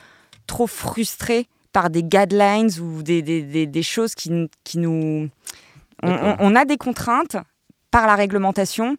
trop 0.46 0.68
frustré 0.68 1.48
par 1.72 1.90
des 1.90 2.04
guidelines 2.04 2.70
ou 2.80 3.02
des, 3.02 3.22
des, 3.24 3.66
des, 3.66 3.84
choses 3.84 4.14
qui, 4.14 4.32
qui 4.64 4.78
nous... 4.78 5.30
On, 6.04 6.56
a 6.56 6.66
des 6.66 6.78
contraintes 6.78 7.38
par 7.90 8.06
la 8.06 8.16
réglementation, 8.16 8.98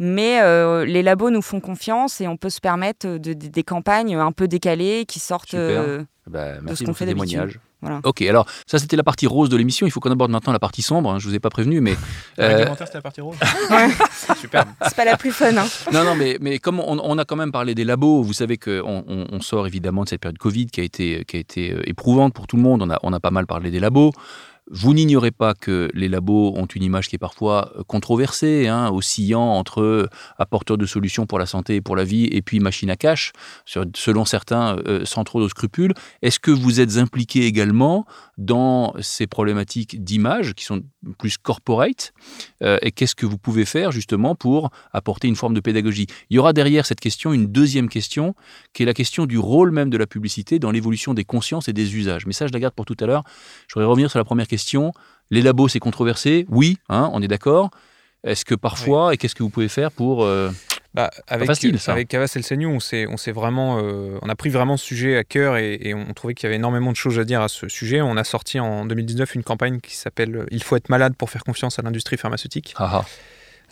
mais 0.00 0.40
euh, 0.40 0.84
les 0.84 1.02
labos 1.02 1.30
nous 1.30 1.42
font 1.42 1.60
confiance 1.60 2.20
et 2.20 2.26
on 2.26 2.36
peut 2.36 2.50
se 2.50 2.60
permettre 2.60 3.06
de, 3.06 3.32
des 3.32 3.62
campagnes 3.62 4.16
un 4.16 4.32
peu 4.32 4.48
décalées 4.48 5.04
qui 5.06 5.20
sortent 5.20 5.54
euh, 5.54 6.02
bah, 6.26 6.58
de 6.60 6.74
ce 6.74 6.82
qu'on 6.82 6.94
fait 6.94 7.06
d'habitude. 7.82 8.06
Ok, 8.06 8.22
alors 8.22 8.46
ça 8.66 8.78
c'était 8.78 8.96
la 8.96 9.02
partie 9.02 9.26
rose 9.26 9.48
de 9.48 9.56
l'émission. 9.56 9.86
Il 9.86 9.90
faut 9.90 10.00
qu'on 10.00 10.10
aborde 10.10 10.30
maintenant 10.30 10.52
la 10.52 10.58
partie 10.58 10.82
sombre. 10.82 11.10
Hein, 11.10 11.18
je 11.18 11.28
vous 11.28 11.34
ai 11.34 11.40
pas 11.40 11.50
prévenu, 11.50 11.80
mais 11.80 11.96
euh... 12.38 12.66
c'était 12.78 12.94
la 12.94 13.02
partie 13.02 13.20
rose. 13.20 13.36
Super. 14.40 14.64
C'est 14.82 14.96
pas 14.96 15.04
la 15.04 15.16
plus 15.16 15.32
fun. 15.32 15.56
Hein. 15.56 15.66
Non, 15.92 16.04
non, 16.04 16.14
mais, 16.14 16.38
mais 16.40 16.58
comme 16.58 16.80
on, 16.80 17.18
a 17.18 17.24
quand 17.24 17.36
même 17.36 17.52
parlé 17.52 17.74
des 17.74 17.84
labos, 17.84 18.22
vous 18.22 18.32
savez 18.32 18.58
qu'on 18.58 19.04
on, 19.06 19.40
sort 19.40 19.66
évidemment 19.66 20.04
de 20.04 20.08
cette 20.08 20.20
période 20.20 20.38
Covid 20.38 20.66
qui 20.66 20.80
a 20.80 20.84
été, 20.84 21.24
qui 21.26 21.36
a 21.36 21.40
été 21.40 21.72
euh, 21.72 21.88
éprouvante 21.88 22.34
pour 22.34 22.46
tout 22.46 22.56
le 22.56 22.62
monde. 22.62 22.82
On 22.82 22.90
a, 22.90 22.98
on 23.02 23.12
a 23.12 23.20
pas 23.20 23.30
mal 23.30 23.46
parlé 23.46 23.70
des 23.70 23.80
labos. 23.80 24.12
Vous 24.68 24.94
n'ignorez 24.94 25.30
pas 25.30 25.54
que 25.54 25.88
les 25.94 26.08
labos 26.08 26.52
ont 26.56 26.66
une 26.66 26.82
image 26.82 27.08
qui 27.08 27.14
est 27.14 27.20
parfois 27.20 27.72
euh, 27.76 27.84
controversée, 27.84 28.66
hein, 28.66 28.90
oscillant 28.90 29.40
entre 29.40 29.80
euh, 29.80 30.08
apporteurs 30.38 30.76
de 30.76 30.86
solutions 30.86 31.24
pour 31.24 31.38
la 31.38 31.46
santé 31.46 31.76
et 31.76 31.80
pour 31.80 31.94
la 31.94 32.02
vie 32.02 32.24
et 32.24 32.42
puis 32.42 32.58
machine 32.58 32.90
à 32.90 32.96
cash, 32.96 33.32
selon 33.64 34.24
certains, 34.24 34.76
euh, 34.88 35.04
sans 35.04 35.22
trop 35.22 35.40
de 35.40 35.48
scrupules. 35.48 35.94
Est-ce 36.20 36.40
que 36.40 36.50
vous 36.50 36.80
êtes 36.80 36.96
impliqué 36.96 37.46
également 37.46 38.06
dans 38.38 38.94
ces 39.00 39.28
problématiques 39.28 40.02
d'image 40.02 40.54
qui 40.54 40.64
sont 40.64 40.82
plus 41.18 41.38
corporate 41.38 42.12
Et 42.60 42.90
qu'est-ce 42.90 43.14
que 43.14 43.24
vous 43.24 43.38
pouvez 43.38 43.64
faire 43.64 43.92
justement 43.92 44.34
pour 44.34 44.70
apporter 44.92 45.28
une 45.28 45.36
forme 45.36 45.54
de 45.54 45.60
pédagogie? 45.60 46.06
Il 46.28 46.36
y 46.36 46.38
aura 46.38 46.52
derrière 46.52 46.84
cette 46.84 47.00
question 47.00 47.32
une 47.32 47.46
deuxième 47.46 47.88
question 47.88 48.34
qui 48.74 48.82
est 48.82 48.86
la 48.86 48.94
question 48.94 49.24
du 49.24 49.38
rôle 49.38 49.70
même 49.70 49.88
de 49.88 49.96
la 49.96 50.06
publicité 50.06 50.58
dans 50.58 50.70
l'évolution 50.70 51.14
des 51.14 51.24
consciences 51.24 51.68
et 51.68 51.72
des 51.72 51.96
usages. 51.96 52.26
Mais 52.26 52.34
ça, 52.34 52.46
je 52.46 52.52
la 52.52 52.60
garde 52.60 52.74
pour 52.74 52.84
tout 52.84 52.96
à 53.00 53.06
l'heure. 53.06 53.22
Je 53.68 53.74
voudrais 53.74 53.88
revenir 53.88 54.10
sur 54.10 54.18
la 54.18 54.24
première 54.24 54.48
question 54.48 54.55
les 55.30 55.42
labos, 55.42 55.68
c'est 55.68 55.80
controversé 55.80 56.46
Oui, 56.48 56.78
hein, 56.88 57.10
on 57.12 57.22
est 57.22 57.28
d'accord. 57.28 57.70
Est-ce 58.24 58.44
que 58.44 58.54
parfois, 58.54 59.14
et 59.14 59.16
qu'est-ce 59.16 59.34
que 59.34 59.42
vous 59.42 59.50
pouvez 59.50 59.68
faire 59.68 59.92
pour... 59.92 60.24
Euh, 60.24 60.50
bah, 60.94 61.10
avec, 61.28 61.46
facile, 61.46 61.76
avec 61.88 62.08
Cavas 62.08 62.34
El 62.34 62.66
on, 62.66 62.78
on, 62.78 63.32
vraiment, 63.32 63.78
euh, 63.78 64.18
on 64.22 64.28
a 64.30 64.34
pris 64.34 64.48
vraiment 64.48 64.78
ce 64.78 64.86
sujet 64.86 65.18
à 65.18 65.24
cœur 65.24 65.58
et, 65.58 65.92
on 65.94 66.14
trouvait 66.14 66.32
qu'il 66.32 66.44
y 66.44 66.46
avait 66.46 66.56
énormément 66.56 66.90
de 66.90 66.96
choses 66.96 67.18
à 67.18 67.24
dire 67.24 67.42
à 67.42 67.48
ce 67.48 67.68
sujet. 67.68 68.00
On 68.00 68.16
a 68.16 68.24
sorti 68.24 68.58
en 68.58 68.86
2019 68.86 69.34
une 69.34 69.42
campagne 69.42 69.80
qui 69.80 69.94
s'appelle 69.94 70.46
Il 70.50 70.62
faut 70.62 70.74
être 70.74 70.88
malade 70.88 71.14
pour 71.14 71.28
faire 71.28 71.44
confiance 71.44 71.78
à 71.78 71.82
l'industrie 71.82 72.16
pharmaceutique. 72.16 72.74
Ah, 72.78 73.02
ah. 73.02 73.04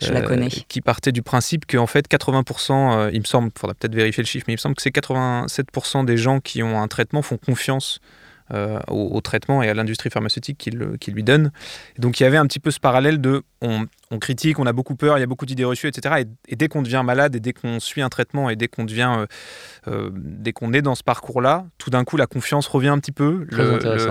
Je 0.01 0.11
la 0.11 0.21
connais. 0.21 0.47
Euh, 0.47 0.61
qui 0.67 0.81
partait 0.81 1.11
du 1.11 1.23
principe 1.23 1.65
qu'en 1.65 1.87
fait 1.87 2.07
80%, 2.07 3.09
il 3.11 3.19
me 3.21 3.25
semble, 3.25 3.49
il 3.55 3.59
faudra 3.59 3.73
peut-être 3.73 3.95
vérifier 3.95 4.21
le 4.21 4.27
chiffre, 4.27 4.45
mais 4.47 4.53
il 4.53 4.57
me 4.57 4.61
semble 4.61 4.75
que 4.75 4.83
c'est 4.83 4.95
87% 4.95 6.05
des 6.05 6.17
gens 6.17 6.39
qui 6.39 6.61
ont 6.61 6.79
un 6.79 6.87
traitement 6.87 7.23
font 7.23 7.37
confiance 7.37 8.01
euh, 8.53 8.79
au, 8.89 9.19
traitement 9.21 9.63
et 9.63 9.69
à 9.69 9.73
l'industrie 9.73 10.11
pharmaceutique 10.11 10.57
qui, 10.59 11.11
lui 11.11 11.23
donne. 11.23 11.51
donc 11.97 12.19
il 12.19 12.23
y 12.23 12.25
avait 12.27 12.37
un 12.37 12.45
petit 12.45 12.59
peu 12.59 12.69
ce 12.69 12.79
parallèle 12.79 13.19
de 13.19 13.41
on, 13.61 13.87
critique, 14.19 14.59
on 14.59 14.67
a 14.67 14.73
beaucoup 14.73 14.95
peur, 14.95 15.17
il 15.17 15.21
y 15.21 15.23
a 15.23 15.27
beaucoup 15.27 15.47
d'idées 15.47 15.63
reçues, 15.63 15.87
etc. 15.87 16.23
Et, 16.47 16.55
dès 16.55 16.67
qu'on 16.67 16.83
devient 16.83 17.01
malade 17.03 17.35
et 17.35 17.39
dès 17.39 17.53
qu'on 17.53 17.79
suit 17.79 18.03
un 18.03 18.09
traitement 18.09 18.51
et 18.51 18.55
dès 18.55 18.67
qu'on 18.67 18.83
devient, 18.83 19.15
euh, 19.17 19.25
euh, 19.87 20.09
dès 20.13 20.53
qu'on 20.53 20.73
est 20.73 20.83
dans 20.83 20.93
ce 20.93 21.03
parcours-là, 21.03 21.65
tout 21.79 21.89
d'un 21.89 22.03
coup 22.03 22.17
la 22.17 22.27
confiance 22.27 22.67
revient 22.67 22.89
un 22.89 22.99
petit 22.99 23.11
peu. 23.11 23.47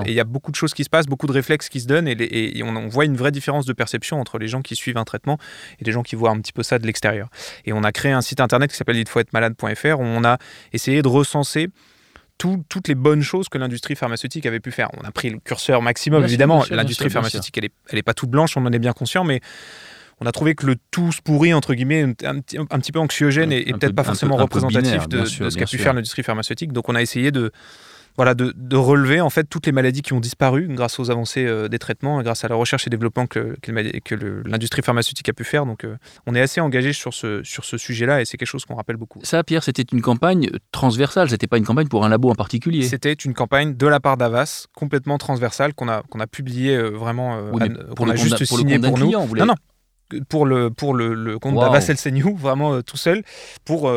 et 0.05 0.11
il 0.11 0.15
y 0.15 0.21
a 0.21 0.25
beaucoup 0.25 0.51
de 0.51 0.57
choses 0.57 0.75
qui 0.75 0.83
se 0.83 0.91
passent, 0.91 1.07
beaucoup 1.07 1.29
de 1.29 1.33
réflexes 1.33 1.69
qui 1.69 1.81
se 1.81 1.87
donnent 1.87 2.09
et, 2.09 2.63
on, 2.65 2.75
on, 2.75 2.89
voit 2.89 3.05
une 3.05 3.17
vraie 3.17 3.31
différence 3.31 3.67
de 3.67 3.73
perception 3.73 4.21
entre 4.21 4.39
les 4.39 4.49
gens 4.49 4.63
qui 4.63 4.75
suivent 4.75 4.99
un 4.99 5.05
traitement 5.05 5.39
et 5.79 5.85
les 5.85 5.93
gens 5.93 6.03
qui 6.03 6.17
voient 6.17 6.31
un 6.31 6.41
petit 6.41 6.53
peu 6.53 6.65
ça 6.65 6.81
de 6.81 6.87
l'extérieur. 6.87 7.29
Et 7.65 7.73
on 7.73 7.85
a 7.85 7.93
créé 7.93 8.11
un 8.11 8.21
site 8.21 8.41
internet 8.41 8.71
qui 8.71 8.77
s'appelle 8.77 8.97
itfoetmalade.fr 8.97 10.01
où 10.01 10.03
on 10.03 10.25
a 10.25 10.39
essayé 10.73 11.03
de 11.03 11.09
recenser 11.09 11.69
toutes 12.39 12.89
les 12.89 12.95
bonnes 12.95 13.23
choses 13.23 13.49
que 13.49 13.59
l'industrie 13.59 13.97
pharmaceutique 13.97 14.47
avait 14.47 14.61
pu 14.61 14.71
faire. 14.71 14.91
On 15.01 15.05
a 15.05 15.11
pris 15.11 15.31
le 15.31 15.39
curseur 15.39 15.83
maximum, 15.83 16.25
évidemment. 16.25 16.65
L'industrie 16.71 17.11
pharmaceutique, 17.11 17.57
elle 17.59 17.65
n'est 17.65 17.73
elle 17.89 17.99
est 17.99 18.03
pas 18.03 18.15
toute 18.15 18.31
blanche, 18.31 18.57
on 18.57 18.67
en 18.67 18.73
est 18.73 18.79
bien 18.79 18.93
conscient, 18.93 19.25
mais 19.25 19.41
on 20.21 20.27
a 20.27 20.33
trouvé 20.33 20.55
que 20.55 20.67
le 20.67 20.77
tout 20.91 21.11
pourri, 21.25 21.53
entre 21.55 21.75
guillemets, 21.75 22.03
un, 22.25 22.37
un, 22.37 22.41
petit 22.41 22.93
peu 22.93 23.01
anxiogène 23.01 23.53
et, 23.53 23.65
peut-être 23.65 23.95
pas 23.95 24.05
forcément 24.05 24.37
représentatif 24.37 25.09
de, 25.09 25.21
de, 25.21 25.25
ce 25.27 25.57
qu'a 25.57 25.67
pu 25.67 25.79
faire 25.79 25.95
l'industrie 25.95 26.23
pharmaceutique. 26.23 26.73
Donc 26.73 26.89
on 26.89 26.95
a 26.95 27.03
essayé 27.03 27.31
de, 27.31 27.53
voilà, 28.17 28.35
de, 28.35 28.77
relever 28.77 29.21
en 29.21 29.31
fait 29.31 29.45
toutes 29.45 29.67
les 29.67 29.73
maladies 29.73 30.03
qui 30.03 30.13
ont 30.13 30.21
disparu 30.21 30.67
grâce 30.71 30.99
aux 31.01 31.11
avancées 31.11 31.47
euh, 31.47 31.69
des 31.69 31.79
traitements 31.79 32.21
et 32.21 32.25
grâce 32.25 32.45
à 32.45 32.49
la 32.49 32.55
recherche 32.55 32.87
et 32.87 32.91
développement 32.91 33.27
que, 33.27 33.57
que, 33.61 34.45
l'industrie 34.47 34.83
pharmaceutique 34.83 35.29
a 35.29 35.33
pu 35.33 35.45
faire. 35.45 35.67
Donc 35.67 35.85
euh, 35.85 35.97
on 36.27 36.35
est 36.35 36.41
assez 36.41 36.61
engagé 36.61 36.93
sur 36.93 37.13
ce, 37.13 37.43
sur 37.43 37.65
ce 37.65 37.77
sujet-là 37.77 38.21
et 38.21 38.25
c'est 38.25 38.37
quelque 38.37 38.49
chose 38.49 38.65
qu'on 38.65 38.77
rappelle 38.77 38.97
beaucoup. 38.97 39.21
Ça, 39.23 39.43
Pierre, 39.43 39.65
c'était 39.65 39.85
une 39.93 40.03
campagne 40.03 40.51
transversale, 40.71 41.31
c'était 41.31 41.47
pas 41.47 41.59
une 41.59 41.65
campagne 41.65 41.89
pour 41.89 42.05
un 42.05 42.09
labo 42.09 42.31
en 42.31 42.35
particulier. 42.35 42.83
C'était 42.83 43.13
une 43.13 43.35
campagne 43.35 43.75
de 43.75 43.87
la 43.87 44.01
part 44.01 44.17
d'Avas, 44.17 44.67
complètement 44.75 45.19
transversale, 45.19 45.75
qu'on 45.75 45.89
a, 45.89 46.03
qu'on 46.03 46.21
a 46.21 46.27
publié 46.27 46.77
euh, 46.77 46.91
vraiment, 46.91 47.51
pour 47.97 48.07
le 48.07 48.17
juste 48.17 48.45
signé 48.45 48.79
pour, 48.79 48.99
nous. 48.99 49.07
Client, 49.07 49.29
Non, 49.37 49.47
non, 49.47 49.55
pour 50.29 50.47
le, 50.47 50.71
pour 50.71 50.95
le, 50.95 51.15
le 51.15 51.39
compte 51.39 51.57
d'Avas 51.57 51.89
El 51.89 51.97
vraiment 52.37 52.83
tout 52.83 52.97
seul, 52.97 53.23
pour 53.65 53.91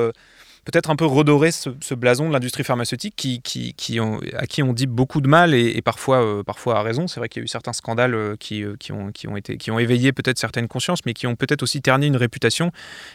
peut-être 0.68 0.90
un 0.90 0.98
peu 0.98 1.06
redorer 1.06 1.52
ce, 1.52 1.94
blason 1.94 2.28
de 2.28 2.34
l'industrie 2.34 2.66
pharmaceutique 2.66 3.16
qui, 3.16 4.00
à 4.34 4.48
qui 4.48 4.64
on 4.64 4.74
dit 4.74 4.86
beaucoup 4.86 5.22
de 5.22 5.28
mal 5.30 5.54
et, 5.54 5.82
parfois, 5.82 6.22
euh, 6.22 6.44
parfois 6.44 6.78
à 6.80 6.84
raison. 6.84 7.08
C'est 7.08 7.22
vrai 7.22 7.30
qu'il 7.30 7.42
y 7.42 7.44
a 7.44 7.46
eu 7.46 7.48
certains 7.48 7.72
scandales 7.72 8.14
euh, 8.14 8.36
qui, 8.38 8.66
euh, 8.66 8.76
qui, 8.78 8.92
ont, 8.92 9.38
été, 9.38 9.56
qui 9.56 9.72
ont 9.72 9.80
éveillé 9.80 10.12
peut-être 10.12 10.38
certaines 10.38 10.68
consciences, 10.68 11.06
mais 11.06 11.14
qui 11.14 11.26
ont 11.26 11.38
peut-être 11.38 11.64
aussi 11.64 11.82
terni 11.82 12.08
une 12.08 12.18
réputation. 12.18 12.72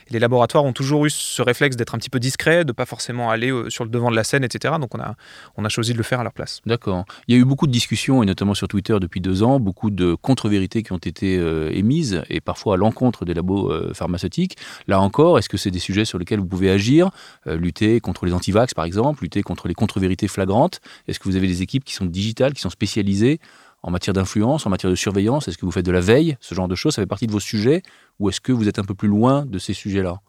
les 0.09 0.19
laboratoires 0.19 0.65
ont 0.65 0.73
toujours 0.73 1.05
eu 1.05 1.11
ce 1.11 1.43
réflexe 1.43 1.77
d'être 1.77 1.95
un 1.95 1.99
petit 1.99 2.09
peu 2.09 2.21
discret, 2.21 2.65
de 2.65 2.73
pas 2.73 2.87
forcément 2.87 3.31
aller 3.31 3.53
sur 3.69 3.85
le 3.85 3.91
devant 3.91 4.11
de 4.11 4.17
la 4.17 4.25
scène, 4.25 4.45
etc. 4.45 4.77
Donc 4.81 4.95
on 4.95 5.01
a, 5.01 5.15
on 5.59 5.67
a 5.67 5.69
choisi 5.69 5.93
de 5.93 5.99
le 5.99 6.05
faire 6.05 6.21
à 6.21 6.23
leur 6.23 6.33
place. 6.33 6.63
D'accord. 6.65 7.05
Il 7.29 7.35
y 7.35 7.39
a 7.39 7.41
eu 7.41 7.45
beaucoup 7.45 7.67
de 7.67 7.73
discussions, 7.73 8.23
et 8.23 8.27
notamment 8.27 8.55
sur 8.55 8.67
Twitter 8.67 8.97
depuis 8.99 9.21
deux 9.21 9.43
ans, 9.43 9.61
beaucoup 9.61 9.91
de 9.91 10.15
contre-vérités 10.15 10.83
qui 10.83 10.93
ont 10.93 10.97
été 10.97 11.35
émises, 11.77 12.23
et 12.31 12.41
parfois 12.41 12.75
à 12.75 12.77
l'encontre 12.79 13.27
des 13.27 13.35
labos 13.35 13.71
pharmaceutiques. 13.93 14.57
Là 14.89 15.01
encore, 15.01 15.39
est-ce 15.39 15.51
que 15.51 15.59
c'est 15.59 15.71
des 15.71 15.79
sujets 15.79 16.07
sur 16.07 16.19
lesquels 16.19 16.41
vous 16.41 16.47
pouvez 16.47 16.71
agir? 16.71 17.11
Lutter 17.47 18.01
contre 18.01 18.27
les 18.27 18.33
antivax, 18.33 18.75
par 18.75 18.85
exemple, 18.85 19.23
lutter 19.23 19.43
contre 19.43 19.69
les 19.69 19.75
contre-vérités 19.75 20.29
flagrantes. 20.29 20.81
Est-ce 21.09 21.19
que 21.19 21.25
vous 21.25 21.37
avez 21.37 21.49
des 21.49 21.63
équipes 21.63 21.85
qui 21.85 21.95
sont 21.95 22.07
digitales, 22.07 22.55
qui 22.55 22.61
sont 22.61 22.71
spécialisées 22.71 23.41
en 23.83 23.91
matière 23.91 24.15
d'influence, 24.15 24.67
en 24.67 24.71
matière 24.71 24.91
de 24.91 24.97
surveillance? 24.97 25.49
Est-ce 25.49 25.59
que 25.59 25.67
vous 25.67 25.73
faites 25.73 25.87
de 25.87 25.93
la 25.93 26.01
veille 26.01 26.37
Ce 26.41 26.55
genre 26.55 26.69
de 26.69 26.75
choses, 26.75 26.95
ça 26.95 27.03
fait 27.03 27.07
partie 27.07 27.27
de 27.27 27.33
vos 27.33 27.41
sujets? 27.41 27.83
Ou 28.21 28.29
est-ce 28.29 28.41
que 28.41 28.53
vous 28.53 28.69
êtes 28.69 28.79
un 28.79 28.85
peu 28.85 28.95
plus 28.95 29.09
loin 29.09 29.45
de 29.45 29.59
ces 29.59 29.75
sujets-là? 29.75 30.21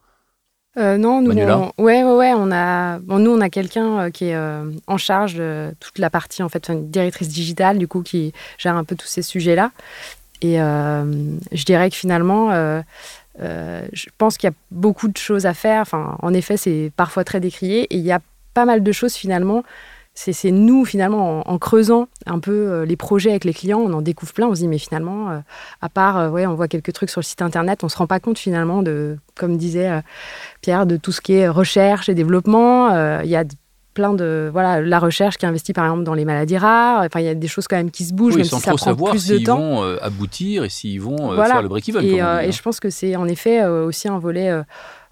Euh, 0.78 0.98
non, 0.98 1.22
nous, 1.22 1.32
on, 1.32 1.72
ouais, 1.78 2.04
ouais, 2.04 2.16
ouais, 2.16 2.34
on 2.36 2.52
a, 2.52 2.98
bon, 2.98 3.20
nous, 3.20 3.30
on 3.30 3.42
a 3.42 3.50
quelqu'un 3.50 4.00
euh, 4.00 4.10
qui 4.10 4.26
est 4.26 4.38
en 4.88 4.98
charge 4.98 5.36
de 5.36 5.72
toute 5.80 6.00
la 6.00 6.10
partie, 6.10 6.42
en 6.42 6.50
fait, 6.50 6.68
une 6.70 6.90
directrice 6.90 7.28
digitale, 7.28 7.78
du 7.78 7.88
coup, 7.88 8.02
qui 8.02 8.34
gère 8.58 8.76
un 8.76 8.84
peu 8.84 8.96
tous 8.96 9.08
ces 9.08 9.22
sujets-là. 9.22 9.72
Et 10.42 10.58
je 10.58 11.64
dirais 11.64 11.90
que 11.90 11.96
finalement, 11.96 12.50
euh, 13.40 13.86
je 13.94 14.08
pense 14.18 14.38
qu'il 14.38 14.50
y 14.50 14.52
a 14.52 14.56
beaucoup 14.72 15.08
de 15.08 15.18
choses 15.18 15.46
à 15.46 15.54
faire. 15.54 15.82
Enfin, 15.82 16.18
en 16.22 16.34
effet, 16.34 16.58
c'est 16.58 16.92
parfois 16.96 17.24
très 17.24 17.40
décrié. 17.40 17.84
Et 17.94 17.98
il 17.98 18.04
y 18.04 18.12
a 18.12 18.20
pas 18.54 18.66
mal 18.66 18.84
de 18.84 18.92
choses 18.92 19.16
finalement. 19.16 19.64
C'est 20.16 20.52
nous, 20.52 20.86
finalement, 20.86 21.42
en, 21.50 21.58
creusant 21.58 22.08
un 22.28 22.38
peu 22.38 22.52
euh, 22.52 22.86
les 22.86 22.96
projets 22.96 23.32
avec 23.32 23.46
les 23.46 23.54
clients, 23.54 23.80
on 23.80 23.92
en 23.94 24.04
découvre 24.04 24.32
plein. 24.32 24.48
On 24.48 24.54
se 24.54 24.60
dit, 24.60 24.68
mais 24.68 24.78
finalement, 24.78 25.32
euh, 25.32 25.40
à 25.82 25.90
part, 25.90 26.32
ouais, 26.32 26.46
on 26.46 26.54
voit 26.54 26.68
quelques 26.68 26.94
trucs 26.94 27.10
sur 27.10 27.20
le 27.20 27.26
site 27.26 27.42
internet, 27.42 27.84
on 27.84 27.90
se 27.90 27.98
rend 27.98 28.06
pas 28.06 28.20
compte 28.20 28.38
finalement 28.38 28.84
de, 28.84 29.18
comme 29.34 29.58
disait 29.58 30.04
Pierre, 30.62 30.86
de 30.86 30.98
tout 30.98 31.12
ce 31.12 31.20
qui 31.20 31.34
est 31.34 31.50
recherche 31.50 32.10
et 32.10 32.14
développement. 32.14 33.22
Il 33.22 33.30
y 33.30 33.36
a 33.36 33.44
plein 33.94 34.14
de 34.14 34.50
voilà 34.52 34.82
la 34.82 35.00
recherche 35.00 35.38
qui 35.38 35.46
investit 35.46 35.74
par 35.74 35.86
exemple 35.86 36.04
dans 36.04 36.14
les 36.14 36.26
maladies 36.26 36.58
rares. 36.58 37.04
Enfin 37.06 37.20
il 37.20 37.26
y 37.26 37.30
a 37.30 37.36
des 37.36 37.48
choses 37.48 37.68
quand 37.68 37.76
même 37.76 37.92
qui 37.92 38.04
se 38.04 38.14
bougent 38.14 38.36
même 38.36 38.44
si 38.44 38.60
ça 38.60 38.74
prend 38.74 38.96
plus 38.96 39.28
de 39.28 39.38
temps. 39.40 39.58
vont 39.58 39.84
euh, 39.84 39.98
aboutir 40.02 40.64
et 40.64 40.70
s'ils 40.70 41.02
vont 41.02 41.34
euh, 41.34 41.44
faire 41.44 41.62
le 41.62 41.68
break-even 41.70 42.04
et, 42.04 42.22
euh, 42.22 42.42
et, 42.42 42.52
je 42.52 42.62
pense 42.62 42.80
que 42.80 42.90
c'est 42.90 43.16
en 43.16 43.28
effet 43.28 43.66
aussi 43.66 44.08
un 44.08 44.20
volet 44.20 44.52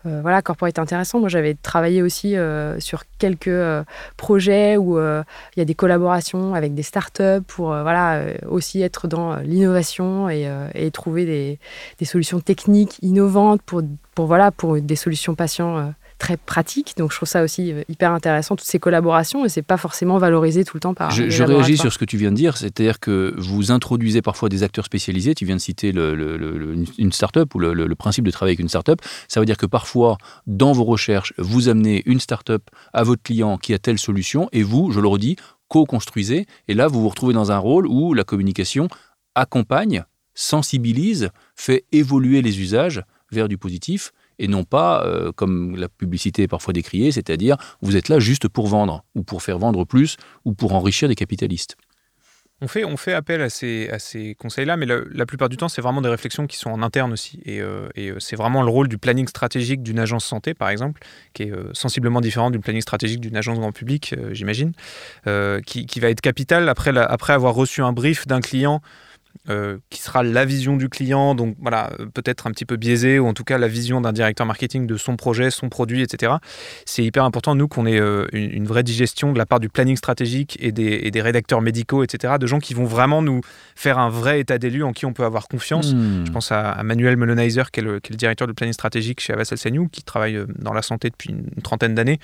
voilà 0.04 0.42
corporate 0.42 0.80
intéressant. 0.80 1.20
Moi 1.20 1.30
j'avais 1.30 1.54
travaillé 1.54 2.02
aussi 2.02 2.36
sur 2.80 3.04
quelques 3.20 3.86
projets 4.18 4.78
où 4.78 4.98
il 5.00 5.58
y 5.58 5.62
a 5.62 5.66
des 5.66 5.76
collaborations 5.76 6.56
avec 6.56 6.74
des 6.74 6.84
startups 6.84 7.44
pour 7.48 7.68
voilà 7.68 8.24
aussi 8.50 8.82
être 8.82 9.08
dans 9.08 9.36
l'innovation 9.38 10.30
et, 10.30 10.50
et, 10.74 10.90
trouver 10.90 11.26
des, 11.26 11.60
des, 12.00 12.06
solutions 12.06 12.40
techniques 12.40 12.98
innovantes 13.04 13.62
pour 13.62 13.84
pour 14.16 14.26
voilà 14.26 14.52
pour 14.52 14.82
des 14.82 14.96
solutions 14.96 15.36
patients 15.36 15.94
très 16.22 16.38
pratique. 16.38 16.94
Donc 16.98 17.12
je 17.12 17.18
trouve 17.18 17.28
ça 17.28 17.44
aussi 17.44 17.74
euh, 17.74 17.82
hyper 17.90 18.12
intéressant, 18.12 18.56
toutes 18.56 18.68
ces 18.68 18.78
collaborations, 18.78 19.44
et 19.44 19.50
c'est 19.50 19.64
pas 19.64 19.78
forcément 19.78 20.20
valorisé 20.20 20.64
tout 20.64 20.78
le 20.78 20.80
temps 20.80 20.94
par. 20.94 21.10
Je, 21.10 21.30
je 21.30 21.44
réagis 21.44 21.78
sur 21.78 21.92
ce 21.92 21.98
que 21.98 22.06
tu 22.06 22.16
viens 22.16 22.30
de 22.30 22.36
dire, 22.36 22.58
c'est-à-dire 22.58 23.00
que 23.00 23.34
vous 23.38 23.72
introduisez 23.72 24.22
parfois 24.22 24.48
des 24.48 24.62
acteurs 24.62 24.86
spécialisés. 24.86 25.34
Tu 25.34 25.46
viens 25.46 25.56
de 25.56 25.62
citer 25.62 25.92
le, 25.92 26.86
une 27.00 27.12
start-up 27.12 27.56
ou 27.56 27.60
le, 27.60 27.96
principe 27.96 28.24
de 28.24 28.32
travailler 28.32 28.52
avec 28.52 28.60
une 28.60 28.70
start-up. 28.70 29.02
Ça 29.28 29.40
veut 29.40 29.48
dire 29.48 29.58
que 29.58 29.66
parfois, 29.66 30.18
dans 30.46 30.74
vos 30.74 30.84
recherches, 30.84 31.34
vous 31.40 31.70
amenez 31.70 32.04
une 32.06 32.20
start-up 32.20 32.70
à 32.94 33.02
votre 33.02 33.24
client 33.24 33.58
qui 33.58 33.74
a 33.74 33.80
telle 33.80 33.98
solution, 33.98 34.48
et 34.52 34.62
vous, 34.62 34.92
je 34.92 35.00
le 35.00 35.08
redis, 35.08 35.38
co-construisez. 35.70 36.46
Et 36.68 36.76
là, 36.76 36.88
vous 36.88 37.02
vous 37.02 37.10
retrouvez 37.10 37.34
dans 37.34 37.52
un 37.52 37.58
rôle 37.58 37.88
où 37.88 38.14
la 38.14 38.24
communication 38.24 38.90
accompagne, 39.34 40.04
sensibilise, 40.36 41.30
fait 41.56 41.86
évoluer 41.92 42.44
les 42.44 42.62
usages 42.62 43.02
vers 43.32 43.48
du 43.48 43.58
positif 43.58 44.12
et 44.42 44.48
non 44.48 44.64
pas, 44.64 45.06
euh, 45.06 45.32
comme 45.32 45.76
la 45.76 45.88
publicité 45.88 46.44
est 46.44 46.48
parfois 46.48 46.74
décriée, 46.74 47.12
c'est-à-dire 47.12 47.58
vous 47.82 47.96
êtes 47.96 48.10
là 48.10 48.20
juste 48.20 48.48
pour 48.50 48.68
vendre, 48.68 49.06
ou 49.14 49.24
pour 49.24 49.44
faire 49.44 49.60
vendre 49.60 49.86
plus, 49.86 50.18
ou 50.46 50.54
pour 50.54 50.74
enrichir 50.74 51.08
des 51.08 51.16
capitalistes. 51.16 51.78
On 52.64 52.68
fait, 52.68 52.84
on 52.84 52.98
fait 52.98 53.14
appel 53.14 53.42
à 53.42 53.50
ces, 53.50 53.90
à 53.90 53.98
ces 53.98 54.36
conseils-là, 54.36 54.78
mais 54.78 54.86
la, 54.86 55.26
plupart 55.26 55.50
du 55.50 55.58
temps, 55.58 55.70
c'est 55.70 55.82
vraiment 55.82 56.02
des 56.02 56.10
réflexions 56.10 56.46
qui 56.46 56.58
sont 56.58 56.70
en 56.70 56.84
interne 56.84 57.12
aussi. 57.12 57.42
Et, 57.46 57.60
euh, 57.60 57.88
euh, 57.98 58.16
c'est 58.20 58.36
vraiment 58.36 58.62
le 58.62 58.70
rôle 58.70 58.88
du 58.88 59.00
planning 59.00 59.28
stratégique 59.28 59.82
d'une 59.82 59.98
agence 59.98 60.26
santé, 60.26 60.54
par 60.54 60.70
exemple, 60.70 61.02
qui 61.34 61.44
est 61.44 61.54
sensiblement 61.74 62.22
différent 62.22 62.52
du 62.52 62.60
planning 62.60 62.82
stratégique 62.82 63.20
d'une 63.20 63.36
agence 63.36 63.60
grand 63.60 63.72
public, 63.72 64.16
j'imagine, 64.32 64.74
qui, 65.66 65.86
qui, 65.86 66.00
va 66.00 66.10
être 66.10 66.22
capital 66.22 66.70
après, 66.70 66.96
après 66.96 67.34
avoir 67.34 67.56
reçu 67.56 67.82
un 67.82 67.94
brief 67.94 68.28
d'un 68.28 68.42
client 68.42 68.82
euh, 69.50 69.80
qui 69.90 70.02
sera 70.02 70.22
la 70.22 70.46
vision 70.46 70.78
du 70.78 70.88
client, 70.88 71.34
donc 71.34 71.56
voilà, 71.60 71.90
peut-être 72.14 72.46
un 72.46 72.52
petit 72.52 72.66
peu 72.66 72.76
biaisé, 72.76 73.18
ou 73.18 73.26
en 73.26 73.34
tout 73.34 73.44
cas 73.44 73.58
la 73.58 73.68
vision 73.68 74.00
d'un 74.00 74.14
directeur 74.14 74.46
marketing 74.46 74.86
de 74.86 74.98
son 74.98 75.16
projet, 75.16 75.50
son 75.50 75.68
produit, 75.68 76.04
etc. 76.04 76.34
C'est 76.86 77.04
hyper 77.04 77.24
important, 77.24 77.56
nous, 77.56 77.68
qu'on 77.68 77.88
ait 77.88 78.00
euh, 78.00 78.28
une, 78.34 78.68
vraie 78.68 78.84
digestion 78.84 79.34
de 79.34 79.40
la 79.40 79.48
part 79.48 79.60
du 79.60 79.68
planning 79.68 79.96
stratégique 79.96 80.58
et 80.62 80.72
des, 80.72 81.22
rédacteurs 81.22 81.62
médicaux, 81.62 82.04
etc., 82.04 82.36
de 82.40 82.46
gens 82.46 82.60
qui 82.60 82.76
vont 82.76 82.86
vraiment 82.86 83.24
nous 83.24 83.42
faire 83.76 83.98
un 83.98 84.10
vrai 84.10 84.42
état 84.42 84.60
des 84.60 84.70
lieux 84.70 84.86
en 84.86 84.94
qui 84.94 85.08
on 85.08 85.14
peut 85.14 85.26
avoir 85.26 85.48
confiance. 85.48 85.94
Hmm. 85.94 86.24
Je 86.26 86.32
pense 86.32 86.52
à, 86.52 86.84
Manuel 86.84 87.18
Melonizer, 87.18 87.72
qui 87.72 87.80
est, 87.80 87.84
le, 87.84 88.00
directeur 88.00 88.48
du 88.48 88.54
planning 88.54 88.74
stratégique 88.74 89.22
chez 89.22 89.34
Avas 89.34 89.52
qui 89.92 90.04
travaille 90.04 90.36
euh, 90.36 90.46
dans 90.60 90.74
la 90.74 90.84
santé 90.84 91.10
depuis 91.10 91.32
une 91.32 91.62
trentaine 91.64 91.96
d'années 91.96 92.20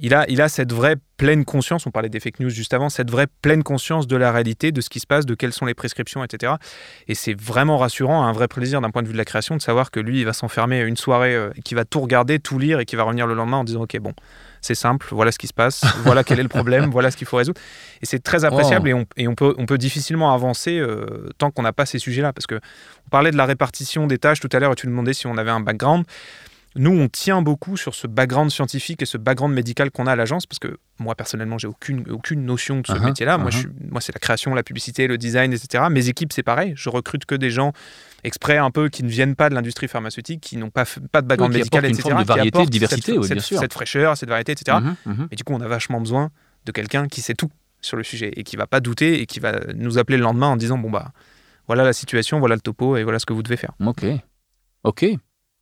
il 0.00 0.14
a, 0.14 0.24
il 0.28 0.40
a 0.40 0.48
cette 0.48 0.72
vraie 0.72 0.96
pleine 1.16 1.44
conscience, 1.44 1.86
on 1.86 1.90
parlait 1.90 2.08
des 2.08 2.20
fake 2.20 2.40
news 2.40 2.48
juste 2.48 2.72
avant, 2.72 2.88
cette 2.88 3.10
vraie 3.10 3.26
pleine 3.42 3.62
conscience 3.62 4.06
de 4.06 4.16
la 4.16 4.32
réalité, 4.32 4.72
de 4.72 4.80
ce 4.80 4.88
qui 4.88 5.00
se 5.00 5.06
passe, 5.06 5.26
de 5.26 5.34
quelles 5.34 5.52
sont 5.52 5.66
les 5.66 5.74
prescriptions, 5.74 6.24
etc. 6.24 6.54
Et 7.08 7.14
c'est 7.14 7.38
vraiment 7.38 7.76
rassurant, 7.76 8.22
un 8.22 8.32
vrai 8.32 8.48
plaisir 8.48 8.80
d'un 8.80 8.90
point 8.90 9.02
de 9.02 9.06
vue 9.06 9.12
de 9.12 9.18
la 9.18 9.26
création 9.26 9.54
de 9.54 9.60
savoir 9.60 9.90
que 9.90 10.00
lui, 10.00 10.20
il 10.20 10.24
va 10.24 10.32
s'enfermer 10.32 10.80
une 10.80 10.96
soirée, 10.96 11.34
euh, 11.34 11.50
qui 11.62 11.74
va 11.74 11.84
tout 11.84 12.00
regarder, 12.00 12.38
tout 12.38 12.58
lire 12.58 12.80
et 12.80 12.86
qui 12.86 12.96
va 12.96 13.02
revenir 13.02 13.26
le 13.26 13.34
lendemain 13.34 13.58
en 13.58 13.64
disant, 13.64 13.82
OK, 13.82 13.98
bon, 13.98 14.14
c'est 14.62 14.74
simple, 14.74 15.08
voilà 15.10 15.30
ce 15.30 15.38
qui 15.38 15.46
se 15.46 15.52
passe, 15.52 15.84
voilà 16.04 16.24
quel 16.24 16.40
est 16.40 16.42
le 16.42 16.48
problème, 16.48 16.90
voilà 16.90 17.10
ce 17.10 17.18
qu'il 17.18 17.26
faut 17.26 17.36
résoudre. 17.36 17.60
Et 18.00 18.06
c'est 18.06 18.20
très 18.20 18.46
appréciable 18.46 18.88
et, 18.88 18.94
on, 18.94 19.04
et 19.18 19.28
on, 19.28 19.34
peut, 19.34 19.54
on 19.58 19.66
peut 19.66 19.78
difficilement 19.78 20.32
avancer 20.32 20.78
euh, 20.78 21.28
tant 21.36 21.50
qu'on 21.50 21.62
n'a 21.62 21.74
pas 21.74 21.84
ces 21.84 21.98
sujets-là. 21.98 22.32
Parce 22.32 22.46
que 22.46 22.54
on 22.54 23.10
parlait 23.10 23.30
de 23.30 23.36
la 23.36 23.44
répartition 23.44 24.06
des 24.06 24.16
tâches 24.16 24.40
tout 24.40 24.48
à 24.52 24.58
l'heure 24.58 24.72
et 24.72 24.76
tu 24.76 24.86
demandais 24.86 25.12
si 25.12 25.26
on 25.26 25.36
avait 25.36 25.50
un 25.50 25.60
background. 25.60 26.06
Nous, 26.76 26.92
on 26.92 27.08
tient 27.08 27.42
beaucoup 27.42 27.76
sur 27.76 27.96
ce 27.96 28.06
background 28.06 28.50
scientifique 28.50 29.02
et 29.02 29.06
ce 29.06 29.18
background 29.18 29.52
médical 29.52 29.90
qu'on 29.90 30.06
a 30.06 30.12
à 30.12 30.16
l'agence, 30.16 30.46
parce 30.46 30.60
que 30.60 30.78
moi, 31.00 31.16
personnellement, 31.16 31.58
j'ai 31.58 31.66
aucune, 31.66 32.08
aucune 32.10 32.44
notion 32.44 32.80
de 32.80 32.86
ce 32.86 32.92
uh-huh, 32.92 33.04
métier-là. 33.04 33.38
Moi, 33.38 33.50
uh-huh. 33.50 33.70
moi 33.90 34.00
c'est 34.00 34.14
la 34.14 34.20
création, 34.20 34.54
la 34.54 34.62
publicité, 34.62 35.08
le 35.08 35.18
design, 35.18 35.52
etc. 35.52 35.84
Mes 35.90 36.08
équipes, 36.08 36.32
c'est 36.32 36.44
pareil. 36.44 36.72
Je 36.76 36.88
recrute 36.88 37.24
que 37.24 37.34
des 37.34 37.50
gens 37.50 37.72
exprès 38.22 38.56
un 38.56 38.70
peu 38.70 38.88
qui 38.88 39.02
ne 39.02 39.08
viennent 39.08 39.34
pas 39.34 39.48
de 39.48 39.54
l'industrie 39.54 39.88
pharmaceutique, 39.88 40.40
qui 40.40 40.56
n'ont 40.56 40.70
pas, 40.70 40.84
pas 41.10 41.22
de 41.22 41.26
background 41.26 41.54
médical, 41.54 41.84
etc. 41.86 42.10
Une 42.12 42.18
de 42.18 42.24
variété, 42.24 42.64
de 42.64 42.70
diversité, 42.70 43.14
cette, 43.20 43.32
bien 43.32 43.42
sûr. 43.42 43.58
cette 43.58 43.72
fraîcheur, 43.72 44.16
cette 44.16 44.28
variété, 44.28 44.52
etc. 44.52 44.78
Uh-huh, 44.78 45.26
et 45.32 45.36
du 45.36 45.42
coup, 45.42 45.54
on 45.54 45.60
a 45.60 45.68
vachement 45.68 46.00
besoin 46.00 46.30
de 46.66 46.72
quelqu'un 46.72 47.08
qui 47.08 47.20
sait 47.20 47.34
tout 47.34 47.50
sur 47.80 47.96
le 47.96 48.04
sujet 48.04 48.32
et 48.36 48.44
qui 48.44 48.56
va 48.56 48.66
pas 48.66 48.80
douter 48.80 49.20
et 49.20 49.26
qui 49.26 49.40
va 49.40 49.58
nous 49.74 49.98
appeler 49.98 50.18
le 50.18 50.22
lendemain 50.22 50.48
en 50.48 50.56
disant 50.56 50.78
bon 50.78 50.90
bah 50.90 51.12
voilà 51.66 51.82
la 51.82 51.92
situation, 51.92 52.38
voilà 52.38 52.54
le 52.54 52.60
topo 52.60 52.96
et 52.96 53.04
voilà 53.04 53.18
ce 53.18 53.26
que 53.26 53.32
vous 53.32 53.42
devez 53.42 53.56
faire. 53.56 53.72
Ok, 53.84 54.04
ok. 54.84 55.06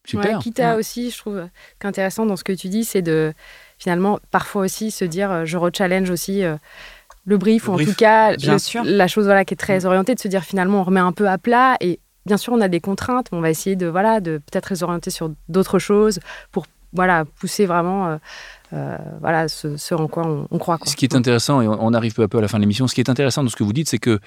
Super. 0.08 0.38
quitte 0.38 0.60
à 0.60 0.76
aussi, 0.76 1.10
je 1.10 1.18
trouve 1.18 1.48
qu'intéressant 1.78 2.24
dans 2.24 2.36
ce 2.36 2.44
que 2.44 2.52
tu 2.52 2.68
dis, 2.68 2.84
c'est 2.84 3.02
de 3.02 3.34
finalement 3.78 4.18
parfois 4.30 4.62
aussi 4.62 4.90
se 4.90 5.04
dire, 5.04 5.30
euh, 5.30 5.44
je 5.44 5.56
rechallenge 5.56 6.08
aussi 6.10 6.42
euh, 6.44 6.56
le 7.26 7.36
brief, 7.36 7.68
ou 7.68 7.74
en 7.74 7.78
tout 7.78 7.94
cas 7.94 8.34
Bien 8.36 8.58
sûr. 8.58 8.84
la 8.84 9.06
chose 9.06 9.26
voilà, 9.26 9.44
qui 9.44 9.54
est 9.54 9.58
très 9.58 9.80
mm. 9.80 9.86
orientée, 9.86 10.14
de 10.14 10.20
se 10.20 10.28
dire 10.28 10.44
finalement 10.44 10.80
on 10.80 10.84
remet 10.84 11.00
un 11.00 11.12
peu 11.12 11.28
à 11.28 11.36
plat 11.36 11.76
et 11.80 12.00
bien 12.24 12.38
sûr 12.38 12.54
on 12.54 12.60
a 12.60 12.68
des 12.68 12.80
contraintes, 12.80 13.26
mais 13.30 13.38
on 13.38 13.42
va 13.42 13.50
essayer 13.50 13.76
de, 13.76 13.86
voilà, 13.86 14.20
de 14.20 14.38
peut-être 14.38 14.70
les 14.70 14.82
orienter 14.82 15.10
sur 15.10 15.30
d'autres 15.48 15.78
choses 15.78 16.20
pour 16.52 16.66
voilà, 16.94 17.26
pousser 17.26 17.66
vraiment 17.66 18.18
euh, 18.72 18.96
voilà, 19.20 19.48
ce, 19.48 19.94
en 19.94 20.08
quoi 20.08 20.46
on, 20.50 20.58
croit. 20.58 20.78
Ce 20.84 20.96
qui 20.96 21.04
est 21.04 21.14
intéressant, 21.14 21.60
et 21.60 21.68
on 21.68 21.92
arrive 21.92 22.14
peu 22.14 22.22
à 22.22 22.28
peu 22.28 22.38
à 22.38 22.40
la 22.40 22.48
fin 22.48 22.58
de 22.58 22.62
l'émission, 22.62 22.86
ce 22.86 22.94
qui 22.94 23.02
est 23.02 23.10
intéressant 23.10 23.42
dans 23.42 23.50
ce 23.50 23.56
que 23.56 23.64
vous 23.64 23.74
dites, 23.74 23.90
c'est 23.90 23.98
que 23.98 24.20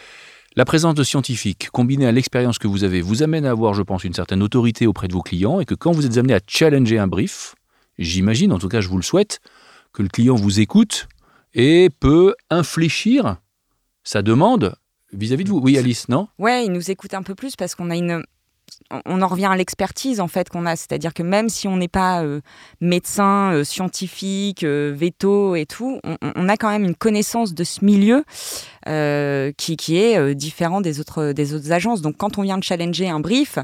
la 0.56 0.66
présence 0.66 0.96
de 0.96 1.04
scientifiques, 1.04 1.70
combinée 1.72 2.06
à 2.06 2.12
l'expérience 2.12 2.60
que 2.60 2.68
vous 2.68 2.84
avez, 2.84 3.02
vous 3.02 3.24
amène 3.24 3.46
à 3.46 3.52
avoir, 3.52 3.74
je 3.74 3.84
pense, 3.84 4.04
une 4.04 4.14
certaine 4.14 4.44
autorité 4.44 4.86
auprès 4.86 5.08
de 5.08 5.14
vos 5.14 5.22
clients 5.22 5.60
et 5.60 5.66
que 5.66 5.76
quand 5.76 5.92
vous 5.92 6.06
êtes 6.06 6.18
amené 6.18 6.34
à 6.34 6.40
challenger 6.46 7.00
un 7.00 7.08
brief, 7.08 7.56
j'imagine, 7.98 8.52
en 8.52 8.60
tout 8.60 8.68
cas 8.68 8.82
je 8.82 8.90
vous 8.90 8.98
le 8.98 9.04
souhaite, 9.04 9.40
que 9.94 10.04
le 10.04 10.10
client 10.10 10.36
vous 10.36 10.60
écoute 10.60 11.08
et 11.54 11.90
peut 12.00 12.36
infléchir 12.50 13.38
sa 14.04 14.22
demande 14.22 14.76
vis-à-vis 15.14 15.44
de 15.44 15.50
vous. 15.50 15.60
Oui, 15.60 15.78
Alice, 15.78 16.10
non? 16.10 16.28
Oui, 16.38 16.66
il 16.66 16.72
nous 16.72 16.92
écoute 16.92 17.14
un 17.14 17.24
peu 17.24 17.36
plus 17.36 17.56
parce 17.56 17.76
qu'on 17.76 17.90
a 17.90 17.96
une, 17.96 18.24
on 19.06 19.22
en 19.22 19.28
revient 19.28 19.46
à 19.46 19.56
l'expertise 19.56 20.20
en 20.20 20.28
fait 20.28 20.50
qu'on 20.50 20.66
a, 20.66 20.76
c'est-à-dire 20.76 21.14
que 21.14 21.24
même 21.24 21.50
si 21.50 21.68
on 21.68 21.78
n'est 21.78 21.88
pas 21.88 22.24
euh, 22.24 22.42
médecin, 22.80 23.54
euh, 23.54 23.64
scientifique, 23.64 24.64
euh, 24.64 24.94
veto 24.96 25.56
et 25.56 25.66
tout, 25.66 26.00
on, 26.04 26.50
a 26.50 26.58
quand 26.58 26.70
même 26.70 26.84
une 26.84 26.96
connaissance 26.96 27.54
de 27.54 27.64
ce 27.64 27.84
milieu 27.84 28.24
qui, 28.86 29.78
qui, 29.78 29.98
est 29.98 30.36
différent 30.36 30.82
des 30.82 31.00
autres, 31.00 31.32
des 31.34 31.54
autres 31.54 31.72
agences. 31.72 32.02
Donc 32.02 32.18
quand 32.18 32.38
on 32.38 32.42
vient 32.42 32.58
de 32.58 32.64
challenger 32.64 33.10
un 33.10 33.20
brief, 33.20 33.60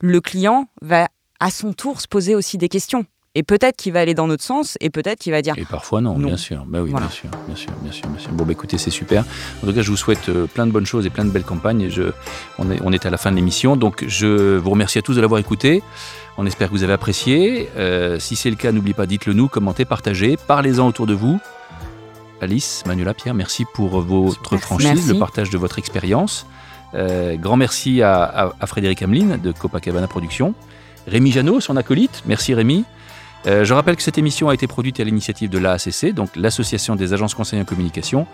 le 0.00 0.20
client 0.20 0.68
va 0.82 1.08
à 1.40 1.50
son 1.50 1.72
tour 1.72 2.00
se 2.00 2.08
poser 2.08 2.34
aussi 2.34 2.58
des 2.58 2.68
questions. 2.68 3.06
Et 3.38 3.42
peut-être 3.42 3.76
qu'il 3.76 3.92
va 3.92 4.00
aller 4.00 4.14
dans 4.14 4.26
notre 4.26 4.42
sens, 4.42 4.78
et 4.80 4.88
peut-être 4.88 5.18
qu'il 5.18 5.30
va 5.30 5.42
dire. 5.42 5.52
Et 5.58 5.66
parfois 5.66 6.00
non, 6.00 6.18
bien 6.18 6.38
sûr. 6.38 6.64
Bah 6.66 6.78
oui, 6.80 6.90
bien 6.90 7.10
sûr, 7.10 7.28
bien 7.46 7.54
sûr, 7.54 7.70
bien 7.82 7.92
sûr, 7.92 8.32
Bon, 8.32 8.44
bah 8.44 8.52
écoutez, 8.52 8.78
c'est 8.78 8.90
super. 8.90 9.26
En 9.62 9.66
tout 9.66 9.74
cas, 9.74 9.82
je 9.82 9.90
vous 9.90 9.96
souhaite 9.98 10.30
euh, 10.30 10.46
plein 10.46 10.66
de 10.66 10.72
bonnes 10.72 10.86
choses 10.86 11.04
et 11.04 11.10
plein 11.10 11.26
de 11.26 11.30
belles 11.30 11.44
campagnes. 11.44 11.90
Je, 11.90 12.04
on, 12.58 12.70
est, 12.70 12.80
on 12.82 12.92
est 12.92 13.04
à 13.04 13.10
la 13.10 13.18
fin 13.18 13.30
de 13.30 13.36
l'émission, 13.36 13.76
donc 13.76 14.06
je 14.08 14.56
vous 14.56 14.70
remercie 14.70 14.98
à 14.98 15.02
tous 15.02 15.14
de 15.16 15.20
l'avoir 15.20 15.38
écouté. 15.38 15.82
On 16.38 16.46
espère 16.46 16.68
que 16.68 16.72
vous 16.72 16.82
avez 16.82 16.94
apprécié. 16.94 17.68
Euh, 17.76 18.18
si 18.18 18.36
c'est 18.36 18.48
le 18.48 18.56
cas, 18.56 18.72
n'oubliez 18.72 18.94
pas, 18.94 19.04
dites-le 19.04 19.34
nous, 19.34 19.48
commentez, 19.48 19.84
partagez, 19.84 20.38
parlez-en 20.46 20.86
autour 20.86 21.06
de 21.06 21.12
vous. 21.12 21.38
Alice, 22.40 22.84
Manuela, 22.86 23.12
Pierre, 23.12 23.34
merci 23.34 23.66
pour 23.74 24.00
votre 24.00 24.56
franchise, 24.56 25.12
le 25.12 25.18
partage 25.18 25.50
de 25.50 25.58
votre 25.58 25.78
expérience. 25.78 26.46
Euh, 26.94 27.36
grand 27.36 27.58
merci 27.58 28.00
à, 28.00 28.54
à, 28.58 28.66
Frédéric 28.66 29.02
Hamelin 29.02 29.36
de 29.36 29.52
Copacabana 29.52 30.06
Productions. 30.06 30.54
Rémi 31.06 31.32
Janot, 31.32 31.60
son 31.60 31.76
acolyte. 31.76 32.22
Merci 32.24 32.54
Rémi. 32.54 32.86
Euh, 33.46 33.64
je 33.64 33.74
rappelle 33.74 33.96
que 33.96 34.02
cette 34.02 34.16
émission 34.18 34.48
a 34.48 34.54
été 34.54 34.66
produite 34.66 34.98
à 35.00 35.04
l'initiative 35.04 35.50
de 35.50 35.58
l'AACC, 35.58 36.12
donc 36.12 36.34
l'Association 36.36 36.96
des 36.96 37.12
agences 37.12 37.34
conseillers 37.34 37.60
en 37.62 37.66
communication. 37.66 38.26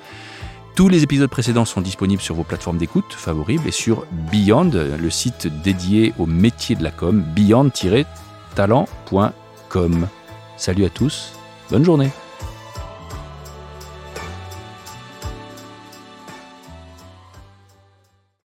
Tous 0.74 0.88
les 0.88 1.02
épisodes 1.02 1.28
précédents 1.28 1.66
sont 1.66 1.82
disponibles 1.82 2.22
sur 2.22 2.34
vos 2.34 2.44
plateformes 2.44 2.78
d'écoute 2.78 3.04
favorables 3.10 3.68
et 3.68 3.72
sur 3.72 4.06
Beyond, 4.30 4.70
le 4.98 5.10
site 5.10 5.48
dédié 5.62 6.14
au 6.18 6.24
métier 6.24 6.76
de 6.76 6.82
la 6.82 6.90
com, 6.90 7.22
beyond-talent.com. 7.34 10.08
Salut 10.56 10.86
à 10.86 10.88
tous, 10.88 11.34
bonne 11.70 11.84
journée. 11.84 12.08